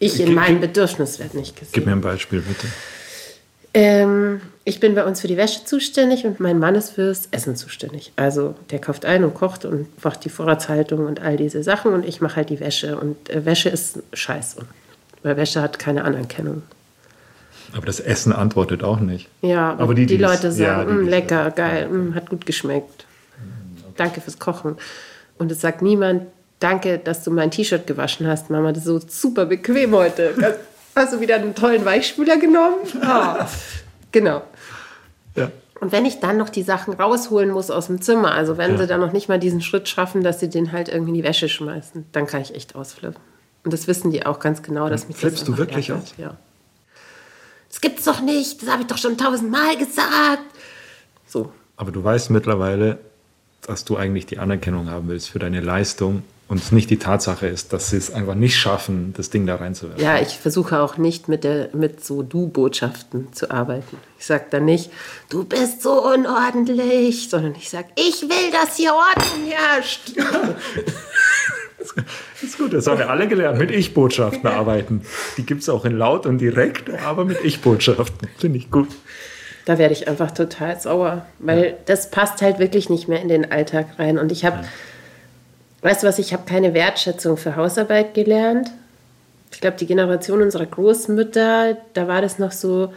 Ich 0.00 0.18
in 0.18 0.26
Gib- 0.26 0.34
meinem 0.34 0.60
Bedürfnis 0.60 1.20
werde 1.20 1.36
nicht 1.38 1.54
gesehen. 1.54 1.70
Gib 1.72 1.86
mir 1.86 1.92
ein 1.92 2.00
Beispiel, 2.00 2.40
bitte. 2.40 2.66
Ähm, 3.74 4.40
ich 4.64 4.80
bin 4.80 4.94
bei 4.96 5.04
uns 5.04 5.20
für 5.20 5.28
die 5.28 5.36
Wäsche 5.36 5.64
zuständig 5.64 6.24
und 6.24 6.40
mein 6.40 6.58
Mann 6.58 6.74
ist 6.74 6.90
fürs 6.90 7.28
Essen 7.30 7.54
zuständig. 7.56 8.12
Also 8.16 8.54
der 8.70 8.80
kauft 8.80 9.04
ein 9.04 9.22
und 9.24 9.34
kocht 9.34 9.64
und 9.64 9.86
macht 10.04 10.24
die 10.24 10.28
Vorratshaltung 10.30 11.06
und 11.06 11.20
all 11.20 11.36
diese 11.36 11.62
Sachen 11.62 11.92
und 11.92 12.04
ich 12.04 12.20
mache 12.20 12.36
halt 12.36 12.50
die 12.50 12.58
Wäsche. 12.60 12.98
Und 12.98 13.30
äh, 13.30 13.44
Wäsche 13.44 13.68
ist 13.68 14.00
scheiße, 14.12 14.62
weil 15.22 15.36
Wäsche 15.36 15.62
hat 15.62 15.78
keine 15.78 16.04
Anerkennung. 16.04 16.62
Aber 17.76 17.86
das 17.86 17.98
Essen 18.00 18.32
antwortet 18.32 18.82
auch 18.84 19.00
nicht. 19.00 19.28
Ja, 19.42 19.74
aber, 19.78 19.94
die, 19.94 20.06
die, 20.06 20.16
die 20.16 20.22
Leute 20.22 20.46
ja, 20.48 20.52
sagen, 20.52 20.88
die, 20.90 20.94
"Mm, 20.94 20.98
die 21.00 21.04
es- 21.06 21.10
lecker, 21.10 21.50
geil, 21.50 21.88
mm, 21.88 22.14
hat 22.14 22.30
gut 22.30 22.46
geschmeckt. 22.46 23.06
Danke 23.96 24.20
fürs 24.20 24.38
Kochen. 24.38 24.76
Und 25.38 25.50
es 25.52 25.60
sagt 25.60 25.82
niemand, 25.82 26.22
danke, 26.60 26.98
dass 26.98 27.24
du 27.24 27.30
mein 27.30 27.50
T-Shirt 27.50 27.86
gewaschen 27.86 28.26
hast, 28.26 28.50
Mama, 28.50 28.70
das 28.72 28.86
ist 28.86 28.86
so 28.86 29.00
super 29.28 29.46
bequem 29.46 29.92
heute. 29.94 30.34
Hast 30.94 31.12
du 31.12 31.20
wieder 31.20 31.34
einen 31.36 31.54
tollen 31.54 31.84
Weichspüler 31.84 32.36
genommen? 32.38 32.76
Ah. 33.02 33.48
Genau. 34.12 34.42
Ja. 35.34 35.50
Und 35.80 35.90
wenn 35.90 36.04
ich 36.06 36.20
dann 36.20 36.36
noch 36.36 36.48
die 36.48 36.62
Sachen 36.62 36.94
rausholen 36.94 37.50
muss 37.50 37.68
aus 37.72 37.88
dem 37.88 38.00
Zimmer, 38.00 38.30
also 38.32 38.56
wenn 38.58 38.72
Ja. 38.72 38.78
sie 38.78 38.86
dann 38.86 39.00
noch 39.00 39.10
nicht 39.12 39.28
mal 39.28 39.40
diesen 39.40 39.60
Schritt 39.60 39.88
schaffen, 39.88 40.22
dass 40.22 40.38
sie 40.38 40.48
den 40.48 40.70
halt 40.70 40.88
irgendwie 40.88 41.10
in 41.10 41.14
die 41.16 41.24
Wäsche 41.24 41.48
schmeißen, 41.48 42.06
dann 42.12 42.28
kann 42.28 42.40
ich 42.42 42.54
echt 42.54 42.76
ausflippen. 42.76 43.20
Und 43.64 43.72
das 43.72 43.88
wissen 43.88 44.12
die 44.12 44.24
auch 44.24 44.38
ganz 44.38 44.62
genau, 44.62 44.88
dass 44.88 45.08
mich 45.08 45.16
das 45.16 45.20
Flippst 45.22 45.48
du 45.48 45.58
wirklich 45.58 45.88
ärgert. 45.88 46.04
aus? 46.06 46.14
Ja. 46.16 46.34
Das 47.74 47.80
gibt's 47.80 48.04
doch 48.04 48.20
nicht, 48.20 48.62
das 48.62 48.70
habe 48.70 48.82
ich 48.82 48.86
doch 48.86 48.98
schon 48.98 49.18
tausendmal 49.18 49.76
gesagt. 49.76 50.44
So. 51.26 51.50
Aber 51.76 51.90
du 51.90 52.04
weißt 52.04 52.30
mittlerweile, 52.30 52.98
dass 53.62 53.84
du 53.84 53.96
eigentlich 53.96 54.26
die 54.26 54.38
Anerkennung 54.38 54.90
haben 54.90 55.08
willst 55.08 55.28
für 55.28 55.40
deine 55.40 55.60
Leistung 55.60 56.22
und 56.46 56.58
es 56.58 56.70
nicht 56.70 56.88
die 56.88 57.00
Tatsache 57.00 57.48
ist, 57.48 57.72
dass 57.72 57.90
sie 57.90 57.96
es 57.96 58.12
einfach 58.12 58.36
nicht 58.36 58.56
schaffen, 58.56 59.12
das 59.16 59.30
Ding 59.30 59.44
da 59.44 59.56
reinzuwerfen. 59.56 60.00
Ja, 60.00 60.20
ich 60.20 60.38
versuche 60.38 60.78
auch 60.78 60.98
nicht 60.98 61.28
mit, 61.28 61.42
der, 61.42 61.70
mit 61.72 62.04
so 62.04 62.22
Du-Botschaften 62.22 63.32
zu 63.32 63.50
arbeiten. 63.50 63.96
Ich 64.20 64.26
sage 64.26 64.44
dann 64.50 64.66
nicht, 64.66 64.92
du 65.28 65.42
bist 65.42 65.82
so 65.82 66.00
unordentlich, 66.00 67.28
sondern 67.28 67.56
ich 67.56 67.70
sage, 67.70 67.88
ich 67.96 68.22
will, 68.22 68.52
dass 68.52 68.76
hier 68.76 68.92
Ordnung 68.94 69.50
herrscht. 69.50 70.12
Das 71.92 72.42
ist 72.42 72.58
gut, 72.58 72.72
das 72.72 72.86
haben 72.86 72.98
wir 72.98 73.10
alle 73.10 73.28
gelernt, 73.28 73.58
mit 73.58 73.70
Ich-Botschaften 73.70 74.46
arbeiten. 74.48 75.02
Die 75.36 75.44
gibt 75.44 75.62
es 75.62 75.68
auch 75.68 75.84
in 75.84 75.96
laut 75.96 76.26
und 76.26 76.38
direkt, 76.38 76.90
aber 77.04 77.24
mit 77.24 77.44
Ich-Botschaften. 77.44 78.28
Finde 78.38 78.58
ich 78.58 78.70
gut. 78.70 78.88
Da 79.64 79.78
werde 79.78 79.94
ich 79.94 80.08
einfach 80.08 80.30
total 80.30 80.78
sauer, 80.78 81.24
weil 81.38 81.76
das 81.86 82.10
passt 82.10 82.42
halt 82.42 82.58
wirklich 82.58 82.90
nicht 82.90 83.08
mehr 83.08 83.22
in 83.22 83.28
den 83.28 83.50
Alltag 83.50 83.98
rein. 83.98 84.18
Und 84.18 84.30
ich 84.30 84.44
habe, 84.44 84.64
weißt 85.82 86.02
du 86.02 86.06
was, 86.06 86.18
ich 86.18 86.32
habe 86.32 86.44
keine 86.46 86.74
Wertschätzung 86.74 87.36
für 87.36 87.56
Hausarbeit 87.56 88.12
gelernt. 88.14 88.70
Ich 89.52 89.60
glaube, 89.60 89.76
die 89.78 89.86
Generation 89.86 90.42
unserer 90.42 90.66
Großmütter, 90.66 91.76
da 91.94 92.08
war 92.08 92.20
das 92.20 92.38
noch 92.38 92.52
so, 92.52 92.92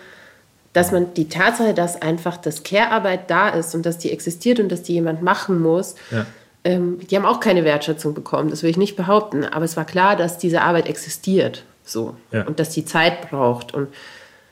dass 0.74 0.92
man 0.92 1.14
die 1.14 1.30
Tatsache, 1.30 1.74
dass 1.74 2.02
einfach 2.02 2.38
das 2.38 2.64
Care-Arbeit 2.64 3.30
da 3.30 3.50
ist 3.50 3.74
und 3.74 3.86
dass 3.86 3.98
die 3.98 4.12
existiert 4.12 4.60
und 4.60 4.70
dass 4.70 4.84
die 4.84 4.94
jemand 4.94 5.22
machen 5.22 5.62
muss, 5.62 5.96
Ja. 6.12 6.26
Ähm, 6.68 7.00
die 7.10 7.16
haben 7.16 7.26
auch 7.26 7.40
keine 7.40 7.64
Wertschätzung 7.64 8.14
bekommen, 8.14 8.50
das 8.50 8.62
will 8.62 8.70
ich 8.70 8.78
nicht 8.78 8.96
behaupten. 8.98 9.46
Aber 9.46 9.64
es 9.64 9.78
war 9.78 9.86
klar, 9.86 10.16
dass 10.18 10.38
diese 10.38 10.62
Arbeit 10.62 10.88
existiert 10.88 11.64
so 11.86 12.16
Ja. 12.32 12.46
und 12.46 12.60
dass 12.60 12.70
die 12.72 12.84
Zeit 12.84 13.30
braucht. 13.30 13.74
Und 13.74 13.88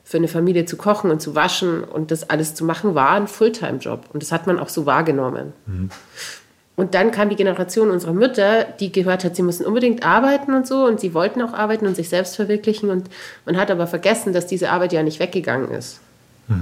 für 0.06 0.17
eine 0.17 0.28
Familie 0.30 0.65
zu 0.65 0.78
kochen 0.78 1.12
und 1.12 1.19
zu 1.21 1.36
waschen 1.36 1.84
und 1.84 2.12
das 2.12 2.30
alles 2.30 2.56
zu 2.56 2.63
machen, 2.63 2.95
war 2.95 3.12
ein 3.12 3.28
Fulltime-Job. 3.28 4.06
Und 4.13 4.23
das 4.23 4.32
hat 4.32 4.47
man 4.47 4.60
auch 4.60 4.69
so 4.69 4.86
wahrgenommen. 4.86 5.51
Und 6.78 6.93
dann 6.93 7.12
kam 7.12 7.30
die 7.30 7.36
Generation 7.36 7.89
unserer 7.89 8.13
Mütter, 8.13 8.65
die 8.80 8.91
gehört 8.91 9.23
hat, 9.23 9.36
sie 9.36 9.41
müssen 9.43 9.65
unbedingt 9.65 10.06
arbeiten 10.06 10.54
und 10.54 10.67
so. 10.67 10.86
Und 10.86 10.99
sie 10.99 11.13
wollten 11.13 11.41
auch 11.41 11.54
arbeiten 11.54 11.86
und 11.88 11.95
sich 11.95 12.08
selbst 12.08 12.36
verwirklichen. 12.36 12.89
Und 12.91 13.10
man 13.45 13.58
hat 13.58 13.71
aber 13.71 13.88
vergessen, 13.88 14.32
dass 14.32 14.45
diese 14.47 14.69
Arbeit 14.69 14.93
ja 14.93 15.04
nicht 15.04 15.19
weggegangen 15.19 15.71
ist. 15.71 15.99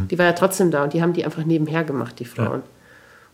Die 0.10 0.18
war 0.18 0.26
ja 0.28 0.32
trotzdem 0.34 0.72
da 0.72 0.84
und 0.86 0.94
die 0.94 1.02
haben 1.02 1.12
die 1.14 1.26
einfach 1.26 1.44
nebenher 1.44 1.84
gemacht, 1.84 2.18
die 2.20 2.26
Frauen. 2.26 2.62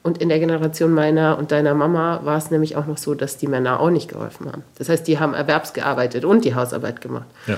Und 0.01 0.19
in 0.19 0.29
der 0.29 0.39
Generation 0.39 0.93
meiner 0.93 1.37
und 1.37 1.51
deiner 1.51 1.73
Mama 1.73 2.21
war 2.23 2.37
es 2.37 2.51
nämlich 2.51 2.77
auch 2.77 2.85
noch 2.85 2.97
so, 2.97 3.15
dass 3.15 3.37
die 3.37 3.47
Männer 3.47 3.79
auch 3.79 3.89
nicht 3.89 4.09
geholfen 4.09 4.49
haben. 4.49 4.63
Das 4.77 4.87
heißt, 4.87 5.07
die 5.07 5.19
haben 5.19 5.33
erwerbsgearbeitet 5.33 6.23
und 6.23 6.45
die 6.45 6.55
Hausarbeit 6.55 7.01
gemacht. 7.01 7.27
Ja. 7.47 7.57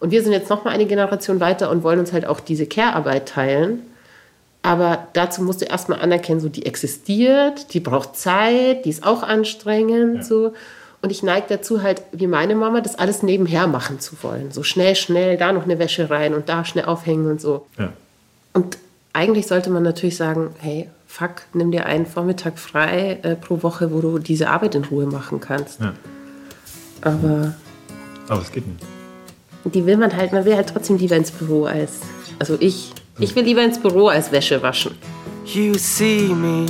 Und 0.00 0.10
wir 0.10 0.22
sind 0.22 0.32
jetzt 0.32 0.50
noch 0.50 0.64
mal 0.64 0.72
eine 0.72 0.86
Generation 0.86 1.40
weiter 1.40 1.70
und 1.70 1.82
wollen 1.82 2.00
uns 2.00 2.12
halt 2.12 2.26
auch 2.26 2.40
diese 2.40 2.66
Care-Arbeit 2.66 3.28
teilen. 3.28 3.82
Aber 4.62 5.06
dazu 5.12 5.42
musst 5.42 5.60
du 5.60 5.66
erstmal 5.66 6.00
anerkennen, 6.00 6.40
so 6.40 6.48
die 6.48 6.66
existiert, 6.66 7.72
die 7.72 7.80
braucht 7.80 8.16
Zeit, 8.16 8.84
die 8.84 8.90
ist 8.90 9.06
auch 9.06 9.22
anstrengend. 9.22 10.24
So. 10.24 10.54
Und 11.02 11.12
ich 11.12 11.22
neige 11.22 11.46
dazu 11.48 11.84
halt, 11.84 12.02
wie 12.10 12.26
meine 12.26 12.56
Mama, 12.56 12.80
das 12.80 12.98
alles 12.98 13.22
nebenher 13.22 13.68
machen 13.68 14.00
zu 14.00 14.20
wollen. 14.22 14.50
So 14.50 14.64
schnell, 14.64 14.96
schnell, 14.96 15.36
da 15.36 15.52
noch 15.52 15.64
eine 15.64 15.78
Wäsche 15.78 16.10
rein 16.10 16.34
und 16.34 16.48
da 16.48 16.64
schnell 16.64 16.86
aufhängen 16.86 17.30
und 17.30 17.40
so. 17.40 17.64
Ja. 17.78 17.92
Und 18.54 18.76
eigentlich 19.12 19.46
sollte 19.46 19.70
man 19.70 19.84
natürlich 19.84 20.16
sagen, 20.16 20.50
hey, 20.58 20.90
fuck, 21.06 21.42
nimm 21.54 21.70
dir 21.70 21.86
einen 21.86 22.06
Vormittag 22.06 22.58
frei 22.58 23.18
äh, 23.22 23.36
pro 23.36 23.62
Woche, 23.62 23.90
wo 23.92 24.00
du 24.00 24.18
diese 24.18 24.48
Arbeit 24.50 24.74
in 24.74 24.84
Ruhe 24.84 25.06
machen 25.06 25.40
kannst. 25.40 25.80
Ja. 25.80 25.92
Aber 27.02 27.54
Aber 28.28 28.42
es 28.42 28.50
geht 28.52 28.66
nicht. 28.66 28.84
die 29.64 29.84
will 29.86 29.96
man 29.96 30.14
halt, 30.16 30.32
man 30.32 30.44
will 30.44 30.56
halt 30.56 30.68
trotzdem 30.68 30.96
lieber 30.96 31.16
ins 31.16 31.30
Büro 31.30 31.64
als, 31.64 32.00
also 32.38 32.56
ich, 32.60 32.92
ich 33.18 33.34
will 33.34 33.44
lieber 33.44 33.62
ins 33.62 33.78
Büro 33.80 34.08
als 34.08 34.30
Wäsche 34.32 34.60
waschen. 34.62 34.94
You 35.44 35.74
see 35.74 36.28
me, 36.34 36.66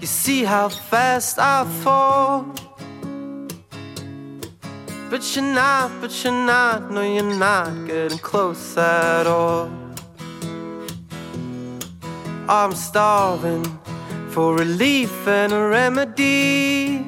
you 0.00 0.06
see 0.06 0.46
how 0.48 0.72
fast 0.90 1.38
I 1.38 1.64
fall. 1.84 2.44
But 5.10 5.22
you're 5.34 5.42
not, 5.42 5.90
but 6.02 6.10
you're 6.22 6.32
not, 6.32 6.90
no, 6.90 7.00
you're 7.00 7.22
not 7.22 7.86
getting 7.86 8.18
close 8.20 8.76
at 8.78 9.26
all. 9.26 9.68
I'm 12.50 12.72
starving 12.72 13.66
for 14.30 14.56
relief 14.56 15.28
and 15.28 15.52
a 15.52 15.68
remedy. 15.68 17.04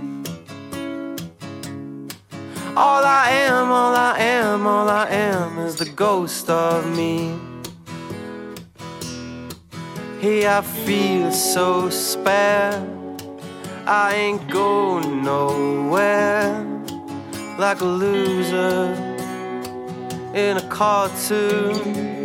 All 2.76 3.02
I 3.02 3.30
am, 3.30 3.70
all 3.70 3.94
I 3.94 4.18
am, 4.18 4.66
all 4.66 4.86
I 4.90 5.08
am 5.08 5.58
is 5.60 5.76
the 5.76 5.86
ghost 5.86 6.50
of 6.50 6.94
me. 6.94 7.34
Here 10.20 10.50
I 10.50 10.60
feel 10.60 11.32
so 11.32 11.88
spare. 11.88 12.86
I 13.86 14.14
ain't 14.14 14.46
going 14.50 15.24
nowhere 15.24 16.66
like 17.58 17.80
a 17.80 17.86
loser 17.86 18.92
in 20.34 20.58
a 20.58 20.68
cartoon. 20.68 22.19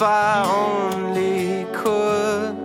If 0.00 0.06
I 0.06 0.44
only 0.48 1.66
could, 1.74 2.56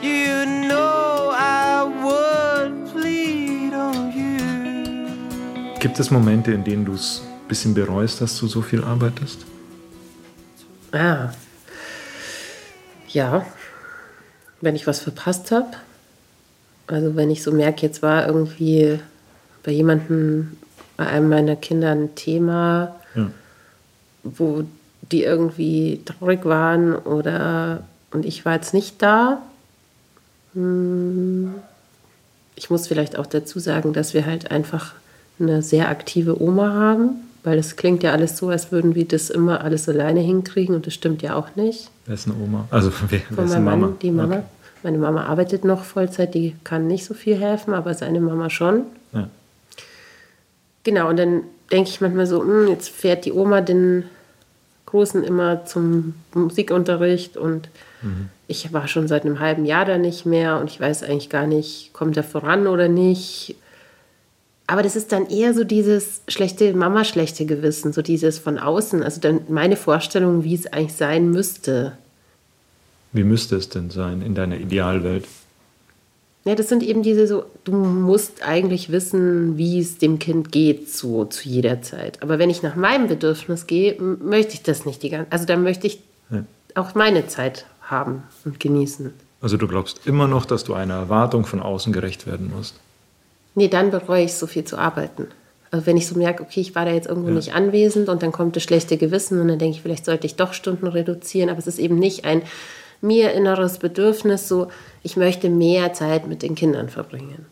you 0.00 0.46
know 0.66 1.30
I 1.36 1.82
would 2.02 2.90
plead 2.94 3.74
on 3.74 4.10
you. 4.10 5.78
Gibt 5.80 6.00
es 6.00 6.10
Momente, 6.10 6.52
in 6.52 6.64
denen 6.64 6.86
du 6.86 6.94
es 6.94 7.20
ein 7.42 7.48
bisschen 7.48 7.74
bereust, 7.74 8.22
dass 8.22 8.38
du 8.38 8.46
so 8.46 8.62
viel 8.62 8.82
arbeitest? 8.82 9.44
Ah. 10.92 11.28
Ja. 13.08 13.44
Wenn 14.62 14.76
ich 14.76 14.86
was 14.86 15.00
verpasst 15.00 15.50
habe. 15.50 15.72
Also 16.86 17.16
wenn 17.16 17.30
ich 17.30 17.42
so 17.42 17.52
merke, 17.52 17.82
jetzt 17.82 18.00
war 18.00 18.26
irgendwie 18.26 18.98
bei 19.62 19.72
jemandem, 19.72 20.56
bei 20.96 21.06
einem 21.06 21.28
meiner 21.28 21.56
Kinder 21.56 21.90
ein 21.90 22.14
Thema, 22.14 22.96
Ja. 23.14 23.30
wo 24.24 24.64
die 25.12 25.22
irgendwie 25.24 26.00
traurig 26.04 26.44
waren 26.44 26.94
oder 26.94 27.82
und 28.12 28.24
ich 28.24 28.44
war 28.44 28.54
jetzt 28.54 28.74
nicht 28.74 29.00
da. 29.02 29.40
Hm, 30.54 31.54
Ich 32.56 32.70
muss 32.70 32.86
vielleicht 32.88 33.18
auch 33.18 33.26
dazu 33.26 33.58
sagen, 33.58 33.92
dass 33.92 34.14
wir 34.14 34.24
halt 34.24 34.50
einfach 34.50 34.94
eine 35.38 35.60
sehr 35.62 35.88
aktive 35.90 36.40
Oma 36.42 36.72
haben, 36.72 37.10
weil 37.44 37.58
das 37.58 37.76
klingt 37.76 38.02
ja 38.02 38.12
alles 38.12 38.38
so, 38.38 38.48
als 38.48 38.72
würden 38.72 38.94
wir 38.94 39.06
das 39.06 39.28
immer 39.28 39.62
alles 39.62 39.88
alleine 39.88 40.20
hinkriegen 40.20 40.74
und 40.74 40.86
das 40.86 40.94
stimmt 40.94 41.20
ja 41.22 41.34
auch 41.34 41.54
nicht. 41.56 41.90
Wer 42.06 42.14
ist 42.14 42.26
eine 42.26 42.36
Oma? 42.42 42.66
Also, 42.70 42.90
wer, 43.10 43.20
wer 43.28 43.36
Von 43.36 43.44
ist 43.44 43.52
eine 43.52 43.64
Mama? 43.64 43.86
Mann, 43.88 43.98
die 44.00 44.10
Mama. 44.10 44.34
Okay. 44.36 44.44
Meine 44.82 44.98
Mama 44.98 45.24
arbeitet 45.26 45.64
noch 45.64 45.84
Vollzeit, 45.84 46.34
die 46.34 46.54
kann 46.64 46.86
nicht 46.86 47.04
so 47.04 47.12
viel 47.12 47.36
helfen, 47.36 47.74
aber 47.74 47.92
seine 47.94 48.20
Mama 48.20 48.48
schon. 48.50 48.82
Ja. 49.12 49.28
Genau, 50.84 51.08
und 51.10 51.18
dann 51.18 51.42
denke 51.72 51.90
ich 51.90 52.00
manchmal 52.00 52.26
so, 52.26 52.40
hm, 52.42 52.68
jetzt 52.68 52.88
fährt 52.88 53.24
die 53.24 53.32
Oma 53.32 53.60
den 53.60 54.04
Großen 54.86 55.24
immer 55.24 55.64
zum 55.64 56.14
Musikunterricht 56.32 57.36
und 57.36 57.68
ich 58.48 58.72
war 58.72 58.86
schon 58.86 59.08
seit 59.08 59.24
einem 59.24 59.40
halben 59.40 59.64
Jahr 59.64 59.84
da 59.84 59.98
nicht 59.98 60.26
mehr 60.26 60.60
und 60.60 60.70
ich 60.70 60.80
weiß 60.80 61.02
eigentlich 61.02 61.30
gar 61.30 61.46
nicht, 61.46 61.92
kommt 61.92 62.16
er 62.16 62.22
voran 62.22 62.66
oder 62.66 62.88
nicht. 62.88 63.56
Aber 64.68 64.82
das 64.82 64.96
ist 64.96 65.12
dann 65.12 65.26
eher 65.26 65.54
so 65.54 65.64
dieses 65.64 66.22
schlechte 66.28 66.72
Mama, 66.74 67.04
schlechte 67.04 67.46
Gewissen, 67.46 67.92
so 67.92 68.02
dieses 68.02 68.38
von 68.38 68.58
außen, 68.58 69.02
also 69.02 69.20
dann 69.20 69.40
meine 69.48 69.76
Vorstellung, 69.76 70.44
wie 70.44 70.54
es 70.54 70.66
eigentlich 70.72 70.94
sein 70.94 71.30
müsste. 71.30 71.92
Wie 73.12 73.24
müsste 73.24 73.56
es 73.56 73.68
denn 73.68 73.90
sein 73.90 74.22
in 74.22 74.34
deiner 74.34 74.56
Idealwelt? 74.56 75.26
Ja, 76.46 76.54
das 76.54 76.68
sind 76.68 76.84
eben 76.84 77.02
diese 77.02 77.26
so, 77.26 77.44
du 77.64 77.72
musst 77.72 78.46
eigentlich 78.46 78.92
wissen, 78.92 79.58
wie 79.58 79.80
es 79.80 79.98
dem 79.98 80.20
Kind 80.20 80.52
geht, 80.52 80.88
so 80.88 81.24
zu 81.24 81.48
jeder 81.48 81.82
Zeit. 81.82 82.22
Aber 82.22 82.38
wenn 82.38 82.50
ich 82.50 82.62
nach 82.62 82.76
meinem 82.76 83.08
Bedürfnis 83.08 83.66
gehe, 83.66 84.00
möchte 84.00 84.54
ich 84.54 84.62
das 84.62 84.86
nicht 84.86 85.02
die 85.02 85.10
ganze 85.10 85.32
Also 85.32 85.44
dann 85.44 85.64
möchte 85.64 85.88
ich 85.88 85.98
Ja. 86.30 86.44
auch 86.76 86.94
meine 86.94 87.26
Zeit 87.26 87.66
haben 87.82 88.22
und 88.44 88.60
genießen. 88.60 89.12
Also 89.40 89.56
du 89.56 89.66
glaubst 89.66 90.06
immer 90.06 90.28
noch, 90.28 90.44
dass 90.46 90.62
du 90.62 90.74
einer 90.74 90.94
Erwartung 90.94 91.44
von 91.46 91.60
außen 91.60 91.92
gerecht 91.92 92.28
werden 92.28 92.52
musst. 92.56 92.76
Nee, 93.56 93.68
dann 93.68 93.90
bereue 93.90 94.24
ich 94.24 94.34
so 94.34 94.46
viel 94.46 94.64
zu 94.64 94.78
arbeiten. 94.78 95.26
Also 95.72 95.84
wenn 95.86 95.96
ich 95.96 96.06
so 96.06 96.16
merke, 96.16 96.44
okay, 96.44 96.60
ich 96.60 96.76
war 96.76 96.84
da 96.84 96.92
jetzt 96.92 97.08
irgendwo 97.08 97.28
Ja. 97.30 97.34
nicht 97.34 97.54
anwesend 97.54 98.08
und 98.08 98.22
dann 98.22 98.30
kommt 98.30 98.54
das 98.54 98.62
schlechte 98.62 98.96
Gewissen 98.98 99.40
und 99.40 99.48
dann 99.48 99.58
denke 99.58 99.76
ich, 99.78 99.82
vielleicht 99.82 100.04
sollte 100.04 100.26
ich 100.28 100.36
doch 100.36 100.52
Stunden 100.52 100.86
reduzieren, 100.86 101.50
aber 101.50 101.58
es 101.58 101.66
ist 101.66 101.80
eben 101.80 101.98
nicht 101.98 102.24
ein 102.24 102.42
mir 103.02 103.32
inneres 103.32 103.78
Bedürfnis, 103.78 104.48
so 104.48 104.68
ich 105.06 105.16
möchte 105.16 105.48
mehr 105.48 105.92
Zeit 105.92 106.26
mit 106.26 106.42
den 106.42 106.56
Kindern 106.56 106.88
verbringen. 106.88 107.46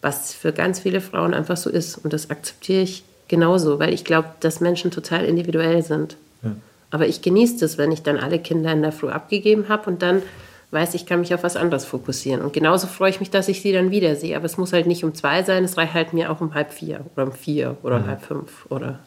Was 0.00 0.32
für 0.32 0.52
ganz 0.52 0.80
viele 0.80 1.02
Frauen 1.02 1.34
einfach 1.34 1.58
so 1.58 1.68
ist 1.68 1.98
und 1.98 2.14
das 2.14 2.30
akzeptiere 2.30 2.80
ich 2.80 3.04
genauso, 3.28 3.78
weil 3.78 3.92
ich 3.92 4.06
glaube, 4.06 4.28
dass 4.40 4.60
Menschen 4.60 4.90
total 4.90 5.26
individuell 5.26 5.82
sind. 5.82 6.16
Ja. 6.42 6.52
Aber 6.90 7.06
ich 7.06 7.20
genieße 7.20 7.58
das, 7.60 7.76
wenn 7.76 7.92
ich 7.92 8.02
dann 8.02 8.16
alle 8.16 8.38
Kinder 8.38 8.72
in 8.72 8.80
der 8.80 8.92
Früh 8.92 9.10
abgegeben 9.10 9.68
habe 9.68 9.90
und 9.90 10.00
dann 10.00 10.22
weiß, 10.70 10.94
ich 10.94 11.04
kann 11.04 11.20
mich 11.20 11.34
auf 11.34 11.42
was 11.42 11.56
anderes 11.56 11.84
fokussieren. 11.84 12.40
Und 12.40 12.54
genauso 12.54 12.86
freue 12.86 13.10
ich 13.10 13.20
mich, 13.20 13.30
dass 13.30 13.48
ich 13.48 13.60
sie 13.60 13.72
dann 13.72 13.90
wiedersehe. 13.90 14.34
Aber 14.34 14.46
es 14.46 14.56
muss 14.56 14.72
halt 14.72 14.86
nicht 14.86 15.04
um 15.04 15.14
zwei 15.14 15.42
sein, 15.42 15.62
es 15.62 15.76
reicht 15.76 15.92
halt 15.92 16.14
mir 16.14 16.30
auch 16.30 16.40
um 16.40 16.54
halb 16.54 16.72
vier 16.72 17.00
oder 17.14 17.26
um 17.26 17.32
vier 17.32 17.76
oder 17.82 17.96
um 17.96 18.06
halb 18.06 18.22
fünf 18.22 18.66
oder. 18.70 18.98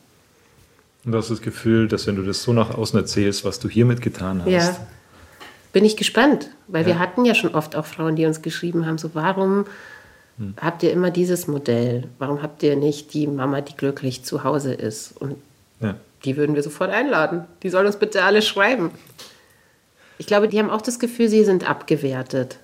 Und 1.04 1.14
du 1.14 1.18
hast 1.18 1.32
das 1.32 1.42
Gefühl, 1.42 1.88
dass 1.88 2.06
wenn 2.06 2.16
du 2.16 2.22
das 2.22 2.44
so 2.44 2.54
nach 2.54 2.78
außen 2.78 3.00
erzählst, 3.00 3.44
was 3.44 3.60
du 3.60 3.70
hiermit 3.70 4.02
getan 4.02 4.42
hast, 4.44 4.52
Ja. 4.52 4.78
Bin 5.74 5.86
ich 5.86 5.98
gespannt, 5.98 6.50
weil 6.68 6.86
wir 6.86 6.94
Ja. 6.94 7.00
hatten 7.00 7.26
ja 7.26 7.36
schon 7.36 7.54
oft 7.54 7.76
auch 7.76 7.86
Frauen, 7.86 8.16
die 8.16 8.26
uns 8.26 8.42
geschrieben 8.42 8.86
haben, 8.86 8.98
so 8.98 9.12
warum 9.14 9.66
habt 10.62 10.84
ihr 10.84 10.92
immer 10.92 11.10
dieses 11.12 11.48
Modell? 11.48 12.04
Warum 12.20 12.42
habt 12.44 12.62
ihr 12.64 12.76
nicht 12.76 13.14
die 13.14 13.26
Mama, 13.28 13.62
die 13.62 13.76
glücklich 13.76 14.24
zu 14.24 14.44
Hause 14.44 14.74
ist? 14.74 15.14
Und 15.20 15.36
ja. 15.82 15.96
die 16.26 16.38
würden 16.38 16.56
wir 16.56 16.64
sofort 16.64 16.92
einladen. 16.92 17.46
Die 17.64 17.70
sollen 17.70 17.88
uns 17.88 17.98
bitte 17.98 18.24
alle 18.24 18.42
schreiben. 18.42 18.92
Ich 20.20 20.26
glaube, 20.28 20.48
die 20.48 20.58
haben 20.60 20.70
auch 20.70 20.82
das 20.82 21.00
Gefühl, 21.00 21.28
sie 21.30 21.44
sind 21.44 21.68
abgewertet. 21.70 22.58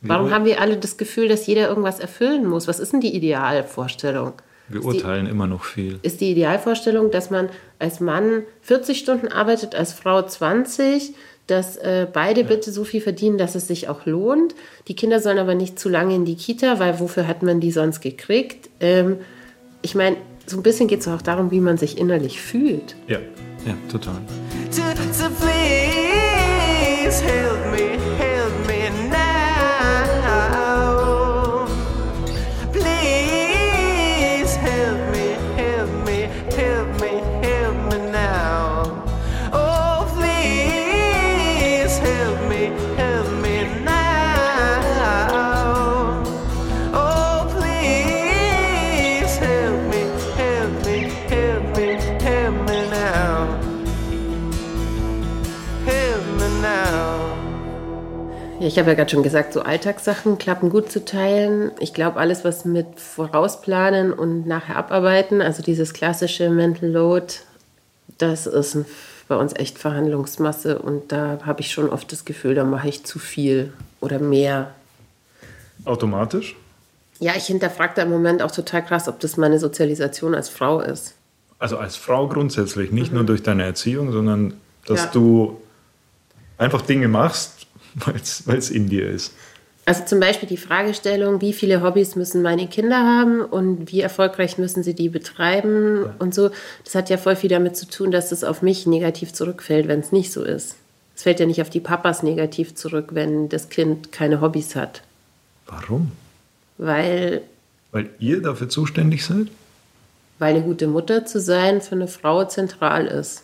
Warum 0.00 0.26
Wir- 0.28 0.34
haben 0.34 0.44
wir 0.44 0.60
alle 0.60 0.76
das 0.76 0.96
Gefühl, 0.96 1.26
dass 1.28 1.46
jeder 1.46 1.68
irgendwas 1.68 1.98
erfüllen 1.98 2.46
muss? 2.46 2.68
Was 2.68 2.78
ist 2.78 2.92
denn 2.92 3.00
die 3.00 3.14
Idealvorstellung? 3.16 4.34
wir 4.70 4.80
Ist 4.80 4.84
die- 4.84 4.96
urteilen 4.96 5.26
immer 5.26 5.46
noch 5.46 5.64
viel. 5.64 5.98
ist 6.02 6.20
die 6.20 6.30
Idealvorstellung, 6.30 7.10
dass 7.10 7.30
man 7.30 7.48
als 7.78 8.00
Mann 8.00 8.42
40 8.60 8.98
Stunden 8.98 9.28
arbeitet, 9.28 9.74
als 9.74 9.92
Frau 9.94 10.20
20, 10.22 11.14
dass 11.48 11.76
äh, 11.78 12.06
beide 12.12 12.44
bitte 12.44 12.70
so 12.70 12.84
viel 12.84 13.00
verdienen, 13.00 13.38
dass 13.38 13.54
es 13.54 13.66
sich 13.66 13.88
auch 13.88 14.06
lohnt. 14.06 14.54
Die 14.86 14.94
Kinder 14.94 15.20
sollen 15.20 15.38
aber 15.38 15.54
nicht 15.54 15.78
zu 15.78 15.88
lange 15.88 16.14
in 16.14 16.24
die 16.24 16.36
Kita, 16.36 16.78
weil 16.78 17.00
wofür 17.00 17.26
hat 17.26 17.42
man 17.42 17.58
die 17.58 17.72
sonst 17.72 18.00
gekriegt? 18.00 18.70
Ähm, 18.80 19.16
ich 19.82 19.94
meine, 19.94 20.16
so 20.46 20.56
ein 20.56 20.62
bisschen 20.62 20.88
geht 20.88 21.00
es 21.00 21.08
auch 21.08 21.22
darum, 21.22 21.50
wie 21.50 21.60
man 21.60 21.76
sich 21.76 21.98
innerlich 21.98 22.40
fühlt. 22.40 22.96
Ja, 23.06 23.18
ja, 23.66 23.74
total. 23.90 24.20
to, 24.70 24.82
to 24.82 26.07
ich 58.60 58.78
habe 58.78 58.88
ja 58.90 58.94
gerade 58.94 59.10
schon 59.10 59.22
gesagt, 59.22 59.52
so 59.52 59.62
Alltagssachen 59.62 60.38
klappen 60.38 60.70
gut 60.70 60.90
zu 60.90 61.04
teilen. 61.04 61.70
Ich 61.80 61.94
glaube, 61.94 62.18
alles, 62.18 62.44
was 62.44 62.64
mit 62.64 62.86
vorausplanen 62.98 64.12
und 64.12 64.46
nachher 64.46 64.76
abarbeiten, 64.76 65.40
also 65.40 65.62
dieses 65.62 65.92
klassische 65.92 66.50
Mental 66.50 66.88
Load, 66.90 67.34
das 68.18 68.46
ist 68.46 68.78
bei 69.28 69.36
uns 69.36 69.54
echt 69.54 69.78
Verhandlungsmasse 69.78 70.78
und 70.78 71.12
da 71.12 71.38
habe 71.44 71.60
ich 71.60 71.70
schon 71.70 71.90
oft 71.90 72.10
das 72.10 72.24
Gefühl, 72.24 72.54
da 72.54 72.64
mache 72.64 72.88
ich 72.88 73.04
zu 73.04 73.18
viel 73.18 73.72
oder 74.00 74.18
mehr. 74.18 74.72
Automatisch? 75.84 76.56
Ja, 77.20 77.32
ich 77.36 77.46
hinterfrage 77.46 77.92
da 77.96 78.02
im 78.02 78.10
Moment 78.10 78.42
auch 78.42 78.50
total 78.50 78.84
krass, 78.84 79.08
ob 79.08 79.20
das 79.20 79.36
meine 79.36 79.58
Sozialisation 79.58 80.34
als 80.34 80.48
Frau 80.48 80.80
ist. 80.80 81.14
Also 81.58 81.76
als 81.76 81.96
Frau 81.96 82.28
grundsätzlich, 82.28 82.90
nicht 82.92 83.12
nur 83.12 83.24
durch 83.24 83.42
deine 83.42 83.64
Erziehung, 83.64 84.12
sondern 84.12 84.54
dass 84.86 85.04
Ja. 85.04 85.10
du 85.12 85.60
einfach 86.56 86.82
Dinge 86.82 87.08
machst, 87.08 87.57
weil 88.46 88.58
es 88.58 88.70
in 88.70 88.88
dir 88.88 89.08
ist. 89.08 89.32
Also 89.84 90.04
zum 90.04 90.20
Beispiel 90.20 90.48
die 90.48 90.58
Fragestellung, 90.58 91.40
wie 91.40 91.54
viele 91.54 91.82
Hobbys 91.82 92.14
müssen 92.14 92.42
meine 92.42 92.68
Kinder 92.68 92.98
haben 92.98 93.40
und 93.40 93.90
wie 93.90 94.02
erfolgreich 94.02 94.58
müssen 94.58 94.82
sie 94.82 94.92
die 94.92 95.08
betreiben 95.08 96.04
und 96.18 96.34
so. 96.34 96.50
Das 96.84 96.94
hat 96.94 97.08
ja 97.08 97.16
voll 97.16 97.36
viel 97.36 97.48
damit 97.48 97.74
zu 97.76 97.88
tun, 97.88 98.10
dass 98.10 98.30
es 98.30 98.44
auf 98.44 98.60
mich 98.60 98.86
negativ 98.86 99.32
zurückfällt, 99.32 99.88
wenn 99.88 100.00
es 100.00 100.12
nicht 100.12 100.30
so 100.30 100.44
ist. 100.44 100.76
Es 101.16 101.22
fällt 101.22 101.40
ja 101.40 101.46
nicht 101.46 101.62
auf 101.62 101.70
die 101.70 101.80
Papas 101.80 102.22
negativ 102.22 102.74
zurück, 102.74 103.08
wenn 103.12 103.48
das 103.48 103.70
Kind 103.70 104.12
keine 104.12 104.42
Hobbys 104.42 104.76
hat. 104.76 105.02
Warum? 105.66 106.12
Weil, 106.76 107.40
Weil 107.90 108.10
ihr 108.18 108.42
dafür 108.42 108.68
zuständig 108.68 109.24
seid? 109.24 109.48
weil 110.38 110.54
eine 110.54 110.64
gute 110.64 110.86
Mutter 110.86 111.26
zu 111.26 111.40
sein 111.40 111.80
für 111.80 111.94
eine 111.94 112.08
Frau 112.08 112.44
zentral 112.44 113.06
ist. 113.06 113.42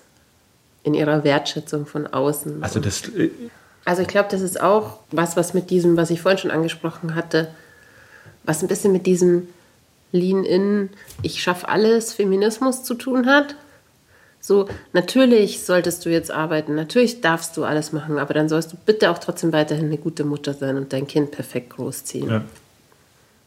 In 0.82 0.94
ihrer 0.94 1.24
Wertschätzung 1.24 1.86
von 1.86 2.06
außen. 2.06 2.62
Also 2.62 2.78
das, 2.78 3.08
äh, 3.08 3.30
Also 3.84 4.02
ich 4.02 4.08
glaube, 4.08 4.28
das 4.30 4.40
ist 4.40 4.60
auch 4.60 4.98
was, 5.10 5.36
was 5.36 5.54
mit 5.54 5.70
diesem, 5.70 5.96
was 5.96 6.10
ich 6.10 6.20
vorhin 6.22 6.38
schon 6.38 6.50
angesprochen 6.50 7.14
hatte, 7.14 7.48
was 8.44 8.62
ein 8.62 8.68
bisschen 8.68 8.92
mit 8.92 9.06
diesem 9.06 9.48
Lean-In, 10.12 10.90
ich 11.22 11.42
schaffe 11.42 11.68
alles, 11.68 12.12
Feminismus 12.12 12.84
zu 12.84 12.94
tun 12.94 13.26
hat. 13.26 13.56
So, 14.40 14.68
natürlich 14.92 15.64
solltest 15.64 16.04
du 16.04 16.10
jetzt 16.10 16.30
arbeiten, 16.30 16.74
natürlich 16.74 17.20
darfst 17.20 17.56
du 17.56 17.64
alles 17.64 17.92
machen, 17.92 18.18
aber 18.18 18.34
dann 18.34 18.48
sollst 18.48 18.72
du 18.72 18.76
bitte 18.76 19.10
auch 19.10 19.18
trotzdem 19.18 19.52
weiterhin 19.52 19.86
eine 19.86 19.96
gute 19.96 20.24
Mutter 20.24 20.52
sein 20.54 20.76
und 20.76 20.92
dein 20.92 21.06
Kind 21.06 21.30
perfekt 21.30 21.70
großziehen. 21.70 22.28
ja. 22.28 22.44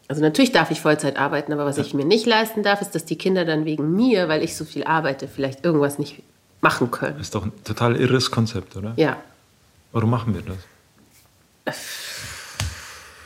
Also 0.09 0.21
natürlich 0.21 0.53
darf 0.53 0.71
ich 0.71 0.79
Vollzeit 0.79 1.17
arbeiten, 1.17 1.51
aber 1.51 1.65
was 1.65 1.77
ich 1.77 1.93
mir 1.93 2.05
nicht 2.05 2.25
leisten 2.25 2.63
darf, 2.63 2.81
ist, 2.81 2.95
dass 2.95 3.03
die 3.03 3.17
Kinder 3.17 3.43
dann 3.43 3.65
wegen 3.65 3.93
mir, 3.93 4.29
weil 4.29 4.41
ich 4.41 4.55
so 4.55 4.63
viel 4.63 4.85
arbeite, 4.85 5.27
vielleicht 5.27 5.65
irgendwas 5.65 5.99
nicht 5.99 6.23
machen 6.61 6.91
können. 6.91 7.19
ist 7.19 7.35
doch 7.35 7.45
ein 7.45 7.51
total 7.65 7.97
irres 7.97 8.31
Konzept, 8.31 8.77
oder? 8.77 8.93
Ja, 8.95 9.17
Warum 9.97 10.11
machen 10.11 10.35
wir 10.35 10.43
das? 11.65 11.75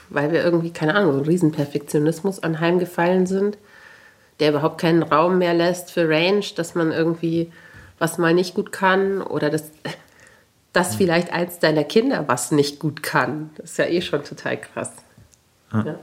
weil 0.09 0.31
wir 0.31 0.41
irgendwie, 0.41 0.71
keine 0.71 0.95
Ahnung, 0.95 1.11
so 1.11 1.17
einen 1.17 1.27
riesen 1.27 1.51
Perfektionismus 1.51 2.41
anheimgefallen 2.41 3.25
sind, 3.25 3.57
der 4.39 4.51
überhaupt 4.51 4.79
keinen 4.79 5.03
Raum 5.03 5.37
mehr 5.37 5.53
lässt 5.53 5.91
für 5.91 6.07
Range, 6.07 6.45
dass 6.55 6.73
man 6.73 6.93
irgendwie 6.93 7.51
was 7.99 8.17
mal 8.17 8.33
nicht 8.33 8.53
gut 8.53 8.71
kann 8.71 9.21
oder 9.21 9.49
dass, 9.49 9.71
dass 10.71 10.95
vielleicht 10.95 11.33
eins 11.33 11.59
deiner 11.59 11.83
Kinder 11.83 12.23
was 12.29 12.51
nicht 12.51 12.79
gut 12.79 13.03
kann. 13.03 13.49
Das 13.57 13.71
ist 13.71 13.77
ja 13.77 13.85
eh 13.87 14.01
schon 14.01 14.23
total 14.23 14.55
krass. 14.55 14.93
Ja. 15.73 15.99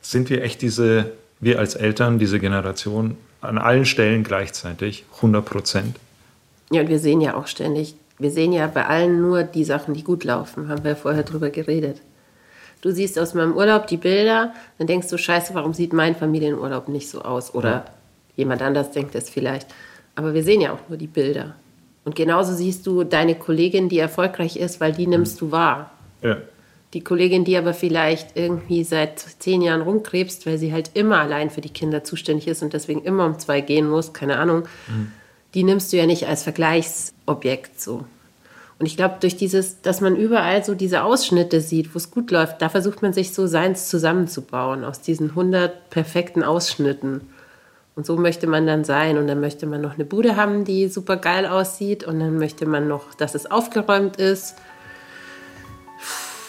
Sind 0.00 0.30
wir 0.30 0.44
echt 0.44 0.62
diese, 0.62 1.10
wir 1.40 1.58
als 1.58 1.74
Eltern, 1.74 2.20
diese 2.20 2.38
Generation, 2.38 3.16
an 3.40 3.58
allen 3.58 3.84
Stellen 3.84 4.22
gleichzeitig, 4.22 5.06
100 5.16 5.44
Prozent? 5.44 5.96
ja, 6.70 6.82
und 6.82 6.88
wir 6.88 7.00
sehen 7.00 7.20
ja 7.20 7.34
auch 7.34 7.48
ständig, 7.48 7.96
wir 8.24 8.30
sehen 8.30 8.54
ja 8.54 8.66
bei 8.68 8.86
allen 8.86 9.20
nur 9.20 9.42
die 9.42 9.64
Sachen, 9.64 9.92
die 9.92 10.02
gut 10.02 10.24
laufen, 10.24 10.70
haben 10.70 10.82
wir 10.82 10.92
ja 10.92 10.96
vorher 10.96 11.24
drüber 11.24 11.50
geredet. 11.50 12.00
Du 12.80 12.90
siehst 12.90 13.18
aus 13.18 13.34
meinem 13.34 13.54
Urlaub 13.54 13.86
die 13.86 13.98
Bilder, 13.98 14.54
dann 14.78 14.86
denkst 14.86 15.08
du, 15.08 15.18
scheiße, 15.18 15.52
warum 15.52 15.74
sieht 15.74 15.92
mein 15.92 16.16
Familienurlaub 16.16 16.88
nicht 16.88 17.10
so 17.10 17.20
aus? 17.20 17.54
Oder 17.54 17.84
jemand 18.34 18.62
anders 18.62 18.92
denkt 18.92 19.14
es 19.14 19.28
vielleicht. 19.28 19.66
Aber 20.14 20.32
wir 20.32 20.42
sehen 20.42 20.62
ja 20.62 20.72
auch 20.72 20.88
nur 20.88 20.96
die 20.96 21.06
Bilder. 21.06 21.54
Und 22.06 22.16
genauso 22.16 22.54
siehst 22.54 22.86
du 22.86 23.04
deine 23.04 23.34
Kollegin, 23.34 23.90
die 23.90 23.98
erfolgreich 23.98 24.56
ist, 24.56 24.80
weil 24.80 24.92
die 24.94 25.06
nimmst 25.06 25.42
du 25.42 25.50
wahr. 25.52 25.90
Ja. 26.22 26.38
Die 26.94 27.04
Kollegin, 27.04 27.44
die 27.44 27.58
aber 27.58 27.74
vielleicht 27.74 28.38
irgendwie 28.38 28.84
seit 28.84 29.18
zehn 29.18 29.60
Jahren 29.60 29.82
rumkrebst, 29.82 30.46
weil 30.46 30.56
sie 30.56 30.72
halt 30.72 30.92
immer 30.94 31.20
allein 31.20 31.50
für 31.50 31.60
die 31.60 31.68
Kinder 31.68 32.04
zuständig 32.04 32.48
ist 32.48 32.62
und 32.62 32.72
deswegen 32.72 33.02
immer 33.02 33.26
um 33.26 33.38
zwei 33.38 33.60
gehen 33.60 33.86
muss, 33.86 34.14
keine 34.14 34.38
Ahnung, 34.38 34.62
die 35.52 35.62
nimmst 35.62 35.92
du 35.92 35.98
ja 35.98 36.06
nicht 36.06 36.26
als 36.26 36.42
Vergleichsobjekt 36.42 37.78
so. 37.78 38.06
Und 38.78 38.86
ich 38.86 38.96
glaube, 38.96 39.16
durch 39.20 39.36
dieses, 39.36 39.80
dass 39.82 40.00
man 40.00 40.16
überall 40.16 40.64
so 40.64 40.74
diese 40.74 41.04
Ausschnitte 41.04 41.60
sieht, 41.60 41.94
wo 41.94 41.98
es 41.98 42.10
gut 42.10 42.30
läuft, 42.30 42.60
da 42.60 42.68
versucht 42.68 43.02
man 43.02 43.12
sich 43.12 43.32
so 43.32 43.46
seins 43.46 43.88
zusammenzubauen 43.88 44.84
aus 44.84 45.00
diesen 45.00 45.30
100 45.30 45.90
perfekten 45.90 46.42
Ausschnitten. 46.42 47.20
Und 47.96 48.04
so 48.04 48.16
möchte 48.16 48.48
man 48.48 48.66
dann 48.66 48.84
sein. 48.84 49.18
Und 49.18 49.28
dann 49.28 49.40
möchte 49.40 49.66
man 49.66 49.80
noch 49.80 49.94
eine 49.94 50.04
Bude 50.04 50.36
haben, 50.36 50.64
die 50.64 50.88
super 50.88 51.16
geil 51.16 51.46
aussieht. 51.46 52.02
Und 52.04 52.18
dann 52.18 52.38
möchte 52.38 52.66
man 52.66 52.88
noch, 52.88 53.14
dass 53.14 53.36
es 53.36 53.48
aufgeräumt 53.48 54.16
ist. 54.16 54.56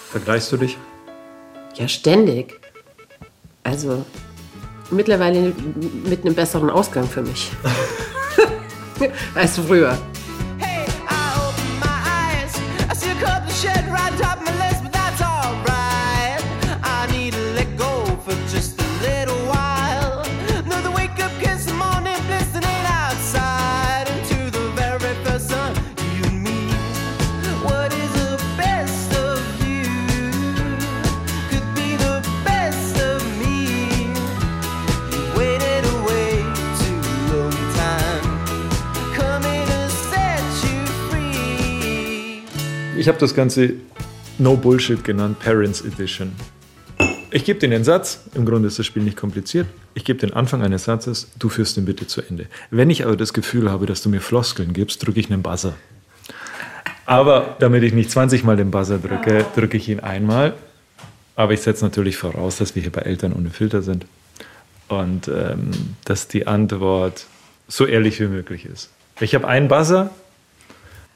Vergleichst 0.10 0.52
du 0.52 0.58
dich? 0.58 0.78
Ja, 1.76 1.88
ständig. 1.88 2.60
Also 3.64 4.04
mittlerweile 4.90 5.54
mit 6.06 6.26
einem 6.26 6.34
besseren 6.34 6.70
Ausgang 6.70 7.08
für 7.08 7.22
mich. 7.22 7.52
als 9.36 9.60
früher. 9.60 9.98
Ich 43.06 43.10
habe 43.10 43.20
das 43.20 43.36
Ganze 43.36 43.74
No 44.40 44.58
Bullshit 44.58 45.04
genannt, 45.04 45.38
Parents 45.40 45.82
Edition. 45.82 46.32
Ich 47.30 47.46
gebe 47.46 47.60
dir 47.60 47.70
den 47.70 47.84
Satz, 47.84 48.22
im 48.34 48.48
Grunde 48.48 48.68
ist 48.68 48.80
das 48.80 48.88
Spiel 48.88 49.04
nicht 49.04 49.16
kompliziert. 49.16 49.68
Ich 49.94 50.06
gebe 50.06 50.18
den 50.18 50.34
Anfang 50.34 50.64
eines 50.64 50.86
Satzes, 50.86 51.28
du 51.38 51.50
führst 51.50 51.78
ihn 51.78 51.86
bitte 51.86 52.08
zu 52.08 52.24
Ende. 52.24 52.48
Wenn 52.72 52.90
ich 52.90 53.06
aber 53.06 53.16
das 53.16 53.32
Gefühl 53.32 53.70
habe, 53.70 53.86
dass 53.86 54.02
du 54.02 54.10
mir 54.10 54.22
Floskeln 54.22 54.74
gibst, 54.74 55.06
drücke 55.06 55.20
ich 55.20 55.32
einen 55.32 55.44
Buzzer. 55.44 55.76
Aber 57.06 57.56
damit 57.60 57.84
ich 57.84 57.94
nicht 57.94 58.10
20 58.10 58.44
Mal 58.44 58.58
den 58.58 58.72
Buzzer 58.72 58.98
drücke, 58.98 59.46
drücke 59.56 59.78
ich 59.78 59.88
ihn 59.88 60.00
einmal. 60.00 60.56
Aber 61.36 61.54
ich 61.54 61.62
setze 61.62 61.86
natürlich 61.86 62.18
voraus, 62.18 62.58
dass 62.58 62.74
wir 62.74 62.82
hier 62.82 62.92
bei 62.92 63.02
Eltern 63.02 63.34
ohne 63.34 63.52
Filter 63.52 63.84
sind. 63.84 64.08
Und 64.88 65.28
ähm, 65.28 65.70
dass 66.06 66.28
die 66.28 66.48
Antwort 66.48 67.28
so 67.68 67.86
ehrlich 67.86 68.20
wie 68.20 68.30
möglich 68.30 68.66
ist. 68.66 68.90
Ich 69.20 69.36
habe 69.36 69.48
einen 69.48 69.68
Buzzer 69.68 70.10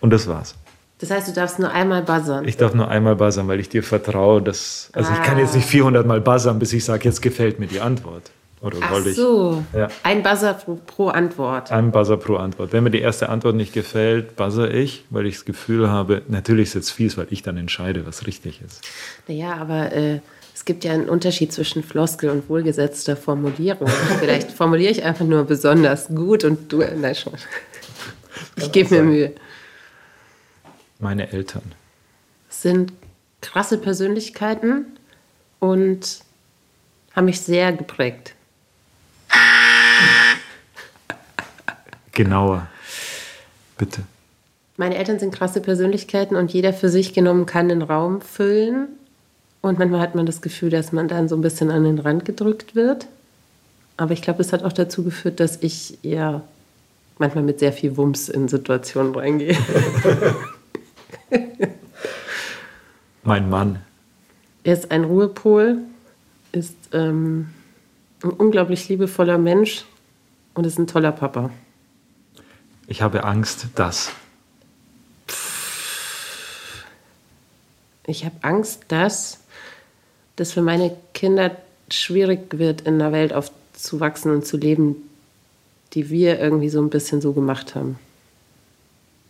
und 0.01 0.11
das 0.11 0.27
war's. 0.27 0.53
Das 0.99 1.11
heißt, 1.11 1.29
du 1.29 1.31
darfst 1.31 1.59
nur 1.59 1.71
einmal 1.71 2.03
buzzern. 2.03 2.45
Ich 2.47 2.57
darf 2.57 2.73
nur 2.73 2.89
einmal 2.89 3.15
buzzern, 3.15 3.47
weil 3.47 3.59
ich 3.59 3.69
dir 3.69 3.83
vertraue, 3.83 4.41
dass. 4.41 4.89
Also 4.93 5.11
ich 5.13 5.21
kann 5.23 5.37
jetzt 5.37 5.55
nicht 5.55 5.67
400 5.67 6.05
Mal 6.05 6.19
buzzern, 6.19 6.59
bis 6.59 6.73
ich 6.73 6.83
sage, 6.83 7.05
jetzt 7.05 7.21
gefällt 7.21 7.59
mir 7.59 7.67
die 7.67 7.79
Antwort. 7.79 8.31
Oder 8.61 8.77
Ach 8.81 8.91
soll 8.91 9.07
ich? 9.07 9.15
so. 9.15 9.63
Ja. 9.73 9.87
Ein 10.03 10.21
Buzzer 10.21 10.53
pro, 10.53 10.77
pro 10.85 11.07
Antwort. 11.07 11.71
Ein 11.71 11.91
Buzzer 11.91 12.17
pro 12.17 12.35
Antwort. 12.35 12.73
Wenn 12.73 12.83
mir 12.83 12.91
die 12.91 12.99
erste 12.99 13.29
Antwort 13.29 13.55
nicht 13.55 13.71
gefällt, 13.71 14.35
buzzer 14.35 14.69
ich, 14.73 15.05
weil 15.09 15.25
ich 15.25 15.35
das 15.35 15.45
Gefühl 15.45 15.89
habe, 15.89 16.23
natürlich 16.27 16.69
ist 16.69 16.73
jetzt 16.73 16.91
fies, 16.91 17.17
weil 17.17 17.27
ich 17.29 17.41
dann 17.41 17.55
entscheide, 17.55 18.05
was 18.05 18.27
richtig 18.27 18.61
ist. 18.61 18.81
Naja, 19.29 19.55
aber 19.55 19.93
äh, 19.93 20.19
es 20.53 20.65
gibt 20.65 20.83
ja 20.83 20.91
einen 20.91 21.07
Unterschied 21.07 21.53
zwischen 21.53 21.83
Floskel 21.83 22.29
und 22.29 22.49
wohlgesetzter 22.49 23.15
Formulierung. 23.15 23.87
Vielleicht 24.19 24.51
formuliere 24.51 24.91
ich 24.91 25.03
einfach 25.03 25.25
nur 25.25 25.45
besonders 25.45 26.09
gut 26.09 26.43
und 26.43 26.71
du. 26.73 26.79
Nein, 26.79 27.15
schon. 27.15 27.33
Ich 28.57 28.73
gebe 28.73 28.95
mir 28.95 29.03
Mühe. 29.03 29.31
Meine 30.99 31.31
Eltern. 31.31 31.63
Sind 32.49 32.91
krasse 33.41 33.77
Persönlichkeiten 33.77 34.85
und 35.59 36.19
haben 37.15 37.25
mich 37.25 37.41
sehr 37.41 37.71
geprägt. 37.71 38.35
Genauer. 42.11 42.67
Bitte. 43.77 44.01
Meine 44.75 44.97
Eltern 44.97 45.19
sind 45.19 45.33
krasse 45.33 45.61
Persönlichkeiten 45.61 46.35
und 46.35 46.51
jeder 46.51 46.73
für 46.73 46.89
sich 46.89 47.13
genommen 47.13 47.45
kann 47.45 47.69
den 47.69 47.81
Raum 47.81 48.21
füllen. 48.21 48.89
Und 49.61 49.79
manchmal 49.79 50.01
hat 50.01 50.15
man 50.15 50.25
das 50.25 50.41
Gefühl, 50.41 50.69
dass 50.69 50.91
man 50.91 51.07
dann 51.07 51.29
so 51.29 51.35
ein 51.35 51.41
bisschen 51.41 51.71
an 51.71 51.85
den 51.85 51.99
Rand 51.99 52.25
gedrückt 52.25 52.75
wird. 52.75 53.07
Aber 53.95 54.11
ich 54.13 54.21
glaube, 54.21 54.41
es 54.41 54.51
hat 54.51 54.63
auch 54.63 54.73
dazu 54.73 55.03
geführt, 55.03 55.39
dass 55.39 55.57
ich 55.61 56.03
eher 56.03 56.43
manchmal 57.17 57.43
mit 57.43 57.59
sehr 57.59 57.73
viel 57.73 57.95
Wumms 57.95 58.27
in 58.29 58.49
Situationen 58.49 59.15
reingehe. 59.15 59.57
Mein 63.23 63.49
Mann. 63.49 63.81
Er 64.63 64.73
ist 64.73 64.91
ein 64.91 65.03
Ruhepol, 65.03 65.79
ist 66.51 66.75
ähm, 66.93 67.49
ein 68.23 68.31
unglaublich 68.31 68.89
liebevoller 68.89 69.37
Mensch 69.37 69.85
und 70.53 70.65
ist 70.65 70.77
ein 70.77 70.87
toller 70.87 71.11
Papa. 71.11 71.51
Ich 72.87 73.01
habe 73.01 73.23
Angst, 73.23 73.67
dass. 73.75 74.11
Ich 78.05 78.25
habe 78.25 78.35
Angst, 78.41 78.85
dass 78.87 79.39
das 80.35 80.53
für 80.53 80.61
meine 80.61 80.95
Kinder 81.13 81.55
schwierig 81.91 82.57
wird, 82.57 82.81
in 82.81 82.95
einer 82.95 83.11
Welt 83.11 83.33
aufzuwachsen 83.33 84.31
und 84.31 84.45
zu 84.45 84.57
leben, 84.57 84.95
die 85.93 86.09
wir 86.09 86.39
irgendwie 86.39 86.69
so 86.69 86.81
ein 86.81 86.89
bisschen 86.89 87.21
so 87.21 87.33
gemacht 87.33 87.75
haben. 87.75 87.99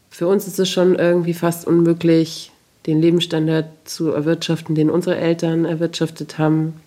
Für 0.09 0.27
uns 0.27 0.47
ist 0.47 0.59
es 0.59 0.69
schon 0.69 0.95
irgendwie 0.95 1.33
fast 1.33 1.67
unmöglich, 1.67 2.51
den 2.85 3.01
Lebensstandard 3.01 3.67
zu 3.85 4.11
erwirtschaften, 4.11 4.75
den 4.75 4.89
unsere 4.89 5.17
Eltern 5.17 5.65
erwirtschaftet 5.65 6.37
haben. 6.37 6.81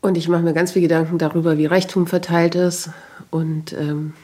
Und 0.00 0.18
ich 0.18 0.28
mache 0.28 0.42
mir 0.42 0.52
ganz 0.52 0.72
viel 0.72 0.82
Gedanken 0.82 1.18
darüber, 1.18 1.58
wie 1.58 1.66
Reichtum 1.66 2.06
verteilt 2.06 2.54
ist 2.54 2.90
und 3.30 3.72
ähm, 3.72 4.14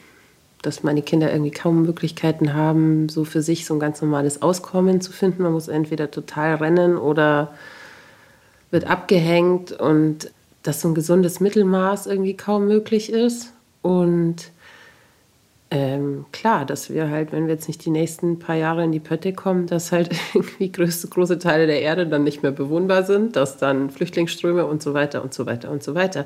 dass 0.61 0.83
meine 0.83 1.01
Kinder 1.01 1.31
irgendwie 1.31 1.51
kaum 1.51 1.83
Möglichkeiten 1.83 2.53
haben, 2.53 3.07
so 3.07 3.23
für 3.23 3.41
sich 3.41 3.65
so 3.65 3.73
ein 3.75 3.79
ganz 3.79 4.01
normales 4.01 4.41
Auskommen 4.41 4.99
zu 4.99 5.11
finden. 5.11 5.43
Man 5.43 5.53
muss 5.53 5.69
entweder 5.69 6.11
total 6.11 6.55
rennen 6.55 6.97
oder 6.97 7.53
wird 8.71 8.85
abgehängt 8.85 9.71
und 9.71 10.31
dass 10.63 10.81
so 10.81 10.89
ein 10.89 10.95
gesundes 10.95 11.39
Mittelmaß 11.39 12.07
irgendwie 12.07 12.35
kaum 12.35 12.67
möglich 12.67 13.11
ist. 13.11 13.53
Und 13.81 14.51
ähm, 15.71 16.25
klar, 16.31 16.65
dass 16.65 16.89
wir 16.89 17.09
halt, 17.09 17.31
wenn 17.31 17.45
wir 17.45 17.53
jetzt 17.53 17.67
nicht 17.67 17.85
die 17.85 17.91
nächsten 17.91 18.39
paar 18.39 18.55
Jahre 18.55 18.83
in 18.83 18.91
die 18.91 18.99
Pötte 18.99 19.33
kommen, 19.33 19.67
dass 19.67 19.91
halt 19.91 20.09
irgendwie 20.33 20.71
größte, 20.71 21.07
große 21.07 21.37
Teile 21.37 21.67
der 21.67 21.81
Erde 21.81 22.07
dann 22.07 22.23
nicht 22.23 22.41
mehr 22.41 22.51
bewohnbar 22.51 23.03
sind, 23.03 23.35
dass 23.35 23.57
dann 23.57 23.91
Flüchtlingsströme 23.91 24.65
und 24.65 24.81
so 24.81 24.93
weiter 24.93 25.23
und 25.23 25.33
so 25.33 25.45
weiter 25.45 25.69
und 25.69 25.83
so 25.83 25.93
weiter. 25.93 26.25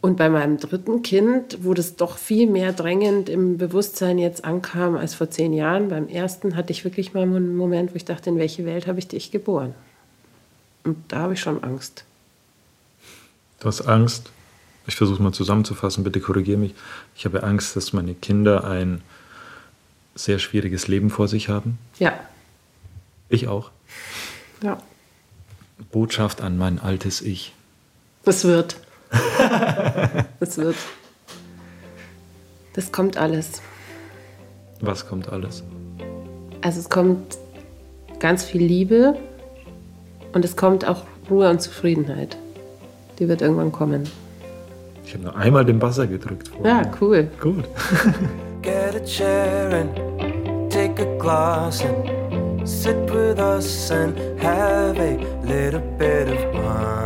Und 0.00 0.16
bei 0.16 0.30
meinem 0.30 0.56
dritten 0.56 1.02
Kind, 1.02 1.58
wo 1.60 1.74
das 1.74 1.96
doch 1.96 2.16
viel 2.16 2.48
mehr 2.48 2.72
drängend 2.72 3.28
im 3.28 3.58
Bewusstsein 3.58 4.16
jetzt 4.16 4.46
ankam 4.46 4.96
als 4.96 5.14
vor 5.14 5.28
zehn 5.28 5.52
Jahren, 5.52 5.90
beim 5.90 6.08
ersten 6.08 6.56
hatte 6.56 6.72
ich 6.72 6.84
wirklich 6.84 7.12
mal 7.12 7.24
einen 7.24 7.54
Moment, 7.54 7.92
wo 7.92 7.96
ich 7.96 8.06
dachte, 8.06 8.30
in 8.30 8.38
welche 8.38 8.64
Welt 8.64 8.86
habe 8.86 8.98
ich 8.98 9.08
dich 9.08 9.30
geboren? 9.30 9.74
Und 10.84 10.96
da 11.08 11.18
habe 11.18 11.34
ich 11.34 11.40
schon 11.40 11.62
Angst. 11.62 12.04
Du 13.58 13.66
hast 13.66 13.82
Angst. 13.82 14.30
Ich 14.86 14.96
versuche 14.96 15.22
mal 15.22 15.32
zusammenzufassen, 15.32 16.04
bitte 16.04 16.20
korrigiere 16.20 16.58
mich. 16.58 16.74
Ich 17.16 17.24
habe 17.24 17.42
Angst, 17.42 17.76
dass 17.76 17.92
meine 17.92 18.14
Kinder 18.14 18.64
ein 18.64 19.02
sehr 20.14 20.38
schwieriges 20.38 20.88
Leben 20.88 21.10
vor 21.10 21.28
sich 21.28 21.48
haben. 21.48 21.78
Ja, 21.98 22.12
Ich 23.28 23.46
auch. 23.48 23.70
ja. 24.62 24.78
Botschaft 25.92 26.42
an 26.42 26.58
mein 26.58 26.78
altes 26.78 27.22
Ich. 27.22 27.54
Es 28.24 28.44
wird. 28.44 28.76
es 30.40 30.58
wird. 30.58 30.76
Das 32.74 32.92
kommt 32.92 33.16
alles. 33.16 33.62
Was 34.80 35.06
kommt 35.06 35.28
alles? 35.30 35.62
Also 36.60 36.80
es 36.80 36.90
kommt 36.90 37.38
ganz 38.18 38.44
viel 38.44 38.62
Liebe 38.62 39.18
und 40.32 40.44
es 40.44 40.56
kommt 40.56 40.84
auch 40.86 41.04
Ruhe 41.30 41.48
und 41.48 41.62
Zufriedenheit. 41.62 42.36
Die 43.18 43.28
wird 43.28 43.40
irgendwann 43.40 43.72
kommen. 43.72 44.08
Ich 45.10 45.14
habe 45.14 45.24
nur 45.24 45.34
einmal 45.36 45.64
den 45.64 45.80
Buzzer 45.80 46.06
gedrückt. 46.06 46.50
vorhin. 46.50 46.64
Ja, 46.64 46.82
cool. 47.00 47.28
Gut. 47.40 47.64
Get 48.62 48.94
a 48.94 49.04
chair 49.04 49.72
and 49.72 50.70
take 50.70 51.02
a 51.02 51.18
glass 51.18 51.82
and 51.82 52.68
sit 52.68 52.94
with 53.12 53.40
us 53.40 53.90
and 53.90 54.16
have 54.40 54.96
a 55.00 55.18
little 55.42 55.80
bit 55.98 56.28
of 56.28 56.38
wine. 56.54 57.00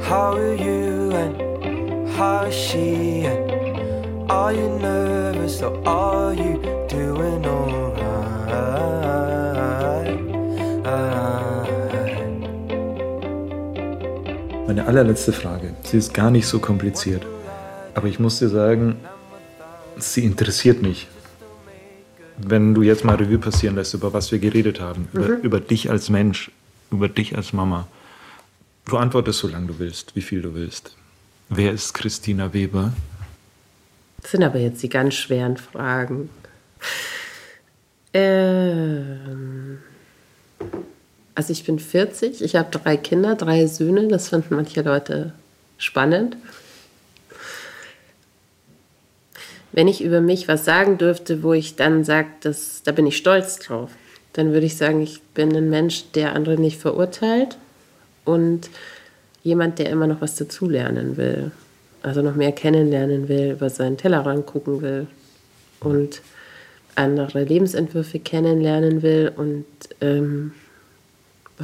How 0.00 0.32
are 0.34 0.54
you 0.54 1.12
and 1.12 2.08
how 2.16 2.46
is 2.46 2.54
she 2.54 3.26
and 3.26 4.30
Are 4.30 4.54
you 4.54 4.78
nervous 4.80 5.60
or 5.60 5.76
are 5.86 6.32
you 6.32 6.58
doing 6.88 7.44
alright? 7.44 9.27
Meine 14.78 14.90
allerletzte 14.90 15.32
Frage. 15.32 15.74
Sie 15.82 15.98
ist 15.98 16.14
gar 16.14 16.30
nicht 16.30 16.46
so 16.46 16.60
kompliziert. 16.60 17.26
Aber 17.94 18.06
ich 18.06 18.20
muss 18.20 18.38
dir 18.38 18.48
sagen, 18.48 18.94
sie 19.96 20.24
interessiert 20.24 20.82
mich. 20.82 21.08
Wenn 22.36 22.76
du 22.76 22.82
jetzt 22.82 23.04
mal 23.04 23.16
Revue 23.16 23.38
passieren 23.38 23.74
lässt, 23.74 23.94
über 23.94 24.12
was 24.12 24.30
wir 24.30 24.38
geredet 24.38 24.78
haben, 24.78 25.08
über, 25.12 25.30
über 25.38 25.58
dich 25.58 25.90
als 25.90 26.10
Mensch, 26.10 26.52
über 26.92 27.08
dich 27.08 27.36
als 27.36 27.52
Mama. 27.52 27.88
Du 28.84 28.98
antwortest 28.98 29.40
so 29.40 29.48
lange 29.48 29.66
du 29.66 29.80
willst, 29.80 30.14
wie 30.14 30.22
viel 30.22 30.42
du 30.42 30.54
willst. 30.54 30.94
Wer 31.48 31.72
ist 31.72 31.92
Christina 31.94 32.52
Weber? 32.54 32.92
Das 34.22 34.30
sind 34.30 34.44
aber 34.44 34.60
jetzt 34.60 34.80
die 34.84 34.88
ganz 34.88 35.14
schweren 35.14 35.56
Fragen. 35.56 36.30
Ähm, 38.14 39.78
also 41.38 41.52
ich 41.52 41.62
bin 41.62 41.78
40, 41.78 42.42
ich 42.42 42.56
habe 42.56 42.76
drei 42.76 42.96
Kinder, 42.96 43.36
drei 43.36 43.68
Söhne, 43.68 44.08
das 44.08 44.28
finden 44.28 44.56
manche 44.56 44.82
Leute 44.82 45.34
spannend. 45.78 46.36
Wenn 49.70 49.86
ich 49.86 50.02
über 50.02 50.20
mich 50.20 50.48
was 50.48 50.64
sagen 50.64 50.98
dürfte, 50.98 51.44
wo 51.44 51.52
ich 51.52 51.76
dann 51.76 52.02
sage, 52.02 52.26
da 52.42 52.90
bin 52.90 53.06
ich 53.06 53.16
stolz 53.16 53.60
drauf, 53.60 53.92
dann 54.32 54.52
würde 54.52 54.66
ich 54.66 54.76
sagen, 54.76 55.00
ich 55.00 55.22
bin 55.34 55.54
ein 55.54 55.70
Mensch, 55.70 56.10
der 56.10 56.34
andere 56.34 56.56
nicht 56.58 56.80
verurteilt 56.80 57.56
und 58.24 58.68
jemand, 59.44 59.78
der 59.78 59.90
immer 59.90 60.08
noch 60.08 60.20
was 60.20 60.34
dazulernen 60.34 61.16
will. 61.16 61.52
Also 62.02 62.20
noch 62.20 62.34
mehr 62.34 62.50
kennenlernen 62.50 63.28
will, 63.28 63.52
über 63.52 63.70
seinen 63.70 63.96
Tellerrand 63.96 64.44
gucken 64.46 64.82
will 64.82 65.06
und 65.78 66.20
andere 66.96 67.44
Lebensentwürfe 67.44 68.18
kennenlernen 68.18 69.02
will 69.02 69.30
und 69.36 69.66
ähm, 70.00 70.50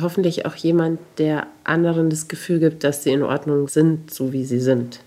hoffentlich 0.01 0.47
auch 0.47 0.55
jemand, 0.55 0.99
der 1.18 1.47
anderen 1.62 2.11
das 2.11 2.28
Gefühl 2.28 2.59
gibt, 2.59 2.84
dass 2.84 3.03
sie 3.03 3.11
in 3.11 3.22
Ordnung 3.22 3.68
sind, 3.68 4.12
so 4.12 4.32
wie 4.32 4.45
sie 4.45 4.61
sind. 4.61 5.01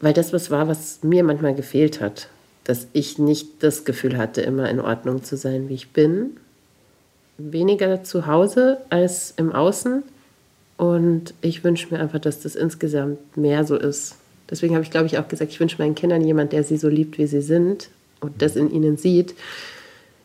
Weil 0.00 0.12
das 0.12 0.32
was 0.32 0.50
war, 0.50 0.68
was 0.68 1.02
mir 1.02 1.24
manchmal 1.24 1.54
gefehlt 1.54 2.00
hat, 2.00 2.28
dass 2.64 2.88
ich 2.92 3.18
nicht 3.18 3.62
das 3.62 3.84
Gefühl 3.84 4.16
hatte, 4.16 4.40
immer 4.40 4.68
in 4.68 4.80
Ordnung 4.80 5.22
zu 5.22 5.36
sein, 5.36 5.68
wie 5.68 5.74
ich 5.74 5.90
bin. 5.90 6.36
Weniger 7.38 8.04
zu 8.04 8.26
Hause 8.26 8.78
als 8.90 9.34
im 9.36 9.52
Außen. 9.52 10.02
Und 10.76 11.34
ich 11.40 11.62
wünsche 11.62 11.92
mir 11.92 12.00
einfach, 12.00 12.18
dass 12.18 12.40
das 12.40 12.56
insgesamt 12.56 13.36
mehr 13.36 13.64
so 13.64 13.76
ist. 13.76 14.16
Deswegen 14.50 14.74
habe 14.74 14.84
ich, 14.84 14.90
glaube 14.90 15.06
ich, 15.06 15.18
auch 15.18 15.28
gesagt, 15.28 15.52
ich 15.52 15.60
wünsche 15.60 15.80
meinen 15.80 15.94
Kindern 15.94 16.22
jemand, 16.22 16.52
der 16.52 16.64
sie 16.64 16.76
so 16.76 16.88
liebt, 16.88 17.16
wie 17.18 17.26
sie 17.26 17.40
sind 17.40 17.90
und 18.20 18.42
das 18.42 18.56
in 18.56 18.70
ihnen 18.70 18.96
sieht. 18.96 19.34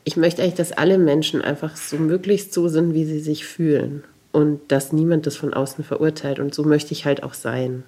Ich 0.10 0.18
möchte 0.18 0.41
eigentlich, 0.41 0.55
dass 0.55 0.72
alle 0.72 0.97
Menschen 0.97 1.43
einfach 1.43 1.78
so 1.78 1.95
möglichst 1.97 2.51
so 2.51 2.68
sind, 2.68 2.95
wie 2.95 3.05
sie 3.05 3.20
sich 3.20 3.45
fühlen. 3.45 4.03
Und 4.32 4.60
dass 4.72 4.91
niemand 4.91 5.28
das 5.28 5.36
von 5.36 5.53
außen 5.53 5.84
verurteilt. 5.84 6.39
Und 6.39 6.51
so 6.51 6.64
möchte 6.64 6.93
ich 6.93 7.05
halt 7.05 7.22
auch 7.22 7.36
sein. 7.36 7.84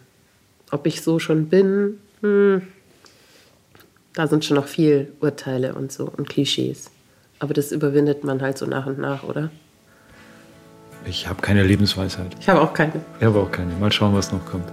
Ob 0.69 0.85
ich 0.85 1.01
so 1.01 1.17
schon 1.17 1.47
bin, 1.47 1.97
hm, 2.21 2.61
da 4.13 4.27
sind 4.27 4.45
schon 4.45 4.57
noch 4.57 4.67
viel 4.67 5.11
Urteile 5.19 5.73
und 5.73 5.91
so 5.91 6.13
und 6.15 6.29
Klischees. 6.29 6.91
Aber 7.39 7.55
das 7.55 7.71
überwindet 7.71 8.23
man 8.23 8.39
halt 8.43 8.55
so 8.59 8.67
nach 8.67 8.85
und 8.85 8.99
nach, 8.99 9.23
oder? 9.23 9.49
Ich 11.05 11.27
habe 11.27 11.41
keine 11.41 11.63
Lebensweisheit. 11.63 12.35
Ich 12.39 12.47
habe 12.47 12.61
auch 12.61 12.75
keine. 12.75 13.01
Ich 13.19 13.25
habe 13.25 13.39
auch 13.39 13.51
keine. 13.51 13.73
Mal 13.77 13.91
schauen, 13.91 14.13
was 14.13 14.31
noch 14.31 14.45
kommt. 14.45 14.69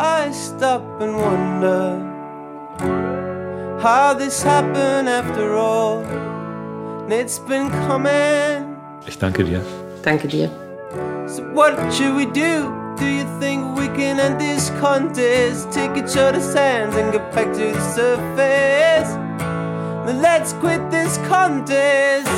I 0.00 0.28
stop 0.32 0.82
and 1.00 1.14
wonder 1.14 2.00
how 3.80 4.12
this 4.18 4.44
happened 4.44 5.08
after 5.08 5.54
all. 5.54 6.31
It's 7.08 7.38
been 7.38 7.70
coming. 7.88 8.76
Ich 9.06 9.18
danke 9.18 9.44
dir. 9.44 9.60
Danke 10.02 10.28
dir. 10.28 10.50
So 11.26 11.42
what 11.54 11.74
should 11.92 12.16
we 12.16 12.26
do? 12.26 12.70
Do 12.98 13.06
you 13.06 13.24
think 13.40 13.76
we 13.76 13.88
can 13.88 14.18
end 14.18 14.38
this 14.38 14.70
contest? 14.80 15.70
Take 15.72 15.96
each 15.96 16.16
other's 16.16 16.54
hands 16.54 16.96
and 16.96 17.12
get 17.12 17.32
back 17.32 17.52
to 17.52 17.72
the 17.72 17.80
surface. 17.80 19.16
Then 20.06 20.20
let's 20.22 20.54
quit 20.60 20.80
this 20.90 21.18
contest 21.28 22.28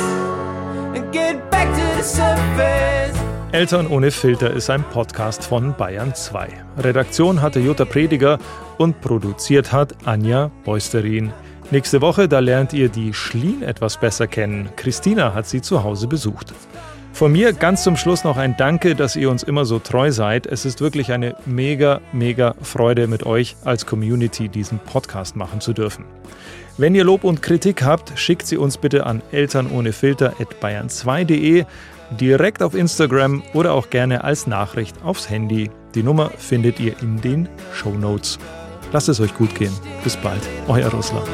and 0.95 1.11
get 1.11 1.49
back 1.51 1.67
to 1.75 1.97
the 1.97 2.03
surface. 2.03 3.15
Eltern 3.51 3.87
ohne 3.87 4.11
Filter 4.11 4.51
ist 4.51 4.69
ein 4.69 4.83
Podcast 4.83 5.45
von 5.45 5.73
Bayern 5.77 6.13
2. 6.13 6.49
Redaktion 6.79 7.41
hatte 7.41 7.59
Jutta 7.59 7.85
Prediger 7.85 8.37
und 8.77 8.99
produziert 8.99 9.71
hat 9.71 9.95
Anja 10.05 10.51
Beusterin. 10.65 11.31
Nächste 11.71 12.01
Woche, 12.01 12.27
da 12.27 12.39
lernt 12.39 12.73
ihr 12.73 12.89
die 12.89 13.13
Schlien 13.13 13.63
etwas 13.63 13.97
besser 13.99 14.27
kennen. 14.27 14.69
Christina 14.75 15.33
hat 15.33 15.47
sie 15.47 15.61
zu 15.61 15.83
Hause 15.83 16.07
besucht. 16.07 16.53
Von 17.11 17.31
mir 17.31 17.53
ganz 17.53 17.81
zum 17.83 17.97
Schluss 17.97 18.23
noch 18.23 18.37
ein 18.37 18.55
Danke, 18.55 18.93
dass 18.93 19.15
ihr 19.15 19.31
uns 19.31 19.41
immer 19.41 19.65
so 19.65 19.79
treu 19.79 20.11
seid. 20.11 20.45
Es 20.45 20.63
ist 20.65 20.79
wirklich 20.81 21.11
eine 21.11 21.35
mega, 21.45 22.01
mega 22.11 22.53
Freude 22.61 23.07
mit 23.07 23.25
euch 23.25 23.55
als 23.63 23.87
Community 23.87 24.49
diesen 24.49 24.77
Podcast 24.79 25.35
machen 25.35 25.59
zu 25.59 25.73
dürfen. 25.73 26.05
Wenn 26.77 26.93
ihr 26.93 27.05
Lob 27.05 27.23
und 27.23 27.41
Kritik 27.41 27.83
habt, 27.83 28.19
schickt 28.19 28.45
sie 28.45 28.57
uns 28.57 28.77
bitte 28.77 29.05
an 29.05 29.21
elternohnefilter.bayern2.de, 29.31 31.63
direkt 32.19 32.61
auf 32.61 32.75
Instagram 32.75 33.43
oder 33.53 33.71
auch 33.73 33.89
gerne 33.89 34.23
als 34.23 34.45
Nachricht 34.45 34.97
aufs 35.03 35.29
Handy. 35.29 35.71
Die 35.95 36.03
Nummer 36.03 36.31
findet 36.37 36.81
ihr 36.81 36.99
in 37.01 37.21
den 37.21 37.47
Show 37.73 37.91
Notes. 37.91 38.37
Lasst 38.91 39.09
es 39.09 39.19
euch 39.19 39.33
gut 39.33 39.53
gehen. 39.55 39.73
Bis 40.03 40.15
bald, 40.17 40.41
euer 40.67 40.89
Russland. 40.89 41.27